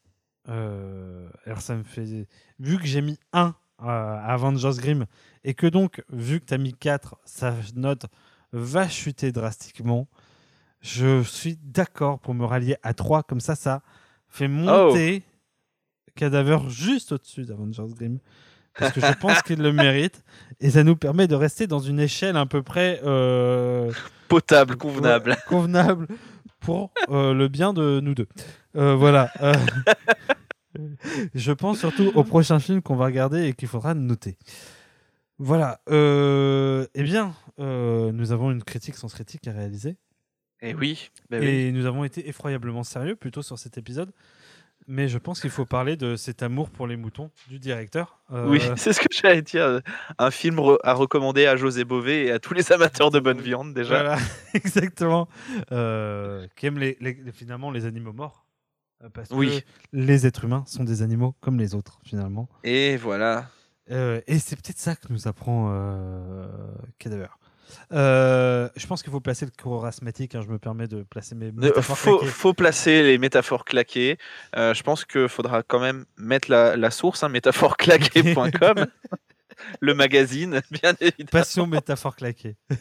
euh, 0.50 1.30
alors 1.46 1.62
ça 1.62 1.76
me 1.76 1.84
fait. 1.84 2.28
Vu 2.60 2.78
que 2.78 2.86
j'ai 2.86 3.02
mis 3.02 3.20
1 3.34 3.56
à 3.78 4.34
Avengers 4.34 4.78
Grimm 4.78 5.06
et 5.44 5.54
que 5.54 5.68
donc, 5.68 6.04
vu 6.12 6.40
que 6.40 6.46
tu 6.46 6.54
as 6.54 6.58
mis 6.58 6.74
4, 6.74 7.18
sa 7.26 7.54
note 7.76 8.06
va 8.52 8.88
chuter 8.88 9.32
drastiquement, 9.32 10.08
je 10.82 11.24
suis 11.24 11.58
d'accord 11.64 12.20
pour 12.20 12.34
me 12.34 12.46
rallier 12.46 12.78
à 12.84 12.94
3. 12.94 13.24
Comme 13.24 13.40
ça, 13.40 13.56
ça 13.56 13.82
fait 14.28 14.48
monter 14.48 15.24
Cadaver 16.16 16.60
juste 16.70 17.12
au-dessus 17.12 17.44
d'Avengers 17.46 17.94
Grimm. 17.96 18.20
Parce 18.78 18.92
que 18.92 19.02
je 19.02 19.14
pense 19.14 19.42
qu'il 19.42 19.62
le 19.62 19.72
mérite. 19.72 20.24
Et 20.60 20.70
ça 20.72 20.84
nous 20.84 20.96
permet 20.96 21.28
de 21.28 21.36
rester 21.36 21.66
dans 21.68 21.80
une 21.80 22.00
échelle 22.00 22.38
à 22.38 22.46
peu 22.46 22.62
près. 22.62 23.02
euh, 23.06 23.92
Potable, 24.28 24.76
convenable. 24.78 25.32
Ouais, 25.32 25.38
convenable 25.48 26.08
pour 26.60 26.92
euh, 27.10 27.34
le 27.34 27.48
bien 27.48 27.74
de 27.74 28.00
nous 28.02 28.16
deux. 28.16 28.28
Euh, 28.76 28.96
voilà. 28.96 29.32
je 31.34 31.52
pense 31.52 31.80
surtout 31.80 32.12
au 32.16 32.24
prochain 32.24 32.60
film 32.60 32.82
qu'on 32.82 32.96
va 32.96 33.06
regarder 33.06 33.48
et 33.48 33.54
qu'il 33.54 33.68
faudra 33.68 33.94
noter. 33.94 34.38
Voilà. 35.38 35.80
euh, 35.90 36.86
eh 36.96 37.04
bien, 37.04 37.34
euh, 37.60 38.12
nous 38.12 38.32
avons 38.32 38.52
une 38.52 38.64
critique 38.64 38.96
sans 38.96 39.08
critique 39.10 39.48
à 39.48 39.52
réaliser. 39.52 39.98
Et 40.62 40.74
oui, 40.74 41.12
bah 41.30 41.38
oui. 41.40 41.48
Et 41.48 41.72
nous 41.72 41.86
avons 41.86 42.04
été 42.06 42.28
effroyablement 42.30 42.84
sérieux 42.84 43.16
plutôt 43.16 43.42
sur 43.42 43.60
cet 43.60 43.78
épisode. 43.78 44.12
Mais 44.88 45.08
je 45.08 45.18
pense 45.18 45.42
qu'il 45.42 45.50
faut 45.50 45.66
parler 45.66 45.98
de 45.98 46.16
cet 46.16 46.44
amour 46.44 46.70
pour 46.70 46.86
les 46.86 46.96
moutons 46.96 47.32
du 47.50 47.58
directeur. 47.60 48.22
Euh, 48.32 48.48
Oui, 48.48 48.62
c'est 48.78 48.94
ce 48.94 49.00
que 49.00 49.08
j'allais 49.12 49.42
dire. 49.42 49.82
Un 50.20 50.32
film 50.32 50.58
re- 50.58 50.78
à 50.84 50.94
recommander 50.94 51.48
à 51.48 51.56
José 51.56 51.84
Bové 51.86 52.26
et 52.28 52.32
à 52.32 52.40
tous 52.40 52.54
les 52.54 52.72
amateurs 52.72 53.10
de 53.10 53.20
bonne 53.20 53.42
viande 53.42 53.74
déjà. 53.74 53.96
Voilà, 54.04 54.18
exactement. 54.54 55.28
Qui 55.70 56.66
aiment 56.68 56.80
les, 56.80 56.98
les- 57.02 57.14
les- 57.16 57.32
finalement 57.32 57.72
les 57.72 57.86
animaux 57.86 58.14
morts. 58.14 58.45
Euh, 59.04 59.10
Parce 59.14 59.30
Oui. 59.32 59.62
que 59.62 59.66
les 59.93 60.26
êtres 60.26 60.46
humains 60.46 60.64
sont 60.68 60.84
des 60.84 61.02
animaux 61.02 61.36
comme 61.41 61.60
les 61.60 61.76
autres, 61.76 62.00
finalement. 62.04 62.48
Et 62.64 62.98
voilà. 62.98 63.50
Euh, 63.91 64.22
et 64.28 64.39
c'est 64.39 64.56
peut-être 64.56 64.80
ça 64.80 64.96
que 64.96 65.12
nous 65.12 65.28
apprend 65.28 65.70
euh, 65.72 66.48
Cadaver. 66.98 67.28
Euh, 67.91 68.70
je 68.76 68.88
pense 68.88 69.04
qu'il 69.04 69.12
faut 69.12 69.20
placer 69.20 69.46
le 69.46 69.52
asthmatique. 69.86 70.34
hein, 70.36 70.41
je 70.41 70.48
me 70.48 70.58
permets 70.60 70.88
de 70.88 71.04
placer 71.04 71.36
mes 71.36 71.52
métaphores 71.52 71.98
faut, 71.98 72.18
claquées. 72.20 72.32
faut 72.34 72.54
placer 72.54 73.04
les 73.04 73.18
métaphores 73.18 73.66
claquées. 73.66 74.18
Euh, 74.56 74.74
je 74.74 74.82
pense 74.84 75.04
qu'il 75.06 75.28
faudra 75.28 75.62
quand 75.64 75.80
même 75.80 76.06
mettre 76.18 76.50
la, 76.50 76.78
la 76.78 76.91
source, 76.91 77.24
hein, 77.24 77.30
métaphoresclaquées.com, 77.30 78.86
le 79.82 79.93
magazine, 79.93 80.62
bien 80.72 80.93
évidemment. 81.02 81.30
Passion 81.32 81.68
métaphore 81.68 82.16
claquée. 82.16 82.56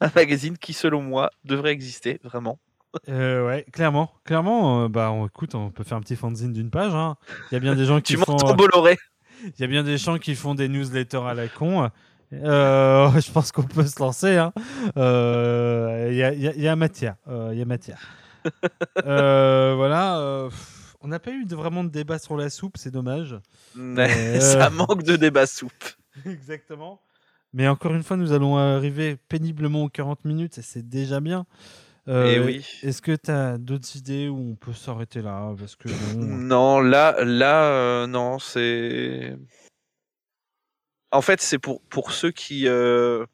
Un 0.00 0.10
magazine 0.14 0.56
qui, 0.56 0.72
selon 0.72 1.02
moi, 1.02 1.30
devrait 1.44 1.72
exister, 1.72 2.20
vraiment. 2.22 2.60
Euh, 3.08 3.46
ouais, 3.46 3.64
clairement, 3.72 4.10
clairement, 4.24 4.84
euh, 4.84 4.88
bah, 4.88 5.10
on, 5.12 5.26
écoute, 5.26 5.54
on 5.54 5.70
peut 5.70 5.84
faire 5.84 5.96
un 5.98 6.00
petit 6.00 6.16
fanzine 6.16 6.52
d'une 6.52 6.70
page. 6.70 6.94
hein. 6.94 7.16
Il 7.50 7.54
y 7.54 7.56
a 7.56 7.60
bien 7.60 7.74
des 7.76 7.84
gens 7.84 8.00
qui 8.00 8.14
Tu 8.14 8.18
font. 8.18 8.36
euh, 8.48 8.54
Bolloré 8.54 8.98
Il 9.44 9.52
y 9.60 9.64
a 9.64 9.66
bien 9.66 9.82
des 9.84 9.96
gens 9.98 10.18
qui 10.18 10.34
font 10.34 10.54
des 10.54 10.68
newsletters 10.68 11.22
à 11.26 11.34
la 11.34 11.48
con. 11.48 11.88
Je 12.32 13.32
pense 13.32 13.52
qu'on 13.52 13.62
peut 13.62 13.86
se 13.86 13.98
lancer. 14.00 14.36
hein. 14.36 14.52
Il 14.96 16.14
y, 16.16 16.22
a, 16.22 16.32
il 16.32 16.40
y 16.40 16.48
a- 16.48 16.54
il 16.54 16.60
y 16.62 16.68
a 16.68 16.76
matière. 16.76 17.14
Il 17.28 17.58
y 17.58 17.62
a 17.62 17.64
matière. 17.64 18.00
Voilà. 19.04 20.48
on 21.00 21.08
n'a 21.08 21.18
pas 21.18 21.30
eu 21.30 21.44
de, 21.44 21.54
vraiment 21.56 21.84
de 21.84 21.88
débat 21.90 22.18
sur 22.18 22.36
la 22.36 22.50
soupe, 22.50 22.76
c'est 22.76 22.90
dommage. 22.90 23.36
Mais 23.74 24.40
Ça 24.40 24.70
manque 24.70 25.02
de 25.02 25.16
débat 25.16 25.46
soupe. 25.46 25.84
Exactement. 26.26 27.00
Mais 27.52 27.66
encore 27.68 27.94
une 27.94 28.02
fois, 28.02 28.16
nous 28.16 28.32
allons 28.32 28.56
arriver 28.58 29.16
péniblement 29.28 29.84
aux 29.84 29.88
40 29.88 30.24
minutes 30.24 30.58
et 30.58 30.62
c'est 30.62 30.88
déjà 30.88 31.20
bien. 31.20 31.46
Euh, 32.10 32.34
Eh 32.34 32.40
oui. 32.40 32.66
Est-ce 32.82 33.00
que 33.00 33.14
tu 33.16 33.30
as 33.30 33.56
d'autres 33.56 33.96
idées 33.96 34.28
où 34.28 34.50
on 34.52 34.56
peut 34.56 34.72
s'arrêter 34.72 35.22
là 35.22 35.54
Parce 35.58 35.76
que 35.76 35.88
bon, 35.88 36.24
Non, 36.24 36.80
là, 36.80 37.16
là, 37.24 37.64
euh, 37.72 38.06
non, 38.06 38.38
c'est. 38.38 39.36
En 41.12 41.22
fait, 41.22 41.40
c'est 41.40 41.58
pour, 41.58 41.82
pour 41.82 42.12
ceux 42.12 42.30
qui. 42.30 42.66
euh, 42.68 43.24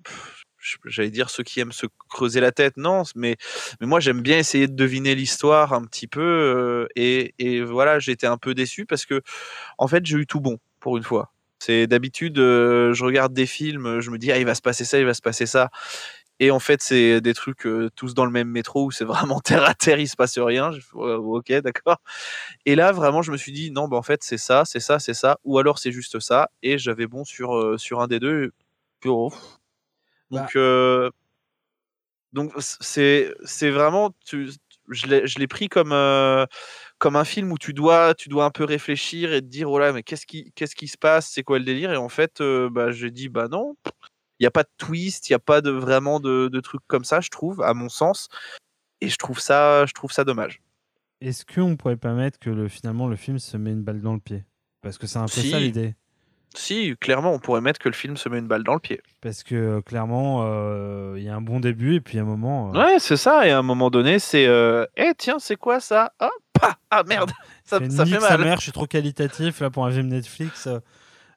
J'allais 0.85 1.11
dire 1.11 1.31
ceux 1.31 1.45
qui 1.45 1.61
aiment 1.61 1.71
se 1.73 1.87
creuser 2.09 2.41
la 2.41 2.51
tête, 2.51 2.77
non, 2.77 3.05
mais, 3.15 3.37
mais 3.81 3.87
moi 3.87 4.01
j'aime 4.01 4.21
bien 4.21 4.37
essayer 4.39 4.67
de 4.67 4.75
deviner 4.75 5.15
l'histoire 5.15 5.73
un 5.73 5.85
petit 5.85 6.09
peu. 6.09 6.21
euh, 6.21 6.87
et, 6.97 7.35
et 7.39 7.63
voilà, 7.63 8.01
j'étais 8.01 8.27
un 8.27 8.37
peu 8.37 8.53
déçu 8.53 8.85
parce 8.85 9.07
que, 9.07 9.23
en 9.79 9.87
fait, 9.87 10.05
j'ai 10.05 10.17
eu 10.19 10.27
tout 10.27 10.41
bon 10.41 10.59
pour 10.81 10.97
une 10.97 11.05
fois. 11.05 11.33
C'est 11.61 11.87
d'habitude, 11.87 12.39
euh, 12.39 12.93
je 12.95 13.05
regarde 13.05 13.33
des 13.33 13.47
films, 13.47 14.01
je 14.01 14.11
me 14.11 14.19
dis, 14.19 14.33
ah, 14.33 14.39
il 14.39 14.45
va 14.45 14.57
se 14.57 14.61
passer 14.63 14.85
ça, 14.85 14.99
il 14.99 15.07
va 15.07 15.15
se 15.15 15.23
passer 15.23 15.47
ça. 15.47 15.71
Et 16.41 16.51
en 16.51 16.59
fait, 16.61 16.83
c'est 16.83 17.21
des 17.21 17.35
trucs 17.35 17.67
euh, 17.67 17.91
tous 17.97 18.15
dans 18.15 18.25
le 18.27 18.31
même 18.31 18.49
métro 18.49 18.87
où 18.87 18.91
c'est 18.91 19.05
vraiment 19.05 19.41
terre 19.41 19.65
à 19.65 19.75
terre, 19.75 19.99
il 20.01 20.09
se 20.09 20.17
passe 20.17 20.39
rien. 20.39 20.73
Je 20.73 20.81
ok, 20.95 21.53
d'accord. 21.63 21.99
Et 22.67 22.75
là, 22.77 22.93
vraiment, 22.93 23.23
je 23.23 23.33
me 23.33 23.37
suis 23.37 23.53
dit, 23.53 23.71
non, 23.71 23.89
bah, 23.89 23.97
en 23.97 24.03
fait, 24.03 24.23
c'est 24.25 24.39
ça, 24.39 24.65
c'est 24.65 24.81
ça, 24.81 24.99
c'est 24.99 25.15
ça, 25.15 25.39
ou 25.45 25.59
alors 25.59 25.79
c'est 25.79 25.93
juste 25.93 26.21
ça. 26.21 26.51
Et 26.63 26.79
j'avais 26.79 27.07
bon 27.07 27.25
sur, 27.25 27.57
euh, 27.57 27.79
sur 27.79 28.01
un 28.01 28.07
des 28.09 28.21
deux. 28.21 28.53
Pff. 29.01 29.33
Donc, 30.31 30.55
Bah. 30.55 30.61
euh, 30.61 31.11
donc 32.33 32.53
c'est 32.59 33.33
c'est 33.45 33.71
vraiment, 33.71 34.11
tu, 34.27 34.51
je 34.91 35.39
l'ai 35.39 35.47
pris 35.47 35.69
comme, 35.69 35.93
comme 36.99 37.17
un 37.17 37.25
film 37.25 37.53
où 37.53 37.59
tu 37.59 37.73
dois, 37.75 38.15
tu 38.15 38.29
dois 38.29 38.45
un 38.45 38.51
peu 38.51 38.65
réfléchir 38.65 39.33
et 39.33 39.41
te 39.41 39.47
dire, 39.47 39.71
oh 39.71 39.79
là, 39.79 39.93
mais 39.93 40.03
qu'est-ce 40.03 40.27
qui, 40.27 40.53
qu'est-ce 40.55 40.75
qui 40.77 40.89
se 40.89 40.99
passe, 40.99 41.31
c'est 41.33 41.43
quoi 41.43 41.59
le 41.59 41.65
délire? 41.65 41.93
Et 41.93 41.97
en 41.97 42.09
fait, 42.09 42.41
euh, 42.41 42.69
bah, 42.71 42.91
j'ai 42.93 43.11
dit, 43.11 43.29
bah 43.29 43.49
non, 43.49 43.77
il 44.39 44.45
n'y 44.45 44.47
a 44.47 44.51
pas 44.51 44.63
de 44.63 44.69
twist, 44.79 45.29
il 45.29 45.33
n'y 45.33 45.37
a 45.37 45.41
pas 45.41 45.61
de, 45.61 45.71
vraiment 45.71 46.21
de, 46.21 46.49
de 46.49 46.61
trucs 46.61 46.83
comme 46.87 47.05
ça, 47.05 47.21
je 47.21 47.31
trouve, 47.31 47.63
à 47.63 47.75
mon 47.75 47.89
sens. 47.89 48.29
Et 49.01 49.09
je 49.09 49.17
trouve 49.17 49.41
ça, 49.41 49.85
je 49.87 49.93
trouve 49.93 50.13
ça 50.13 50.25
dommage. 50.25 50.61
est-ce 51.21 51.45
qu'on 51.45 51.77
pourrait 51.77 51.97
pas 51.97 52.13
mettre 52.15 52.39
que 52.39 52.51
le, 52.51 52.69
finalement 52.69 53.09
le 53.09 53.17
film 53.17 53.39
se 53.39 53.57
met 53.57 53.71
une 53.73 53.83
balle 53.83 54.01
dans 54.01 54.15
le 54.15 54.21
pied? 54.21 54.45
Parce 54.83 54.99
que 54.99 55.07
c'est 55.07 55.19
un 55.19 55.25
peu 55.27 55.41
Si. 55.41 55.51
ça 55.51 55.59
l'idée. 55.61 55.95
Si, 56.55 56.97
clairement, 56.99 57.33
on 57.35 57.39
pourrait 57.39 57.61
mettre 57.61 57.79
que 57.79 57.89
le 57.91 57.95
film 57.95 58.17
se 58.17 58.31
met 58.31 58.39
une 58.39 58.47
balle 58.47 58.63
dans 58.63 58.73
le 58.73 58.81
pied. 58.81 59.03
Parce 59.21 59.43
que 59.43 59.55
euh, 59.55 59.81
clairement, 59.83 60.41
euh, 60.47 61.15
il 61.19 61.23
y 61.25 61.29
a 61.29 61.35
un 61.37 61.43
bon 61.43 61.61
début 61.61 61.97
et 61.97 62.01
puis 62.01 62.19
à 62.19 62.23
un 62.23 62.25
moment. 62.25 62.73
euh, 62.75 62.79
Ouais, 62.79 62.99
c'est 62.99 63.19
ça. 63.19 63.47
Et 63.47 63.51
à 63.51 63.59
un 63.59 63.63
moment 63.63 63.91
donné, 63.91 64.19
c'est, 64.19 64.47
euh, 64.47 64.87
eh 64.97 65.13
tiens, 65.19 65.39
c'est 65.39 65.57
quoi 65.57 65.81
ça? 65.81 66.15
Ah, 66.19 66.31
ah 66.91 67.03
merde, 67.03 67.31
ça, 67.65 67.79
fait 67.79 67.91
ça 67.91 68.07
fait 68.07 68.13
nique 68.13 68.21
sa 68.23 68.39
mal. 68.39 68.41
mère, 68.47 68.57
je 68.57 68.63
suis 68.63 68.73
trop 68.73 68.87
qualitatif 68.87 69.61
là 69.61 69.69
pour 69.69 69.85
un 69.85 69.91
film 69.91 70.07
Netflix. 70.09 70.67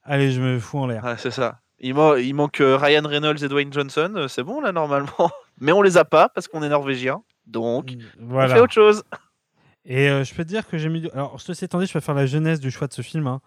allez, 0.03 0.31
je 0.31 0.39
me 0.39 0.57
fous 0.59 0.77
en 0.79 0.87
l'air. 0.87 1.03
Ouais, 1.03 1.17
c'est 1.17 1.31
ça. 1.31 1.59
Il, 1.81 1.93
man- 1.93 2.19
il 2.19 2.33
manque 2.33 2.59
euh, 2.61 2.77
Ryan 2.77 3.03
Reynolds 3.07 3.43
et 3.43 3.47
Dwayne 3.47 3.71
Johnson, 3.71 4.11
euh, 4.15 4.27
c'est 4.27 4.43
bon 4.43 4.59
là 4.61 4.71
normalement. 4.71 5.31
Mais 5.59 5.71
on 5.71 5.81
les 5.81 5.97
a 5.97 6.05
pas 6.05 6.29
parce 6.29 6.47
qu'on 6.47 6.63
est 6.63 6.69
norvégien. 6.69 7.23
Donc, 7.47 7.93
on 8.19 8.25
Voilà. 8.27 8.55
fait 8.55 8.61
autre 8.61 8.73
chose. 8.73 9.03
Et 9.85 10.09
euh, 10.09 10.23
je 10.23 10.33
peux 10.35 10.43
te 10.43 10.49
dire 10.49 10.67
que 10.67 10.77
j'ai 10.77 10.89
mis. 10.89 11.09
Alors, 11.13 11.39
ceci 11.41 11.65
étant 11.65 11.79
dit, 11.79 11.85
je 11.87 11.93
vais 11.93 12.01
faire 12.01 12.13
la 12.15 12.25
genèse 12.25 12.59
du 12.59 12.69
choix 12.69 12.87
de 12.87 12.93
ce 12.93 13.01
film. 13.01 13.27
hein. 13.27 13.39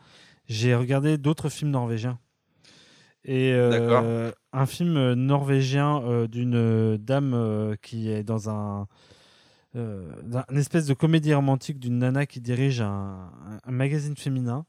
J'ai 0.48 0.74
regardé 0.74 1.18
d'autres 1.18 1.48
films 1.50 1.70
norvégiens. 1.70 2.18
Et 3.24 3.52
euh, 3.52 3.70
D'accord. 3.70 4.34
un 4.52 4.66
film 4.66 5.12
norvégien 5.12 6.02
euh, 6.02 6.26
d'une 6.26 6.96
dame 6.96 7.76
qui 7.82 8.10
est 8.10 8.24
dans 8.24 8.48
un. 8.50 8.88
une 9.74 10.56
espèce 10.56 10.86
de 10.86 10.94
comédie 10.94 11.32
romantique 11.34 11.78
d'une 11.78 11.98
nana 11.98 12.26
qui 12.26 12.40
dirige 12.40 12.80
un, 12.80 12.86
un- 12.88 13.58
un 13.64 13.70
magazine 13.72 14.16
féminin. 14.16 14.64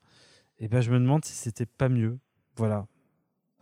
Et 0.60 0.68
ben, 0.68 0.82
je 0.82 0.92
me 0.92 1.00
demande 1.00 1.26
si 1.26 1.34
c'était 1.34 1.66
pas 1.66 1.90
mieux. 1.90 2.20
Voilà. 2.56 2.86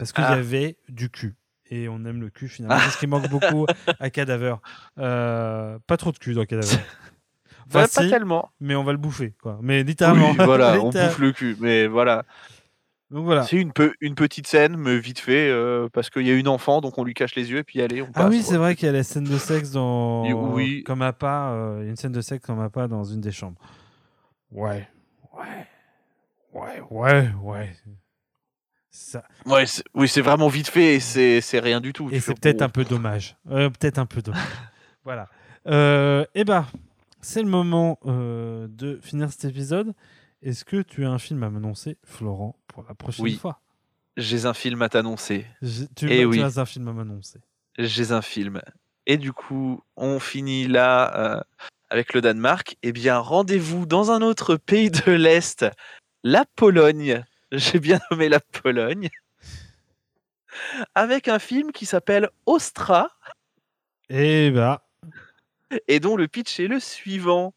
Parce 0.02 0.14
qu'il 0.14 0.24
y 0.24 0.28
Ah. 0.28 0.32
avait 0.32 0.78
du 0.90 1.12
cul. 1.12 1.36
Et 1.70 1.88
on 1.88 2.04
aime 2.06 2.22
le 2.22 2.32
cul 2.32 2.48
finalement. 2.48 2.80
C'est 2.84 2.90
ce 2.90 2.98
qui 2.98 3.06
manque 3.06 3.30
beaucoup 3.30 3.68
à 4.00 4.10
Cadaver. 4.10 4.56
Euh, 4.98 5.78
pas 5.86 5.96
trop 5.96 6.12
de 6.12 6.18
cul 6.18 6.34
dans 6.34 6.44
Cadaver. 6.46 6.68
Ouais, 7.74 7.84
Enfin, 7.84 8.02
pas 8.02 8.10
tellement. 8.10 8.50
mais 8.60 8.76
on 8.76 8.84
va 8.84 8.92
le 8.92 8.98
bouffer. 8.98 9.34
Quoi. 9.42 9.60
Mais 9.62 9.84
littéralement. 9.84 10.32
Oui, 10.32 10.38
voilà, 10.44 10.82
on 10.82 10.90
bouffe 10.90 11.20
le 11.20 11.32
cul. 11.32 11.56
Mais 11.62 11.86
voilà. 11.88 12.26
Donc 13.12 13.26
voilà. 13.26 13.44
C'est 13.44 13.58
une, 13.58 13.72
petite 13.72 14.48
scène, 14.48 14.76
mais 14.76 14.98
vite 14.98 15.20
fait, 15.20 15.50
euh, 15.50 15.88
parce 15.94 16.10
qu'il 16.10 16.28
y 16.28 16.32
a 16.32 16.34
une 16.34 16.50
enfant, 16.50 16.82
donc 16.82 16.98
on 16.98 17.04
lui 17.06 17.14
cache 17.14 17.36
les 17.36 17.50
yeux, 17.52 17.60
et 17.60 17.64
puis 17.64 17.82
allez, 17.82 18.02
on 18.02 18.08
passe. 18.12 18.24
Ah 18.26 18.28
oui, 18.28 18.42
c'est 18.42 18.58
vrai 18.58 18.76
qu'il 18.76 18.88
y 18.88 18.90
a 18.90 18.92
la 18.92 19.04
scène 19.04 19.24
de 19.24 19.38
sexe 19.38 19.72
dans. 19.72 20.26
Et 20.26 20.34
oui. 20.34 20.84
Comme 20.84 21.02
euh, 21.04 21.78
il 21.80 21.84
y 21.86 21.88
a 21.88 21.90
une 21.92 21.96
scène 21.96 22.12
de 22.12 22.22
sexe 22.22 22.46
comme 22.46 22.60
appât 22.60 22.88
dans 22.90 23.06
une 23.06 23.22
des 23.22 23.32
chambres. 23.32 23.62
Ouais. 24.52 24.90
Ouais. 25.34 25.68
Ouais, 26.54 26.82
ouais, 26.90 27.30
ouais. 27.42 27.76
Ça... 28.94 29.24
Ouais, 29.46 29.64
oui, 29.94 30.08
c'est 30.10 30.22
vraiment 30.22 30.50
vite 30.50 30.68
fait, 30.68 30.96
et 30.96 31.42
c'est 31.42 31.60
rien 31.60 31.80
du 31.80 31.94
tout. 31.94 32.10
Et 32.12 32.16
c'est 32.16 32.20
fais, 32.20 32.34
peut-être 32.34 32.62
un 32.62 32.70
peu 32.70 32.84
dommage. 32.84 33.38
Euh, 33.50 33.70
peut-être 33.70 33.98
un 34.00 34.06
peu 34.06 34.22
dommage. 34.22 34.42
voilà. 35.06 35.30
Euh, 35.68 36.26
eh 36.36 36.44
ben, 36.44 36.68
c'est 37.22 37.42
le 37.42 37.48
moment 37.48 38.00
euh, 38.06 38.68
de 38.70 39.00
finir 39.02 39.32
cet 39.32 39.46
épisode. 39.46 39.94
Est-ce 40.42 40.66
que 40.66 40.82
tu 40.82 41.06
as 41.06 41.10
un 41.10 41.20
film 41.20 41.42
à 41.44 41.50
m'annoncer, 41.50 41.98
Florent, 42.04 42.58
pour 42.68 42.84
la 42.88 42.94
prochaine 42.94 43.24
Oui. 43.24 43.38
fois? 43.38 43.62
J'ai 44.18 44.46
un 44.46 44.54
film 44.54 44.82
à 44.82 44.90
t'annoncer. 44.90 45.46
Tu, 45.62 45.88
Eh 46.10 46.20
tu 46.20 46.26
oui. 46.26 46.42
as 46.42 46.58
un 46.60 46.66
film 46.66 46.88
à 46.90 46.94
m'annoncer. 46.94 47.40
J'ai 47.78 48.12
un 48.12 48.22
film. 48.22 48.62
Et 49.08 49.18
du 49.18 49.32
coup, 49.32 49.82
on 49.96 50.20
finit 50.20 50.68
là 50.68 51.16
euh, 51.38 51.42
avec 51.90 52.14
le 52.14 52.20
Danemark. 52.20 52.76
Eh 52.84 52.92
bien, 52.92 53.18
rendez-vous 53.20 53.86
dans 53.86 54.12
un 54.12 54.22
autre 54.22 54.58
pays 54.58 54.92
de 54.92 55.12
l'Est, 55.12 55.66
la 56.24 56.44
Pologne. 56.58 57.24
J'ai 57.58 57.80
bien 57.80 58.00
nommé 58.10 58.30
la 58.30 58.40
Pologne. 58.40 59.10
Avec 60.96 61.28
un 61.28 61.40
film 61.40 61.72
qui 61.72 61.86
s'appelle 61.86 62.30
Ostra 62.46 63.10
Eh 64.10 64.52
ben, 64.52 64.80
et 65.88 66.00
dont 66.02 66.18
le 66.18 66.28
pitch 66.28 66.60
est 66.60 66.68
le 66.68 66.80
suivant. 66.80 67.54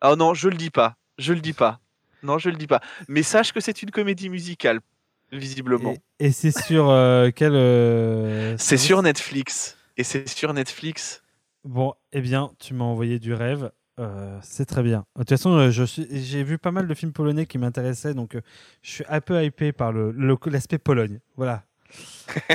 Ah 0.00 0.14
non, 0.16 0.34
je 0.34 0.48
le 0.48 0.56
dis 0.56 0.70
pas. 0.70 0.96
Je 1.18 1.32
le 1.32 1.40
dis 1.40 1.54
pas. 1.54 1.80
Non, 2.22 2.38
je 2.38 2.50
le 2.50 2.56
dis 2.56 2.66
pas. 2.66 2.80
Mais 3.08 3.22
sache 3.22 3.52
que 3.52 3.60
c'est 3.60 3.82
une 3.82 3.90
comédie 3.90 4.28
musicale, 4.28 4.80
visiblement. 5.32 5.92
et, 6.18 6.26
et 6.26 6.32
c'est 6.32 6.50
sur 6.50 6.90
euh, 6.90 7.30
quel. 7.34 7.52
euh, 7.54 8.56
C'est 8.58 8.76
sur 8.76 9.02
Netflix. 9.02 9.78
Et 9.96 10.04
c'est 10.04 10.28
sur 10.28 10.52
Netflix. 10.52 11.22
Bon, 11.64 11.94
eh 12.12 12.20
bien, 12.20 12.52
tu 12.58 12.74
m'as 12.74 12.84
envoyé 12.84 13.18
du 13.18 13.32
rêve. 13.32 13.70
Euh, 13.98 14.38
c'est 14.42 14.66
très 14.66 14.82
bien. 14.82 15.04
De 15.16 15.20
toute 15.22 15.30
façon, 15.30 15.50
euh, 15.52 15.70
je 15.70 15.84
suis, 15.84 16.06
j'ai 16.10 16.42
vu 16.44 16.58
pas 16.58 16.70
mal 16.72 16.86
de 16.86 16.94
films 16.94 17.12
polonais 17.12 17.46
qui 17.46 17.58
m'intéressaient, 17.58 18.14
donc 18.14 18.34
euh, 18.34 18.40
je 18.82 18.90
suis 18.90 19.04
un 19.08 19.20
peu 19.20 19.42
hypé 19.44 19.72
par 19.72 19.92
le, 19.92 20.10
le- 20.12 20.36
l'aspect 20.46 20.78
Pologne. 20.78 21.20
Voilà. 21.36 21.64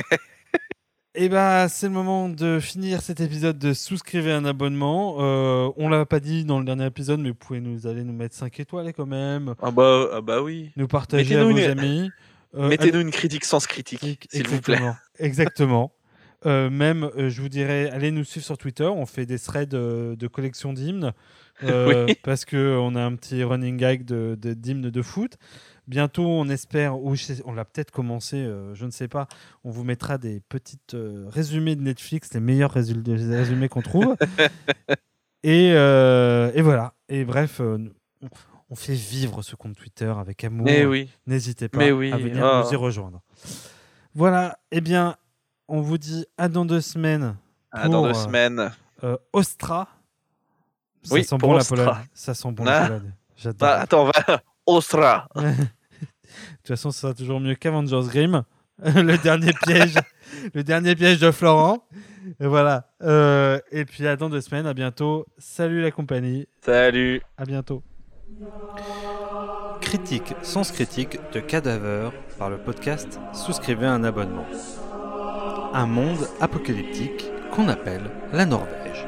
Et 1.14 1.28
bah, 1.28 1.68
c'est 1.68 1.88
le 1.88 1.92
moment 1.92 2.30
de 2.30 2.58
finir 2.58 3.02
cet 3.02 3.20
épisode 3.20 3.58
de 3.58 3.74
souscrivez 3.74 4.32
un 4.32 4.46
abonnement. 4.46 5.16
Euh, 5.20 5.70
on 5.76 5.90
l'a 5.90 6.06
pas 6.06 6.20
dit 6.20 6.44
dans 6.46 6.58
le 6.58 6.64
dernier 6.64 6.86
épisode, 6.86 7.20
mais 7.20 7.28
vous 7.28 7.34
pouvez 7.34 7.60
nous 7.60 7.86
aller 7.86 8.02
nous 8.02 8.14
mettre 8.14 8.34
5 8.34 8.58
étoiles 8.60 8.94
quand 8.94 9.04
même, 9.04 9.54
Ah 9.60 9.70
bah, 9.70 10.06
ah 10.14 10.20
bah 10.22 10.40
oui. 10.40 10.72
nous 10.76 10.88
partager 10.88 11.36
à 11.36 11.44
Mettez-nous 11.44 11.54
vos 11.54 11.62
une- 11.72 11.78
amis. 11.78 12.10
Euh, 12.54 12.68
Mettez-nous 12.68 13.00
une 13.00 13.10
critique 13.10 13.44
sans 13.44 13.62
critique, 13.66 14.26
s'il 14.30 14.48
vous 14.48 14.60
plaît. 14.62 14.80
Exactement. 15.18 15.92
Euh, 16.46 16.70
même, 16.70 17.04
euh, 17.16 17.28
je 17.28 17.40
vous 17.40 17.48
dirais, 17.48 17.90
allez 17.90 18.10
nous 18.10 18.24
suivre 18.24 18.44
sur 18.44 18.58
Twitter. 18.58 18.84
On 18.84 19.06
fait 19.06 19.26
des 19.26 19.38
threads 19.38 19.74
euh, 19.74 20.16
de 20.16 20.26
collection 20.26 20.72
d'hymnes 20.72 21.12
Oui. 21.62 22.16
parce 22.24 22.44
que 22.44 22.76
on 22.80 22.96
a 22.96 23.02
un 23.02 23.14
petit 23.14 23.44
running 23.44 23.76
gag 23.76 24.04
de- 24.04 24.34
d'hymnes 24.34 24.90
de, 24.90 25.02
foot. 25.02 25.36
Bientôt, 25.86 26.26
on 26.26 26.48
espère, 26.48 27.00
ou 27.00 27.14
sais- 27.14 27.42
on 27.44 27.52
l'a 27.52 27.64
peut-être 27.64 27.92
commencé, 27.92 28.48
je 28.72 28.84
ne 28.84 28.90
sais 28.90 29.06
pas. 29.06 29.28
On 29.62 29.70
vous 29.70 29.84
mettra 29.84 30.18
des 30.18 30.40
petites 30.48 30.96
résumés 31.28 31.76
de 31.76 31.82
Netflix, 31.82 32.34
les 32.34 32.40
meilleurs 32.40 32.72
résumés 32.72 33.68
qu'on 33.68 33.82
trouve. 33.82 34.16
et, 35.44 35.68
et 35.68 36.62
voilà. 36.62 36.94
Et 37.08 37.24
bref, 37.24 37.60
on, 37.60 38.74
fait 38.74 38.94
vivre 38.94 39.42
ce 39.42 39.54
compte 39.54 39.76
Twitter 39.76 40.12
avec 40.18 40.42
amour. 40.42 40.66
Oui. 40.66 41.10
N'hésitez 41.26 41.68
pas 41.68 41.78
Mais 41.78 41.92
oui, 41.92 42.10
à 42.10 42.16
venir 42.16 42.44
ah. 42.44 42.62
nous 42.64 42.72
y 42.72 42.76
rejoindre. 42.76 43.20
Voilà, 44.14 44.58
eh 44.72 44.80
bien, 44.80 45.16
on 45.68 45.80
vous 45.80 45.98
dit 45.98 46.26
à 46.38 46.48
dans 46.48 46.64
deux 46.64 46.80
semaines. 46.80 47.36
Ah, 47.70 47.88
dans 47.88 48.02
deux 48.02 48.10
euh, 48.10 48.14
semaines. 48.14 48.70
euh, 49.04 49.16
Ostra. 49.32 49.88
Ça 51.02 51.14
Oui, 51.14 51.24
sent 51.24 51.36
bon 51.38 51.54
la. 51.54 51.64
Pologne. 51.64 51.94
Ça 52.14 52.34
sent 52.34 52.52
bon 52.52 52.64
Ah. 52.66 52.80
la 52.80 52.86
Pologne. 52.86 53.12
J'adore. 53.36 53.68
Ah, 53.68 53.80
attends, 53.80 54.04
va. 54.04 54.42
Ostra. 54.66 55.28
De 55.34 55.40
toute 56.58 56.68
façon, 56.68 56.90
ce 56.90 57.00
sera 57.00 57.14
toujours 57.14 57.40
mieux 57.40 57.54
qu'Avengers 57.54 58.02
Grimm. 58.08 58.42
le 58.82 59.16
dernier 59.18 59.52
piège, 59.52 59.94
le 60.54 60.64
dernier 60.64 60.94
piège 60.96 61.20
de 61.20 61.30
Florent. 61.30 61.86
Et 62.40 62.46
voilà. 62.46 62.88
Euh, 63.02 63.60
et 63.70 63.84
puis 63.84 64.06
à 64.06 64.16
dans 64.16 64.30
deux 64.30 64.40
semaines. 64.40 64.66
À 64.66 64.74
bientôt. 64.74 65.26
Salut 65.38 65.82
la 65.82 65.90
compagnie. 65.90 66.46
Salut. 66.64 67.20
À 67.36 67.44
bientôt. 67.44 67.82
Critique, 69.80 70.34
sens 70.42 70.72
critique 70.72 71.18
de 71.32 71.40
Cadaver 71.40 72.08
par 72.38 72.48
le 72.48 72.56
podcast 72.58 73.20
Souscrivez 73.34 73.86
un 73.86 74.04
abonnement. 74.04 74.46
Un 75.74 75.86
monde 75.86 76.28
apocalyptique 76.42 77.30
qu'on 77.50 77.68
appelle 77.68 78.10
la 78.34 78.44
Norvège. 78.44 79.06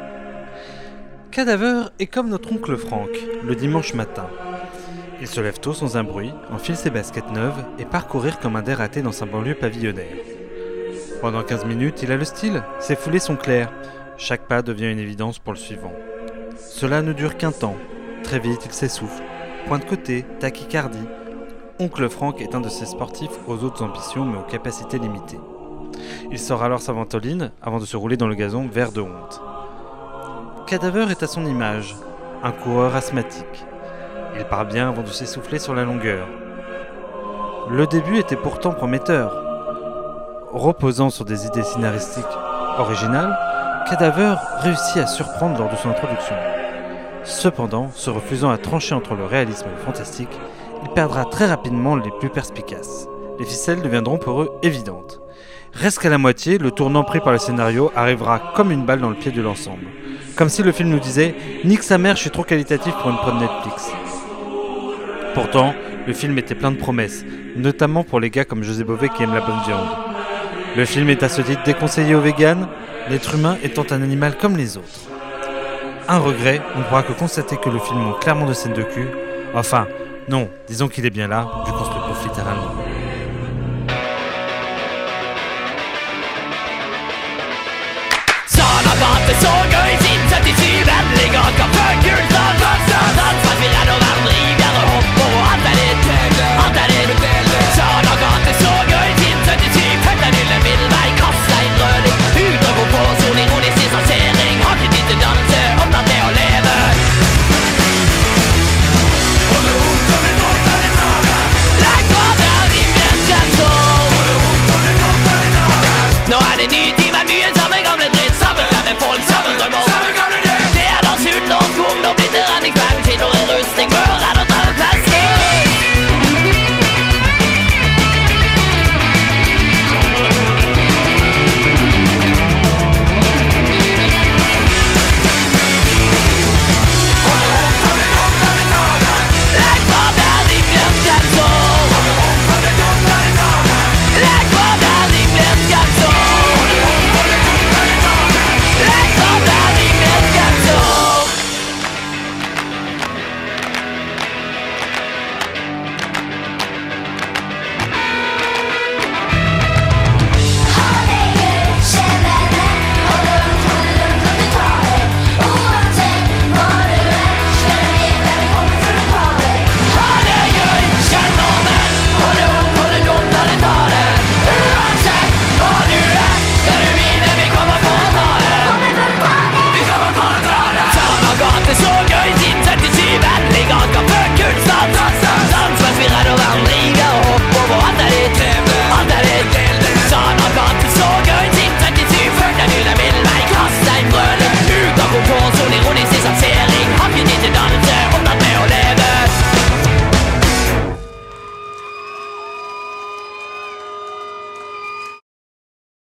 Cadaver 1.30 1.82
est 1.98 2.06
comme 2.06 2.30
notre 2.30 2.52
oncle 2.52 2.78
Franck 2.78 3.10
le 3.42 3.54
dimanche 3.54 3.92
matin. 3.92 4.28
Il 5.20 5.26
se 5.26 5.42
lève 5.42 5.60
tôt 5.60 5.74
sans 5.74 5.98
un 5.98 6.04
bruit, 6.04 6.32
enfile 6.50 6.76
ses 6.76 6.88
baskets 6.88 7.30
neuves 7.32 7.62
et 7.78 7.84
part 7.84 8.08
courir 8.08 8.38
comme 8.38 8.56
un 8.56 8.62
dératé 8.62 9.02
dans 9.02 9.12
sa 9.12 9.26
banlieue 9.26 9.54
pavillonnaire. 9.54 10.16
Pendant 11.20 11.42
15 11.42 11.66
minutes, 11.66 12.02
il 12.02 12.10
a 12.12 12.16
le 12.16 12.24
style, 12.24 12.62
ses 12.80 12.96
foulées 12.96 13.18
sont 13.18 13.36
claires. 13.36 13.70
Chaque 14.16 14.48
pas 14.48 14.62
devient 14.62 14.90
une 14.90 14.98
évidence 14.98 15.38
pour 15.38 15.52
le 15.52 15.58
suivant. 15.58 15.92
Cela 16.56 17.02
ne 17.02 17.12
dure 17.12 17.36
qu'un 17.36 17.52
temps. 17.52 17.76
Très 18.22 18.38
vite, 18.38 18.62
il 18.64 18.72
s'essouffle. 18.72 19.22
Point 19.66 19.80
de 19.80 19.84
côté, 19.84 20.24
tachycardie. 20.40 21.06
Oncle 21.78 22.08
Franck 22.08 22.40
est 22.40 22.54
un 22.54 22.62
de 22.62 22.70
ces 22.70 22.86
sportifs 22.86 23.38
aux 23.48 23.64
autres 23.64 23.84
ambitions 23.84 24.24
mais 24.24 24.38
aux 24.38 24.42
capacités 24.42 24.98
limitées. 24.98 25.40
Il 26.30 26.38
sort 26.38 26.62
alors 26.62 26.80
sa 26.80 26.92
ventoline 26.92 27.52
avant 27.62 27.78
de 27.78 27.84
se 27.84 27.96
rouler 27.96 28.16
dans 28.16 28.26
le 28.26 28.34
gazon 28.34 28.66
vert 28.66 28.92
de 28.92 29.00
honte. 29.00 29.40
Cadaver 30.66 31.06
est 31.10 31.22
à 31.22 31.26
son 31.26 31.44
image, 31.46 31.94
un 32.42 32.52
coureur 32.52 32.96
asthmatique. 32.96 33.64
Il 34.36 34.44
part 34.44 34.64
bien 34.64 34.88
avant 34.88 35.02
de 35.02 35.08
s'essouffler 35.08 35.58
sur 35.58 35.74
la 35.74 35.84
longueur. 35.84 36.26
Le 37.70 37.86
début 37.86 38.18
était 38.18 38.36
pourtant 38.36 38.72
prometteur. 38.72 39.40
Reposant 40.52 41.10
sur 41.10 41.24
des 41.24 41.46
idées 41.46 41.62
scénaristiques 41.62 42.24
originales, 42.78 43.38
Cadaver 43.88 44.34
réussit 44.60 44.98
à 44.98 45.06
surprendre 45.06 45.58
lors 45.58 45.70
de 45.70 45.76
son 45.76 45.90
introduction. 45.90 46.34
Cependant, 47.24 47.90
se 47.94 48.10
refusant 48.10 48.50
à 48.50 48.58
trancher 48.58 48.94
entre 48.94 49.14
le 49.14 49.24
réalisme 49.24 49.66
et 49.68 49.72
le 49.78 49.84
fantastique, 49.84 50.40
il 50.82 50.90
perdra 50.90 51.24
très 51.24 51.46
rapidement 51.46 51.96
les 51.96 52.10
plus 52.20 52.28
perspicaces. 52.28 53.08
Les 53.38 53.46
ficelles 53.46 53.82
deviendront 53.82 54.18
pour 54.18 54.42
eux 54.42 54.50
évidentes. 54.62 55.23
Reste 55.76 55.98
qu'à 55.98 56.08
la 56.08 56.18
moitié, 56.18 56.58
le 56.58 56.70
tournant 56.70 57.02
pris 57.02 57.20
par 57.20 57.32
le 57.32 57.38
scénario 57.38 57.90
arrivera 57.96 58.52
comme 58.54 58.70
une 58.70 58.84
balle 58.84 59.00
dans 59.00 59.10
le 59.10 59.16
pied 59.16 59.32
de 59.32 59.42
l'ensemble. 59.42 59.84
Comme 60.36 60.48
si 60.48 60.62
le 60.62 60.72
film 60.72 60.88
nous 60.88 61.00
disait 61.00 61.34
Nique 61.64 61.82
sa 61.82 61.98
mère, 61.98 62.16
je 62.16 62.22
suis 62.22 62.30
trop 62.30 62.44
qualitatif 62.44 62.94
pour 62.94 63.10
une 63.10 63.16
prod 63.16 63.34
Netflix. 63.34 63.90
Pourtant, 65.34 65.74
le 66.06 66.12
film 66.12 66.38
était 66.38 66.54
plein 66.54 66.70
de 66.70 66.76
promesses, 66.76 67.24
notamment 67.56 68.04
pour 68.04 68.20
les 68.20 68.30
gars 68.30 68.44
comme 68.44 68.62
José 68.62 68.84
Bové 68.84 69.08
qui 69.08 69.24
aiment 69.24 69.34
la 69.34 69.40
bonne 69.40 69.60
viande. 69.66 69.88
Le 70.76 70.84
film 70.84 71.10
est 71.10 71.22
à 71.22 71.28
ce 71.28 71.42
titre 71.42 71.62
déconseillé 71.64 72.14
aux 72.14 72.20
véganes, 72.20 72.68
l'être 73.10 73.34
humain 73.34 73.56
étant 73.62 73.84
un 73.90 74.02
animal 74.02 74.36
comme 74.38 74.56
les 74.56 74.76
autres. 74.76 75.08
Un 76.08 76.18
regret, 76.18 76.60
on 76.76 76.80
ne 76.80 76.84
pourra 76.84 77.02
que 77.02 77.12
constater 77.12 77.56
que 77.56 77.70
le 77.70 77.78
film 77.78 77.98
manque 77.98 78.20
clairement 78.20 78.46
de 78.46 78.52
scènes 78.52 78.74
de 78.74 78.82
cul. 78.82 79.08
Enfin, 79.54 79.86
non, 80.28 80.50
disons 80.68 80.88
qu'il 80.88 81.06
est 81.06 81.10
bien 81.10 81.28
là, 81.28 81.48
vu 81.66 81.72
qu'on 81.72 81.84
se 81.84 81.90
le 81.90 82.08
bouffe 82.08 82.24
littéralement. 82.24 82.73